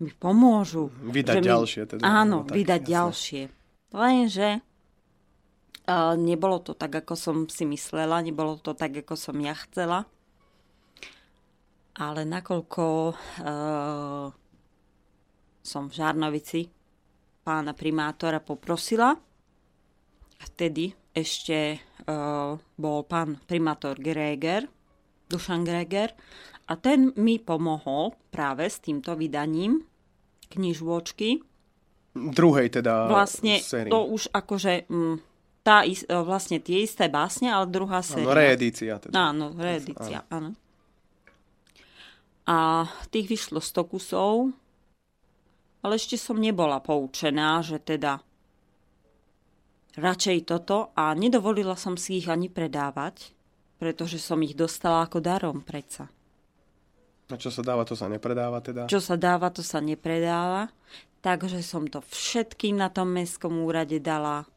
mi 0.00 0.14
pomôžu. 0.14 0.88
Vydať 1.02 1.44
ďalšie 1.44 1.82
teda, 1.84 2.02
Áno, 2.06 2.42
no 2.42 2.48
tak, 2.48 2.56
vydať 2.56 2.80
jasné. 2.80 2.94
ďalšie. 2.94 3.42
Lenže 3.90 4.48
uh, 5.90 6.14
nebolo 6.14 6.62
to 6.62 6.72
tak, 6.78 6.94
ako 6.94 7.14
som 7.18 7.36
si 7.50 7.66
myslela, 7.66 8.22
nebolo 8.24 8.56
to 8.62 8.72
tak, 8.72 8.94
ako 9.02 9.18
som 9.18 9.36
ja 9.42 9.52
chcela. 9.66 10.06
Ale 12.00 12.24
nakoľko 12.24 12.84
uh, 13.12 14.26
som 15.60 15.82
v 15.90 15.92
Žarnovici 15.92 16.70
pána 17.44 17.76
primátora 17.76 18.40
poprosila, 18.40 19.12
vtedy 20.40 20.96
ešte 21.12 21.76
uh, 22.06 22.56
bol 22.56 22.98
pán 23.04 23.36
primátor 23.44 23.98
Greger, 24.00 24.64
Dušan 25.28 25.62
Greger, 25.62 26.16
a 26.70 26.78
ten 26.78 27.10
mi 27.18 27.42
pomohol 27.42 28.14
práve 28.30 28.70
s 28.70 28.78
týmto 28.78 29.18
vydaním 29.18 29.82
knižôčky. 30.54 31.42
Druhej 32.14 32.70
teda 32.70 33.10
Vlastne 33.10 33.58
sérii. 33.58 33.90
to 33.90 34.06
už 34.06 34.30
akože 34.30 34.86
mm, 34.86 35.16
tá, 35.66 35.82
is- 35.82 36.06
e, 36.06 36.14
vlastne 36.14 36.62
tie 36.62 36.86
isté 36.86 37.10
básne, 37.10 37.50
ale 37.50 37.66
druhá 37.70 38.02
séria. 38.02 38.26
Áno, 38.26 38.34
reedícia 38.34 38.94
teda. 39.02 39.14
Áno, 39.14 39.46
reedícia, 39.54 40.22
áno. 40.30 40.54
A 42.46 42.86
tých 43.14 43.30
vyšlo 43.30 43.62
100 43.62 43.90
kusov, 43.90 44.50
ale 45.82 45.92
ešte 45.98 46.18
som 46.18 46.38
nebola 46.38 46.82
poučená, 46.82 47.62
že 47.62 47.78
teda 47.78 48.22
radšej 49.96 50.46
toto 50.46 50.94
a 50.94 51.10
nedovolila 51.16 51.74
som 51.74 51.98
si 51.98 52.22
ich 52.22 52.28
ani 52.30 52.46
predávať, 52.46 53.34
pretože 53.80 54.20
som 54.20 54.38
ich 54.44 54.54
dostala 54.54 55.08
ako 55.08 55.18
darom 55.18 55.64
predsa. 55.64 56.12
A 57.30 57.38
čo 57.38 57.48
sa 57.54 57.62
dáva, 57.62 57.86
to 57.86 57.94
sa 57.94 58.10
nepredáva 58.10 58.58
teda. 58.58 58.90
Čo 58.90 58.98
sa 58.98 59.14
dáva, 59.14 59.54
to 59.54 59.62
sa 59.62 59.78
nepredáva. 59.78 60.68
Takže 61.22 61.62
som 61.62 61.86
to 61.86 62.02
všetkým 62.02 62.80
na 62.80 62.90
tom 62.90 63.14
mestskom 63.14 63.62
úrade 63.62 64.02
dala. 64.02 64.48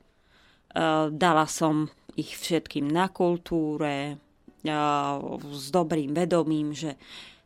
Uh, 0.73 1.13
dala 1.13 1.45
som 1.45 1.85
ich 2.17 2.33
všetkým 2.33 2.89
na 2.89 3.13
kultúre 3.13 4.17
uh, 4.17 5.15
s 5.53 5.69
dobrým 5.69 6.17
vedomím, 6.17 6.73
že 6.73 6.97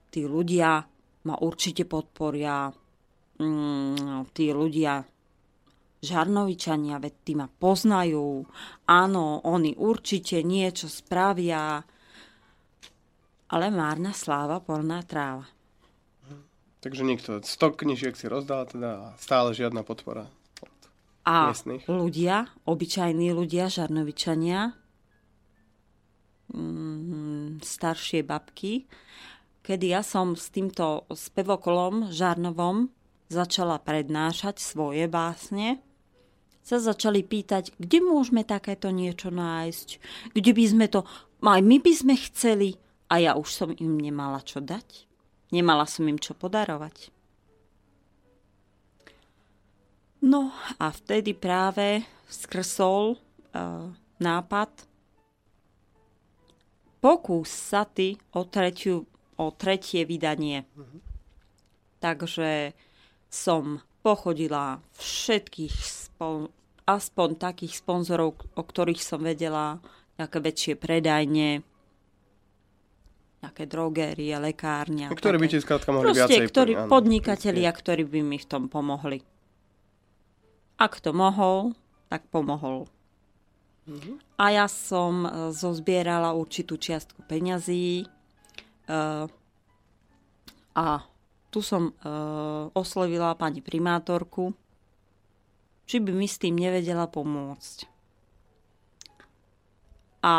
tí 0.07 0.23
ľudia 0.23 0.79
ma 1.27 1.35
určite 1.43 1.83
podporia. 1.83 2.71
Mm, 3.38 4.31
tí 4.31 4.49
ľudia 4.55 5.03
Žarnovičania, 5.98 7.02
veď 7.02 7.14
tí 7.26 7.34
ma 7.34 7.50
poznajú. 7.50 8.45
Áno, 8.86 9.41
oni 9.41 9.74
určite 9.74 10.45
niečo 10.45 10.86
spravia. 10.86 11.82
Ale 13.48 13.66
márna 13.74 14.14
sláva, 14.14 14.62
polná 14.62 15.02
tráva. 15.02 15.48
Takže 16.86 17.02
nikto. 17.02 17.41
100 17.41 17.80
knižiek 17.82 18.14
si 18.14 18.30
rozdal 18.30 18.70
teda 18.70 19.18
stále 19.18 19.52
žiadna 19.58 19.82
podpora. 19.82 20.30
A 21.28 21.52
miestnych. 21.52 21.84
ľudia, 21.89 22.48
obyčajní 22.64 23.36
ľudia, 23.36 23.68
žarnovičania, 23.68 24.72
mm, 26.56 27.60
staršie 27.60 28.24
babky, 28.24 28.88
kedy 29.60 29.91
ja 29.91 30.00
som 30.08 30.39
s 30.39 30.48
týmto 30.48 31.04
spevokolom 31.12 32.16
žarnovom 32.16 32.88
začala 33.28 33.80
prednášať 33.80 34.59
svoje 34.59 35.05
básne, 35.11 35.84
sa 36.67 36.84
začali 36.84 37.23
pýtať, 37.23 37.71
kde 37.80 38.03
môžeme 38.03 38.43
takéto 38.43 38.91
niečo 38.91 39.32
nájsť, 39.32 39.88
kde 40.36 40.51
by 40.51 40.63
sme 40.67 40.86
to, 40.91 41.07
aj 41.39 41.61
my 41.63 41.78
by 41.80 41.93
sme 41.95 42.15
chceli, 42.28 42.75
a 43.07 43.23
ja 43.23 43.39
už 43.39 43.47
som 43.47 43.69
im 43.71 43.95
nemala 43.95 44.43
čo 44.43 44.59
dať. 44.59 45.07
Nemala 45.47 45.88
som 45.88 46.03
im 46.11 46.19
čo 46.19 46.36
podarovať. 46.36 47.07
No 50.19 50.51
a 50.75 50.91
vtedy 50.91 51.32
práve 51.32 52.03
skrsol 52.28 53.15
uh, 53.15 53.88
nápad 54.19 54.71
pokús 56.99 57.47
sa 57.47 57.88
ty 57.88 58.19
o, 58.36 58.43
tretiu, 58.43 59.07
o 59.39 59.47
tretie 59.55 60.03
vydanie. 60.03 60.67
Mm-hmm. 60.75 60.99
Takže 62.03 62.75
som 63.28 63.84
pochodila 64.01 64.80
všetkých, 64.95 65.75
spon, 65.75 66.47
aspoň 66.88 67.30
takých 67.36 67.84
sponzorov, 67.84 68.39
o 68.55 68.63
ktorých 68.63 69.03
som 69.03 69.19
vedela, 69.19 69.84
nejaké 70.17 70.39
väčšie 70.41 70.73
predajne, 70.80 71.61
nejaké 73.43 73.63
drogérie, 73.69 74.34
lekárne. 74.39 75.11
Ktoré 75.13 75.38
by 75.38 75.47
ti 75.47 75.61
skrátka 75.61 75.93
mohli 75.93 76.09
Proste, 76.09 76.25
viacej... 76.25 76.49
ktorí, 76.49 76.73
áno, 76.73 76.89
podnikatelia, 76.89 77.69
ktorí 77.69 78.03
by 78.07 78.19
mi 78.25 78.38
v 78.41 78.47
tom 78.49 78.65
pomohli. 78.71 79.21
Ak 80.82 80.97
to 81.01 81.13
mohol, 81.13 81.78
tak 82.09 82.25
pomohol. 82.34 82.89
Mm-hmm. 83.88 84.15
A 84.41 84.45
ja 84.51 84.67
som 84.67 85.23
e, 85.23 85.30
zozbierala 85.55 86.36
určitú 86.36 86.75
čiastku 86.75 87.23
peňazí 87.23 88.03
uh, 88.91 89.25
a 90.75 90.88
tu 91.48 91.64
som 91.64 91.91
uh, 91.91 92.68
oslovila 92.76 93.36
pani 93.39 93.64
primátorku, 93.64 94.52
či 95.88 96.04
by 96.04 96.12
mi 96.12 96.28
s 96.28 96.39
tým 96.39 96.60
nevedela 96.60 97.08
pomôcť. 97.08 97.88
A 100.28 100.36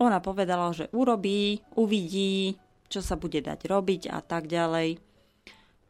ona 0.00 0.18
povedala, 0.18 0.74
že 0.74 0.90
urobí, 0.90 1.62
uvidí, 1.78 2.58
čo 2.90 3.04
sa 3.04 3.14
bude 3.14 3.38
dať 3.38 3.70
robiť 3.70 4.10
a 4.10 4.18
tak 4.24 4.50
ďalej. 4.50 4.98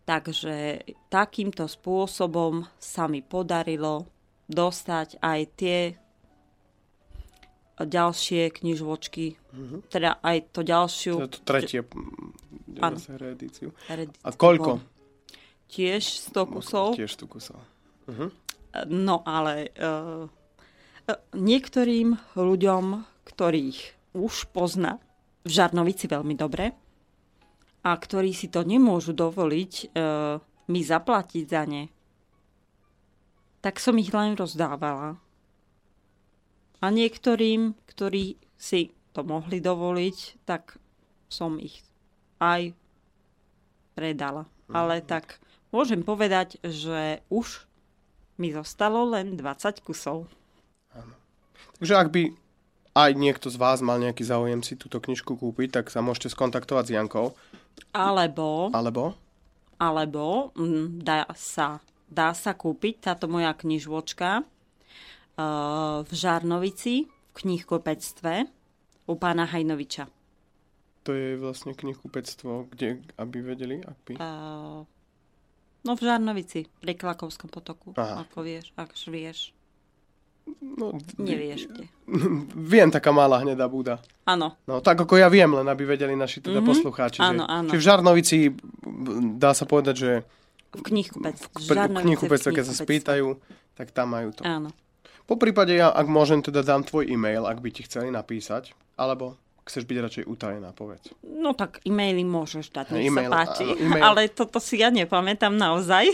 Takže 0.04 0.84
takýmto 1.08 1.70
spôsobom 1.70 2.66
sa 2.76 3.06
mi 3.06 3.24
podarilo 3.24 4.10
dostať 4.50 5.22
aj 5.22 5.40
tie 5.54 5.78
ďalšie 7.84 8.50
knižočky, 8.52 9.36
mm-hmm. 9.36 9.80
teda 9.92 10.20
aj 10.20 10.36
to 10.52 10.60
ďalšiu... 10.64 11.14
To, 11.16 11.28
to 11.28 11.40
tretie 11.44 11.80
reedíciu. 13.20 13.74
A 14.24 14.30
koľko? 14.32 14.80
Tiež 15.70 16.02
100 16.32 16.54
kusov. 16.54 16.86
Tiež 16.98 17.10
100 17.14 17.30
kusov. 17.30 17.60
Uh-huh. 18.10 18.30
No 18.90 19.22
ale 19.22 19.70
uh, 19.78 20.26
niektorým 21.34 22.18
ľuďom, 22.34 22.84
ktorých 23.26 23.78
už 24.18 24.50
pozná 24.50 24.98
v 25.46 25.50
Žarnovici 25.50 26.10
veľmi 26.10 26.34
dobre 26.34 26.74
a 27.80 27.90
ktorí 27.96 28.36
si 28.36 28.52
to 28.52 28.60
nemôžu 28.60 29.16
dovoliť 29.16 29.72
e, 29.72 29.84
mi 30.68 30.80
zaplatiť 30.84 31.44
za 31.48 31.62
ne, 31.64 31.88
tak 33.64 33.80
som 33.80 33.96
ich 33.96 34.12
len 34.12 34.36
rozdávala. 34.36 35.16
A 36.80 36.88
niektorým, 36.88 37.76
ktorí 37.84 38.40
si 38.56 38.96
to 39.12 39.20
mohli 39.20 39.60
dovoliť, 39.60 40.48
tak 40.48 40.80
som 41.28 41.60
ich 41.60 41.84
aj 42.40 42.72
predala. 43.92 44.48
Mm. 44.72 44.74
Ale 44.74 44.94
tak 45.04 45.36
môžem 45.76 46.00
povedať, 46.00 46.56
že 46.64 47.20
už 47.28 47.68
mi 48.40 48.48
zostalo 48.56 49.04
len 49.12 49.36
20 49.36 49.84
kusov. 49.84 50.24
Áno. 50.96 51.12
Takže 51.76 51.94
ak 52.00 52.08
by 52.08 52.22
aj 52.96 53.10
niekto 53.12 53.52
z 53.52 53.60
vás 53.60 53.84
mal 53.84 54.00
nejaký 54.00 54.24
záujem 54.24 54.64
si 54.64 54.74
túto 54.74 54.98
knižku 55.04 55.36
kúpiť, 55.36 55.80
tak 55.80 55.92
sa 55.92 56.00
môžete 56.00 56.32
skontaktovať 56.32 56.84
s 56.88 56.94
Jankou. 56.96 57.26
Alebo... 57.92 58.72
Alebo? 58.72 59.14
Alebo 59.76 60.52
mm, 60.56 61.04
dá, 61.04 61.28
sa, 61.36 61.84
dá 62.08 62.32
sa 62.32 62.56
kúpiť 62.56 63.04
táto 63.04 63.28
moja 63.28 63.52
knižvočka 63.52 64.44
uh, 64.44 64.59
v 66.02 66.12
Žarnovici, 66.12 67.06
v 67.06 67.34
knihkopectve 67.34 68.46
u 69.06 69.14
pána 69.18 69.44
Hajnoviča. 69.46 70.06
To 71.08 71.10
je 71.16 71.40
vlastne 71.40 71.72
knihkupectvo, 71.72 72.68
kde, 72.70 73.00
aby 73.16 73.38
vedeli? 73.40 73.80
Ak 73.80 73.96
by... 74.04 74.12
Uh, 74.20 74.84
no 75.82 75.92
v 75.96 76.00
Žarnovici, 76.04 76.68
pri 76.80 76.92
Klakovskom 76.92 77.48
potoku, 77.48 77.96
Aha. 77.96 78.28
ako 78.28 78.44
vieš, 78.44 78.70
ak 78.76 78.92
vieš. 79.08 79.56
No, 80.60 80.98
Nevieš 81.20 81.70
kde. 81.70 81.84
Viem, 82.72 82.90
taká 82.90 83.14
malá 83.14 83.38
hnedá 83.38 83.70
búda. 83.70 84.02
Áno. 84.26 84.58
No, 84.66 84.82
tak 84.82 84.98
ako 84.98 85.20
ja 85.20 85.30
viem, 85.30 85.46
len 85.46 85.68
aby 85.68 85.86
vedeli 85.86 86.18
naši 86.18 86.42
teda 86.42 86.58
mm-hmm. 86.58 86.70
poslucháči. 86.74 87.18
Áno, 87.22 87.46
že, 87.46 87.54
áno. 87.54 87.68
Že 87.70 87.76
v 87.78 87.84
Žarnovici 87.86 88.38
dá 89.38 89.54
sa 89.54 89.62
povedať, 89.68 89.94
že 89.94 90.10
v 90.74 90.82
knihkupec. 90.86 91.36
V, 91.38 91.70
v 91.70 92.02
knihkupec, 92.02 92.40
keď 92.50 92.64
sa 92.66 92.74
spýtajú, 92.74 93.38
tak 93.74 93.90
tam 93.94 94.14
majú 94.14 94.34
to. 94.34 94.42
Áno. 94.42 94.70
Po 95.30 95.38
prípade 95.38 95.78
ja, 95.78 95.94
ak 95.94 96.10
môžem, 96.10 96.42
teda 96.42 96.66
dám 96.66 96.82
tvoj 96.82 97.06
e-mail, 97.06 97.46
ak 97.46 97.62
by 97.62 97.70
ti 97.70 97.86
chceli 97.86 98.10
napísať, 98.10 98.74
alebo 98.98 99.38
chceš 99.62 99.86
byť 99.86 99.98
radšej 100.02 100.24
utajená, 100.26 100.74
povedz. 100.74 101.14
No 101.22 101.54
tak 101.54 101.78
e-maily 101.86 102.26
môžeš 102.26 102.74
dať, 102.74 102.98
nech 102.98 103.06
e-mail, 103.06 103.30
sa 103.30 103.46
páči. 103.46 103.62
e-mail. 103.78 104.02
Ale 104.02 104.26
toto 104.34 104.58
si 104.58 104.82
ja 104.82 104.90
nepamätám 104.90 105.54
naozaj. 105.54 106.10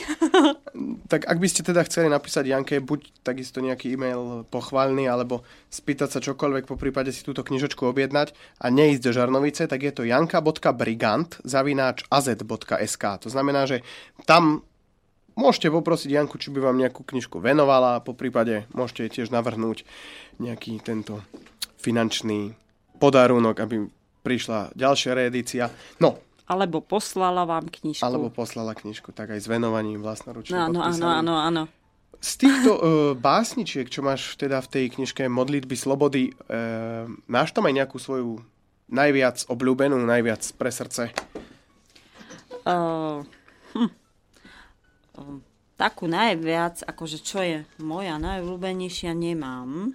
tak 1.13 1.25
ak 1.25 1.41
by 1.41 1.49
ste 1.49 1.65
teda 1.65 1.81
chceli 1.89 2.13
napísať 2.13 2.45
Janke, 2.45 2.77
buď 2.85 3.25
takisto 3.25 3.65
nejaký 3.65 3.97
e-mail 3.97 4.45
pochválny, 4.53 5.09
alebo 5.09 5.49
spýtať 5.73 6.09
sa 6.13 6.21
čokoľvek, 6.21 6.69
po 6.69 6.77
prípade 6.77 7.09
si 7.09 7.25
túto 7.25 7.41
knižočku 7.41 7.89
objednať 7.89 8.37
a 8.61 8.69
neísť 8.69 9.01
do 9.01 9.17
Žarnovice, 9.17 9.65
tak 9.65 9.81
je 9.81 9.97
to 9.97 10.05
janka.brigant 10.05 11.41
zavináč 11.41 12.05
az.sk. 12.13 13.05
To 13.25 13.29
znamená, 13.33 13.65
že 13.65 13.81
tam 14.29 14.61
môžete 15.37 15.69
poprosiť 15.71 16.11
Janku, 16.17 16.41
či 16.41 16.51
by 16.51 16.59
vám 16.65 16.81
nejakú 16.81 17.05
knižku 17.05 17.39
venovala, 17.39 18.03
po 18.03 18.17
prípade 18.17 18.67
môžete 18.73 19.21
tiež 19.21 19.29
navrhnúť 19.31 19.85
nejaký 20.41 20.81
tento 20.83 21.23
finančný 21.79 22.57
podarunok, 22.97 23.57
aby 23.63 23.87
prišla 24.27 24.75
ďalšia 24.75 25.13
reedícia. 25.15 25.71
No, 26.03 26.19
alebo 26.47 26.79
poslala 26.83 27.43
vám 27.43 27.67
knižku. 27.67 28.03
Alebo 28.03 28.31
poslala 28.31 28.75
knižku, 28.75 29.11
tak 29.11 29.35
aj 29.35 29.43
s 29.43 29.47
venovaním 29.47 30.03
vlastnoručne 30.03 30.71
no, 30.71 30.83
áno, 30.83 31.07
áno, 31.07 31.35
áno. 31.39 31.63
Z 32.23 32.33
týchto 32.43 32.73
uh, 32.73 32.83
básničiek, 33.13 33.87
čo 33.93 34.01
máš 34.01 34.41
teda 34.41 34.63
v 34.65 34.71
tej 34.73 34.85
knižke 34.95 35.29
Modlitby 35.29 35.77
slobody, 35.77 36.33
uh, 36.49 37.05
máš 37.29 37.53
tam 37.53 37.69
aj 37.69 37.75
nejakú 37.77 37.99
svoju 38.01 38.41
najviac 38.89 39.43
obľúbenú, 39.51 39.99
najviac 40.01 40.43
pre 40.57 40.71
srdce? 40.71 41.11
Uh, 42.63 43.27
hm. 43.75 43.91
Uh, 45.17 45.41
takú 45.77 46.09
najviac, 46.09 46.85
akože 46.89 47.19
čo 47.21 47.45
je 47.45 47.57
moja 47.81 48.17
najobľúbenejšia, 48.17 49.13
nemám. 49.13 49.93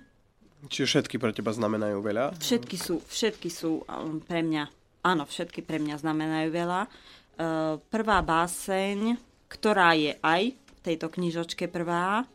Čiže 0.70 0.86
všetky 0.86 1.18
pre 1.18 1.34
teba 1.34 1.50
znamenajú 1.50 1.98
veľa? 2.06 2.38
Všetky 2.38 2.78
sú, 2.78 3.02
všetky 3.02 3.50
sú 3.50 3.82
um, 3.82 4.22
pre 4.22 4.46
mňa, 4.46 4.70
áno, 5.02 5.26
všetky 5.26 5.66
pre 5.66 5.82
mňa 5.82 5.98
znamenajú 5.98 6.50
veľa. 6.54 6.82
Uh, 6.86 7.82
prvá 7.90 8.22
báseň, 8.22 9.18
ktorá 9.50 9.98
je 9.98 10.14
aj 10.22 10.54
v 10.54 10.80
tejto 10.86 11.10
knižočke 11.10 11.66
prvá, 11.66 12.30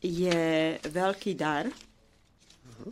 je 0.00 0.80
Veľký 0.80 1.36
dar. 1.36 1.68
Uh-huh. 1.68 2.90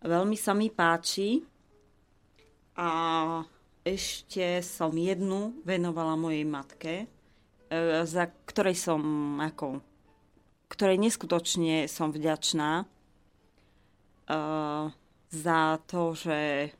Veľmi 0.00 0.36
sa 0.40 0.56
mi 0.56 0.72
páči 0.72 1.44
a 2.72 2.88
ešte 3.84 4.64
som 4.64 4.96
jednu 4.96 5.60
venovala 5.60 6.16
mojej 6.16 6.44
matke, 6.48 6.94
za 8.04 8.24
ktorej 8.48 8.76
som 8.76 9.00
ako 9.40 9.80
ktorej 10.68 11.00
neskutočne 11.00 11.88
som 11.88 12.12
vďačná 12.12 12.84
uh, 12.84 14.92
za 15.32 15.60
to, 15.88 16.12
že, 16.12 16.72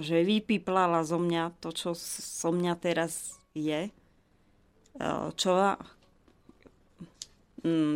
že 0.00 0.24
vypiplala 0.24 1.04
zo 1.04 1.20
mňa 1.20 1.60
to, 1.60 1.76
čo 1.76 1.92
zo 1.96 2.50
mňa 2.50 2.74
teraz 2.80 3.36
je. 3.52 3.92
Uh, 4.98 5.30
čo 5.36 5.76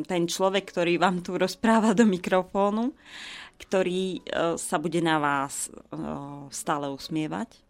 ten 0.05 0.27
človek, 0.27 0.75
ktorý 0.75 0.99
vám 0.99 1.23
tu 1.23 1.39
rozpráva 1.39 1.95
do 1.95 2.03
mikrofónu, 2.03 2.99
ktorý 3.63 4.19
sa 4.59 4.77
bude 4.83 4.99
na 4.99 5.23
vás 5.23 5.71
stále 6.51 6.91
usmievať 6.91 7.63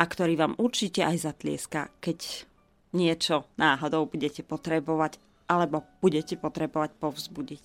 a 0.00 0.02
ktorý 0.08 0.40
vám 0.40 0.56
určite 0.56 1.04
aj 1.04 1.28
zatlieska, 1.28 1.92
keď 2.00 2.48
niečo 2.92 3.48
náhodou 3.56 4.04
budete 4.06 4.44
potrebovať 4.44 5.16
alebo 5.48 5.84
budete 6.00 6.36
potrebovať 6.40 6.96
povzbudiť. 6.96 7.64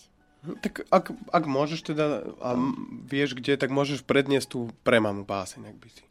Tak 0.64 0.88
ak, 0.88 1.06
ak 1.12 1.44
môžeš 1.44 1.80
teda, 1.92 2.24
a 2.40 2.50
vieš 3.04 3.36
kde, 3.36 3.60
tak 3.60 3.68
môžeš 3.74 4.08
predniesť 4.08 4.48
tú 4.48 4.60
pre 4.88 5.04
mamu 5.04 5.28
báseň, 5.28 5.76
ak 5.76 5.78
by 5.78 5.90
si. 5.92 6.04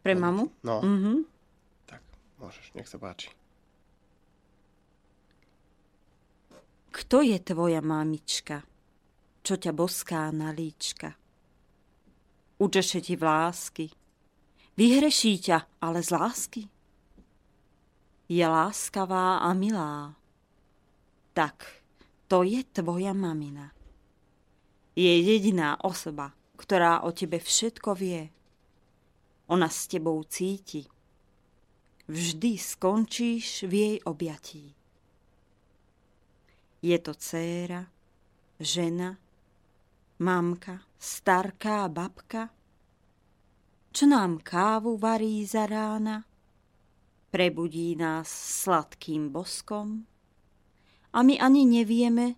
Pre 0.00 0.14
mamu? 0.16 0.48
No. 0.64 0.80
Mm-hmm. 0.80 1.16
Tak, 1.84 2.00
môžeš, 2.40 2.72
nech 2.72 2.88
sa 2.88 2.96
páči. 2.96 3.28
Kto 6.88 7.20
je 7.20 7.36
tvoja 7.38 7.84
mamička, 7.84 8.64
čo 9.44 9.60
ťa 9.60 9.72
boská 9.76 10.32
na 10.32 10.50
líčka? 10.50 11.14
Učeše 12.58 13.04
ti 13.04 13.14
v 13.14 13.22
lásky, 13.22 13.86
vyhreší 14.74 15.38
ťa, 15.38 15.82
ale 15.84 16.02
z 16.02 16.10
lásky. 16.10 16.62
Je 18.28 18.44
láskavá 18.44 19.40
a 19.40 19.56
milá, 19.56 20.12
tak 21.32 21.64
to 22.28 22.44
je 22.44 22.60
tvoja 22.60 23.16
mamina. 23.16 23.72
Je 24.92 25.08
jediná 25.24 25.80
osoba, 25.80 26.36
ktorá 26.60 27.08
o 27.08 27.14
tebe 27.16 27.40
všetko 27.40 27.96
vie. 27.96 28.28
Ona 29.48 29.72
s 29.72 29.88
tebou 29.88 30.20
cíti. 30.28 30.84
Vždy 32.04 32.60
skončíš 32.60 33.64
v 33.64 33.72
jej 33.72 33.96
objatí. 34.04 34.76
Je 36.84 36.98
to 37.00 37.16
dcéra, 37.16 37.88
žena, 38.60 39.16
mamka, 40.20 40.84
starká 41.00 41.88
babka, 41.88 42.52
čo 43.88 44.04
nám 44.04 44.44
kávu 44.44 45.00
varí 45.00 45.48
za 45.48 45.64
rána, 45.64 46.27
prebudí 47.28 47.96
nás 47.96 48.28
sladkým 48.28 49.28
boskom 49.28 50.08
a 51.12 51.20
my 51.24 51.36
ani 51.40 51.64
nevieme, 51.64 52.36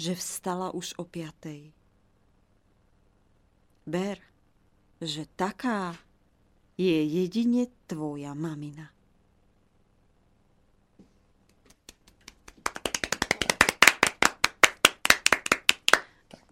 že 0.00 0.16
vstala 0.16 0.72
už 0.72 0.96
o 0.96 1.04
piatej. 1.04 1.72
Ber, 3.84 4.16
že 5.00 5.28
taká 5.36 5.96
je 6.80 7.04
jedine 7.04 7.68
tvoja 7.84 8.32
mamina. 8.32 8.92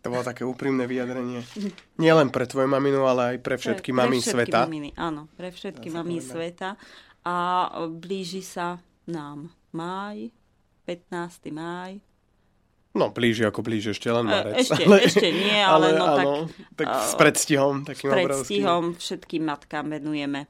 To 0.09 0.17
bolo 0.17 0.25
také 0.25 0.41
úprimné 0.41 0.89
vyjadrenie. 0.89 1.45
Nie 2.01 2.17
len 2.17 2.33
pre 2.33 2.49
tvoju 2.49 2.65
maminu, 2.65 3.05
ale 3.05 3.37
aj 3.37 3.39
pre 3.45 3.61
všetky 3.61 3.93
pre, 3.93 3.99
mami 4.01 4.19
pre 4.21 4.25
všetky 4.25 4.33
sveta. 4.49 4.61
Maminy, 4.65 4.91
áno, 4.97 5.29
pre 5.37 5.53
všetky 5.53 5.89
mami 5.93 6.17
sveta. 6.25 6.81
A 7.25 7.69
blíži 7.89 8.41
sa 8.41 8.79
nám 9.09 9.51
máj, 9.71 10.31
15. 10.87 11.49
máj. 11.53 12.01
No, 12.97 13.13
blíži 13.13 13.45
ako 13.45 13.61
blíži, 13.63 13.93
ešte 13.93 14.09
len 14.11 14.27
marec. 14.27 14.65
Ešte, 14.65 14.83
ale, 14.83 14.97
ešte 15.05 15.29
nie, 15.29 15.61
ale, 15.73 15.93
ale 15.93 15.99
no 15.99 16.05
áno, 16.05 16.33
tak, 16.75 16.89
tak 16.89 16.89
s 17.05 17.15
predstihom 17.15 17.75
takým 17.85 18.11
S 18.11 18.15
predstihom 18.15 18.83
obrovským. 18.91 19.01
všetkým 19.01 19.43
matkám 19.45 19.87
venujeme. 19.93 20.41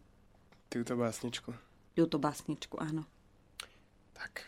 Túto 0.70 0.94
básničku. 0.94 1.50
Túto 1.98 2.16
básničku, 2.16 2.78
áno. 2.78 3.04
Tak, 4.14 4.46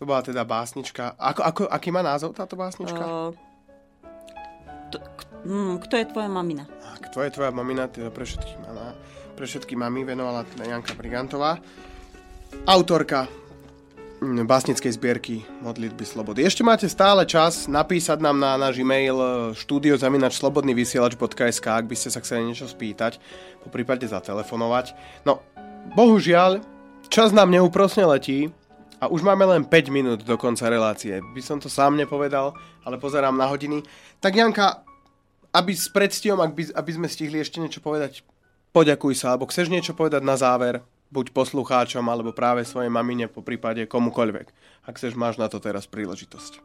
to 0.00 0.08
bola 0.08 0.24
teda 0.24 0.42
básnička. 0.48 1.14
Ako, 1.20 1.40
ako, 1.44 1.60
aký 1.68 1.92
má 1.92 2.00
názov 2.00 2.32
táto 2.32 2.56
básnička? 2.56 3.04
Uh, 3.04 3.36
Mm, 5.44 5.78
kto 5.78 5.94
je 5.96 6.04
tvoja 6.08 6.26
mamina? 6.26 6.66
Kto 7.08 7.22
je 7.22 7.30
tvoja 7.30 7.52
mamina? 7.54 7.86
Teda 7.86 8.10
pre 8.10 8.26
všetky, 8.26 8.58
mama, 8.58 8.87
pre 9.38 9.46
všetky 9.46 9.78
mami 9.78 10.02
venovala 10.02 10.42
teda 10.42 10.66
Janka 10.66 10.98
Brigantová. 10.98 11.62
Autorka 12.66 13.30
mm, 14.18 14.50
básnickej 14.50 14.98
zbierky 14.98 15.46
Modlitby 15.62 16.02
slobody. 16.02 16.42
Ešte 16.42 16.66
máte 16.66 16.90
stále 16.90 17.22
čas 17.22 17.70
napísať 17.70 18.18
nám 18.18 18.34
na 18.34 18.58
náš 18.58 18.82
e-mail 18.82 19.14
e, 19.14 19.54
studiozavinačslobodnyvysielač.sk 19.54 21.66
ak 21.70 21.86
by 21.86 21.94
ste 21.94 22.10
sa 22.10 22.18
chceli 22.18 22.50
niečo 22.50 22.66
spýtať, 22.66 23.22
po 23.62 23.70
prípade 23.70 24.10
zatelefonovať. 24.10 24.98
No, 25.22 25.38
bohužiaľ, 25.94 26.58
čas 27.06 27.30
nám 27.30 27.54
neúprosne 27.54 28.10
letí 28.10 28.50
a 28.98 29.06
už 29.06 29.22
máme 29.22 29.46
len 29.46 29.62
5 29.62 29.94
minút 29.94 30.26
do 30.26 30.34
konca 30.34 30.66
relácie. 30.66 31.22
By 31.22 31.42
som 31.46 31.62
to 31.62 31.70
sám 31.70 31.94
nepovedal, 31.94 32.58
ale 32.82 32.98
pozerám 32.98 33.38
na 33.38 33.46
hodiny. 33.46 33.86
Tak 34.18 34.34
Janka, 34.34 34.82
aby 35.54 35.78
s 35.78 35.86
predstihom, 35.86 36.42
aby, 36.42 36.74
aby 36.74 36.90
sme 36.90 37.06
stihli 37.06 37.38
ešte 37.38 37.62
niečo 37.62 37.78
povedať, 37.78 38.26
poďakuj 38.72 39.14
sa, 39.18 39.34
alebo 39.34 39.48
chceš 39.48 39.72
niečo 39.72 39.96
povedať 39.96 40.22
na 40.24 40.36
záver, 40.36 40.84
buď 41.08 41.32
poslucháčom, 41.32 42.04
alebo 42.04 42.36
práve 42.36 42.64
svojej 42.68 42.92
mamine, 42.92 43.28
po 43.28 43.40
prípade 43.40 43.88
komukoľvek. 43.88 44.46
Ak 44.84 45.00
chceš, 45.00 45.16
máš 45.16 45.40
na 45.40 45.48
to 45.48 45.60
teraz 45.60 45.88
príležitosť. 45.88 46.64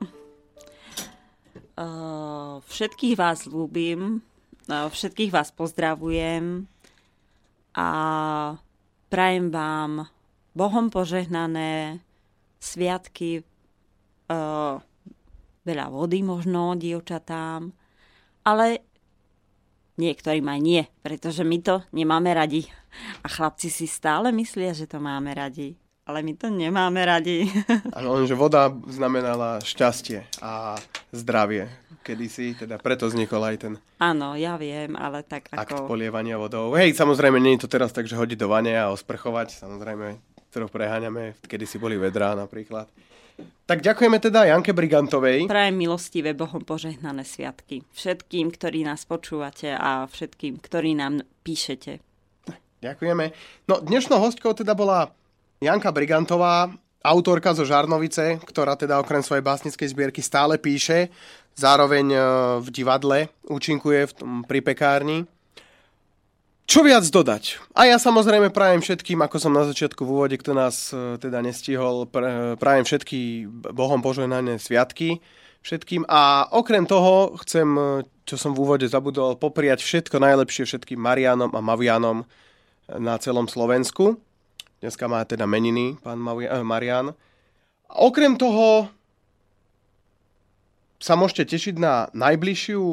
Uh, 1.74 2.62
všetkých 2.70 3.16
vás 3.18 3.50
ľúbim, 3.50 4.22
uh, 4.70 4.88
všetkých 4.94 5.34
vás 5.34 5.50
pozdravujem 5.50 6.70
a 7.74 7.90
prajem 9.10 9.50
vám 9.50 10.06
Bohom 10.54 10.94
požehnané 10.94 11.98
sviatky, 12.62 13.42
uh, 14.30 14.78
veľa 15.66 15.88
vody 15.90 16.22
možno 16.22 16.78
dievčatám, 16.78 17.74
ale 18.46 18.93
niektorým 19.98 20.46
aj 20.46 20.60
nie, 20.60 20.82
pretože 21.02 21.46
my 21.46 21.58
to 21.62 21.76
nemáme 21.94 22.32
radi. 22.34 22.70
A 23.22 23.28
chlapci 23.28 23.74
si 23.74 23.90
stále 23.90 24.30
myslia, 24.34 24.74
že 24.74 24.86
to 24.86 25.02
máme 25.02 25.34
radi. 25.34 25.78
Ale 26.04 26.20
my 26.20 26.36
to 26.36 26.52
nemáme 26.52 27.00
radi. 27.00 27.48
Áno, 27.98 28.20
že 28.28 28.36
voda 28.36 28.68
znamenala 28.92 29.64
šťastie 29.64 30.28
a 30.44 30.76
zdravie 31.16 31.72
kedysi, 32.04 32.60
teda 32.60 32.76
preto 32.84 33.08
vznikol 33.08 33.40
aj 33.48 33.56
ten... 33.64 33.74
Áno, 34.04 34.36
ja 34.36 34.60
viem, 34.60 35.00
ale 35.00 35.24
tak 35.24 35.48
ako... 35.56 35.64
Akt 35.64 35.80
polievania 35.88 36.36
vodou. 36.36 36.76
Hej, 36.76 37.00
samozrejme, 37.00 37.40
nie 37.40 37.56
je 37.56 37.64
to 37.64 37.72
teraz 37.72 37.96
tak, 37.96 38.04
že 38.04 38.20
hodiť 38.20 38.36
do 38.36 38.52
vane 38.52 38.76
a 38.76 38.92
osprchovať. 38.92 39.64
Samozrejme, 39.64 40.20
ktorú 40.52 40.68
preháňame, 40.68 41.40
kedy 41.48 41.64
si 41.64 41.80
boli 41.80 41.96
vedrá 41.96 42.36
napríklad. 42.36 42.92
Tak 43.64 43.80
ďakujeme 43.80 44.20
teda 44.20 44.44
Janke 44.44 44.76
Brigantovej. 44.76 45.48
Prajem 45.48 45.78
milostivé 45.80 46.36
Bohom 46.36 46.62
požehnané 46.62 47.24
sviatky. 47.24 47.88
Všetkým, 47.96 48.52
ktorí 48.52 48.84
nás 48.84 49.08
počúvate 49.08 49.72
a 49.72 50.04
všetkým, 50.06 50.60
ktorí 50.60 51.00
nám 51.00 51.24
píšete. 51.48 52.04
Ďakujeme. 52.84 53.32
No 53.72 53.80
dnešnou 53.80 54.20
hostkou 54.20 54.52
teda 54.52 54.76
bola 54.76 55.16
Janka 55.64 55.96
Brigantová, 55.96 56.68
autorka 57.00 57.56
zo 57.56 57.64
Žarnovice, 57.64 58.44
ktorá 58.44 58.76
teda 58.76 59.00
okrem 59.00 59.24
svojej 59.24 59.44
básnickej 59.44 59.88
zbierky 59.96 60.20
stále 60.20 60.60
píše, 60.60 61.08
zároveň 61.56 62.06
e, 62.12 62.20
v 62.60 62.68
divadle 62.68 63.32
účinkuje 63.48 64.12
v 64.12 64.14
tom, 64.14 64.30
pri 64.44 64.60
pekárni. 64.60 65.24
Čo 66.64 66.80
viac 66.88 67.04
dodať? 67.04 67.60
A 67.76 67.92
ja 67.92 68.00
samozrejme 68.00 68.48
prajem 68.48 68.80
všetkým, 68.80 69.20
ako 69.20 69.36
som 69.36 69.52
na 69.52 69.68
začiatku 69.68 70.08
v 70.08 70.12
úvode, 70.16 70.36
kto 70.40 70.56
nás 70.56 70.96
e, 70.96 71.20
teda 71.20 71.44
nestihol, 71.44 72.08
prajem 72.56 72.88
všetky 72.88 73.46
Bohom 73.76 74.00
požehnané 74.00 74.56
sviatky 74.64 75.20
všetkým. 75.60 76.08
A 76.08 76.48
okrem 76.56 76.88
toho 76.88 77.36
chcem, 77.44 77.68
e, 77.68 78.08
čo 78.24 78.40
som 78.40 78.56
v 78.56 78.64
úvode 78.64 78.88
zabudol, 78.88 79.36
popriať 79.36 79.84
všetko 79.84 80.24
najlepšie 80.24 80.64
všetkým 80.64 81.00
Marianom 81.00 81.52
a 81.52 81.60
Mavianom 81.60 82.24
na 82.88 83.16
celom 83.20 83.52
Slovensku. 83.52 84.16
Dneska 84.80 85.08
má 85.08 85.24
teda 85.28 85.44
meniny 85.44 86.00
pán 86.00 86.20
Marian. 86.64 87.16
A 87.88 87.94
okrem 88.04 88.40
toho 88.40 88.88
sa 91.04 91.20
môžete 91.20 91.52
tešiť 91.52 91.76
na 91.76 92.08
najbližšiu 92.16 92.84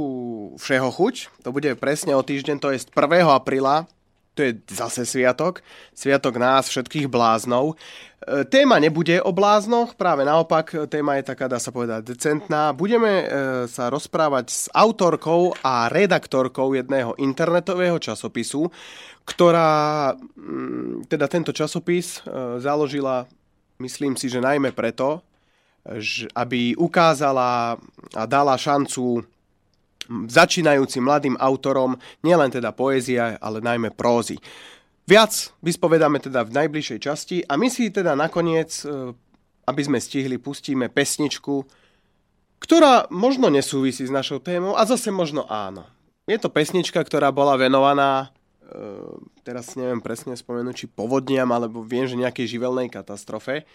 všeho 0.59 0.91
chuť. 0.91 1.47
To 1.47 1.55
bude 1.55 1.71
presne 1.79 2.19
o 2.19 2.27
týždeň, 2.27 2.57
to 2.59 2.75
je 2.75 2.83
1. 2.91 2.99
apríla. 3.31 3.87
To 4.35 4.47
je 4.47 4.59
zase 4.67 5.07
sviatok. 5.07 5.63
Sviatok 5.95 6.39
nás, 6.39 6.67
všetkých 6.67 7.07
bláznov. 7.07 7.75
E, 8.23 8.47
téma 8.47 8.83
nebude 8.83 9.23
o 9.23 9.31
bláznoch, 9.35 9.95
práve 9.95 10.23
naopak, 10.27 10.91
téma 10.91 11.19
je 11.19 11.35
taká, 11.35 11.47
dá 11.51 11.59
sa 11.63 11.75
povedať, 11.75 12.15
decentná. 12.15 12.75
Budeme 12.75 13.11
e, 13.11 13.27
sa 13.67 13.91
rozprávať 13.91 14.47
s 14.51 14.63
autorkou 14.71 15.55
a 15.63 15.91
redaktorkou 15.91 16.75
jedného 16.75 17.15
internetového 17.19 17.99
časopisu, 17.99 18.71
ktorá 19.27 20.15
mm, 20.15 21.11
teda 21.11 21.27
tento 21.27 21.51
časopis 21.51 22.23
e, 22.23 22.59
založila, 22.63 23.27
myslím 23.83 24.15
si, 24.15 24.31
že 24.31 24.43
najmä 24.43 24.75
preto, 24.75 25.27
aby 26.37 26.77
ukázala 26.77 27.81
a 28.13 28.23
dala 28.29 28.55
šancu 28.61 29.25
začínajúcim 30.11 31.07
mladým 31.07 31.37
autorom 31.39 31.95
nielen 32.27 32.51
teda 32.51 32.75
poézia, 32.75 33.39
ale 33.39 33.63
najmä 33.63 33.95
prózy. 33.95 34.37
Viac 35.07 35.55
vyspovedáme 35.63 36.19
teda 36.23 36.47
v 36.47 36.55
najbližšej 36.55 36.99
časti 36.99 37.37
a 37.47 37.59
my 37.59 37.67
si 37.71 37.91
teda 37.91 38.15
nakoniec, 38.15 38.71
e, 38.87 39.15
aby 39.67 39.83
sme 39.83 39.99
stihli, 40.03 40.39
pustíme 40.39 40.91
pesničku, 40.91 41.67
ktorá 42.61 43.09
možno 43.11 43.49
nesúvisí 43.49 44.07
s 44.07 44.13
našou 44.13 44.39
témou 44.43 44.77
a 44.77 44.87
zase 44.87 45.11
možno 45.11 45.47
áno. 45.51 45.87
Je 46.29 46.39
to 46.39 46.53
pesnička, 46.53 47.01
ktorá 47.03 47.35
bola 47.35 47.59
venovaná, 47.59 48.31
e, 48.63 48.79
teraz 49.43 49.75
neviem 49.75 49.99
presne 49.99 50.39
spomenúť, 50.39 50.75
či 50.75 50.87
povodniam, 50.87 51.51
alebo 51.51 51.83
viem, 51.83 52.07
že 52.07 52.19
nejakej 52.19 52.59
živelnej 52.59 52.87
katastrofe 52.87 53.67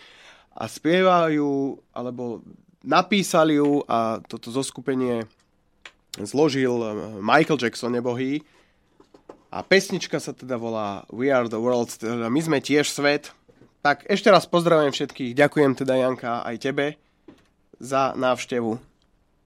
a 0.55 0.63
spievajú, 0.71 1.75
alebo 1.91 2.39
napísali 2.87 3.59
ju 3.59 3.83
a 3.91 4.23
toto 4.23 4.47
zoskupenie 4.47 5.27
zložil 6.15 6.79
eh, 6.79 6.91
Michael 7.19 7.59
Jackson 7.59 7.91
nebohý. 7.91 8.39
A 9.51 9.63
pesnička 9.63 10.19
sa 10.19 10.35
teda 10.35 10.59
volá 10.59 11.07
We 11.11 11.31
are 11.31 11.47
the 11.47 11.59
world, 11.59 11.91
teda 11.91 12.27
my 12.27 12.41
sme 12.43 12.59
tiež 12.59 12.91
svet. 12.91 13.31
Tak 13.83 14.03
ešte 14.09 14.33
raz 14.33 14.49
pozdravujem 14.49 14.91
všetkých, 14.91 15.31
ďakujem 15.37 15.71
teda 15.77 15.93
Janka 15.95 16.43
aj 16.43 16.55
tebe 16.59 16.85
za 17.79 18.17
návštevu. 18.17 18.75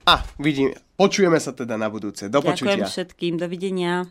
A 0.09 0.25
vidím, 0.41 0.73
počujeme 0.97 1.37
sa 1.37 1.53
teda 1.53 1.77
na 1.77 1.91
budúce. 1.91 2.25
Do 2.31 2.41
ďakujem 2.41 2.53
počutia. 2.55 2.71
Ďakujem 2.73 2.89
všetkým, 2.89 3.33
dovidenia. 3.37 4.09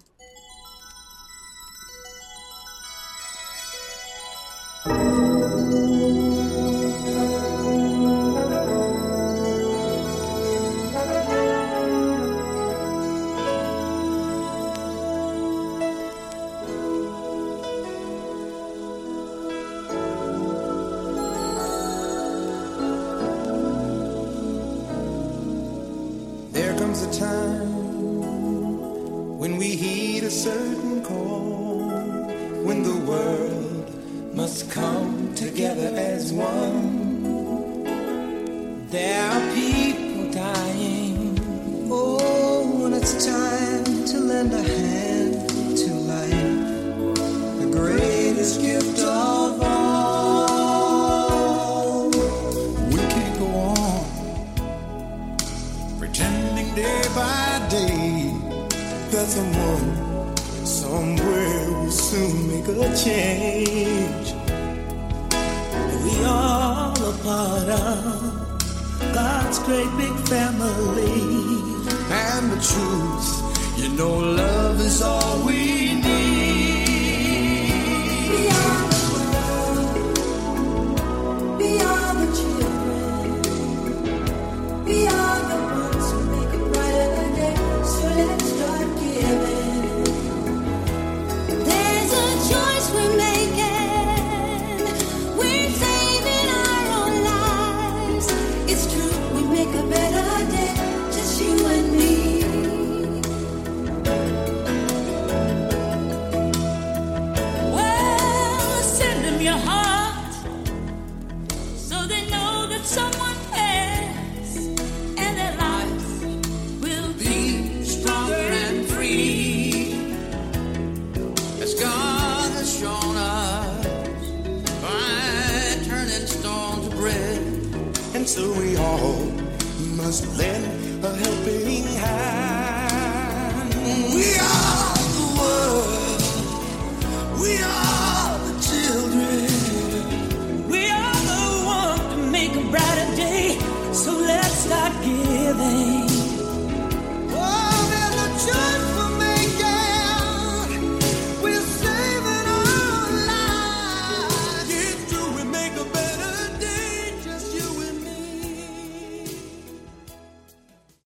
greatest 48.49 48.61
gift 48.63 49.01
of 49.01 49.61
all. 49.63 50.49
We 52.91 52.97
can't 52.97 53.39
go 53.39 53.47
on 53.47 54.05
pretending 55.99 56.75
day 56.75 57.03
by 57.15 57.67
day 57.69 58.33
that 59.11 59.27
someone 59.27 60.37
somewhere 60.67 61.71
will 61.73 61.91
soon 61.91 62.49
make 62.49 62.69
a 62.69 62.97
change. 62.97 64.33
We 66.05 66.25
are 66.25 66.95
all 66.95 67.05
a 67.05 67.13
part 67.23 67.69
of 67.69 67.95
God's 69.15 69.59
great 69.61 69.91
big 69.99 70.17
family. 70.29 71.21
And 72.11 72.53
the 72.53 72.61
truth, 72.71 73.29
you 73.79 73.89
know, 73.91 74.19
love 74.19 74.81
is 74.81 75.03
all 75.03 75.45
we 75.45 75.95
need. 75.95 76.08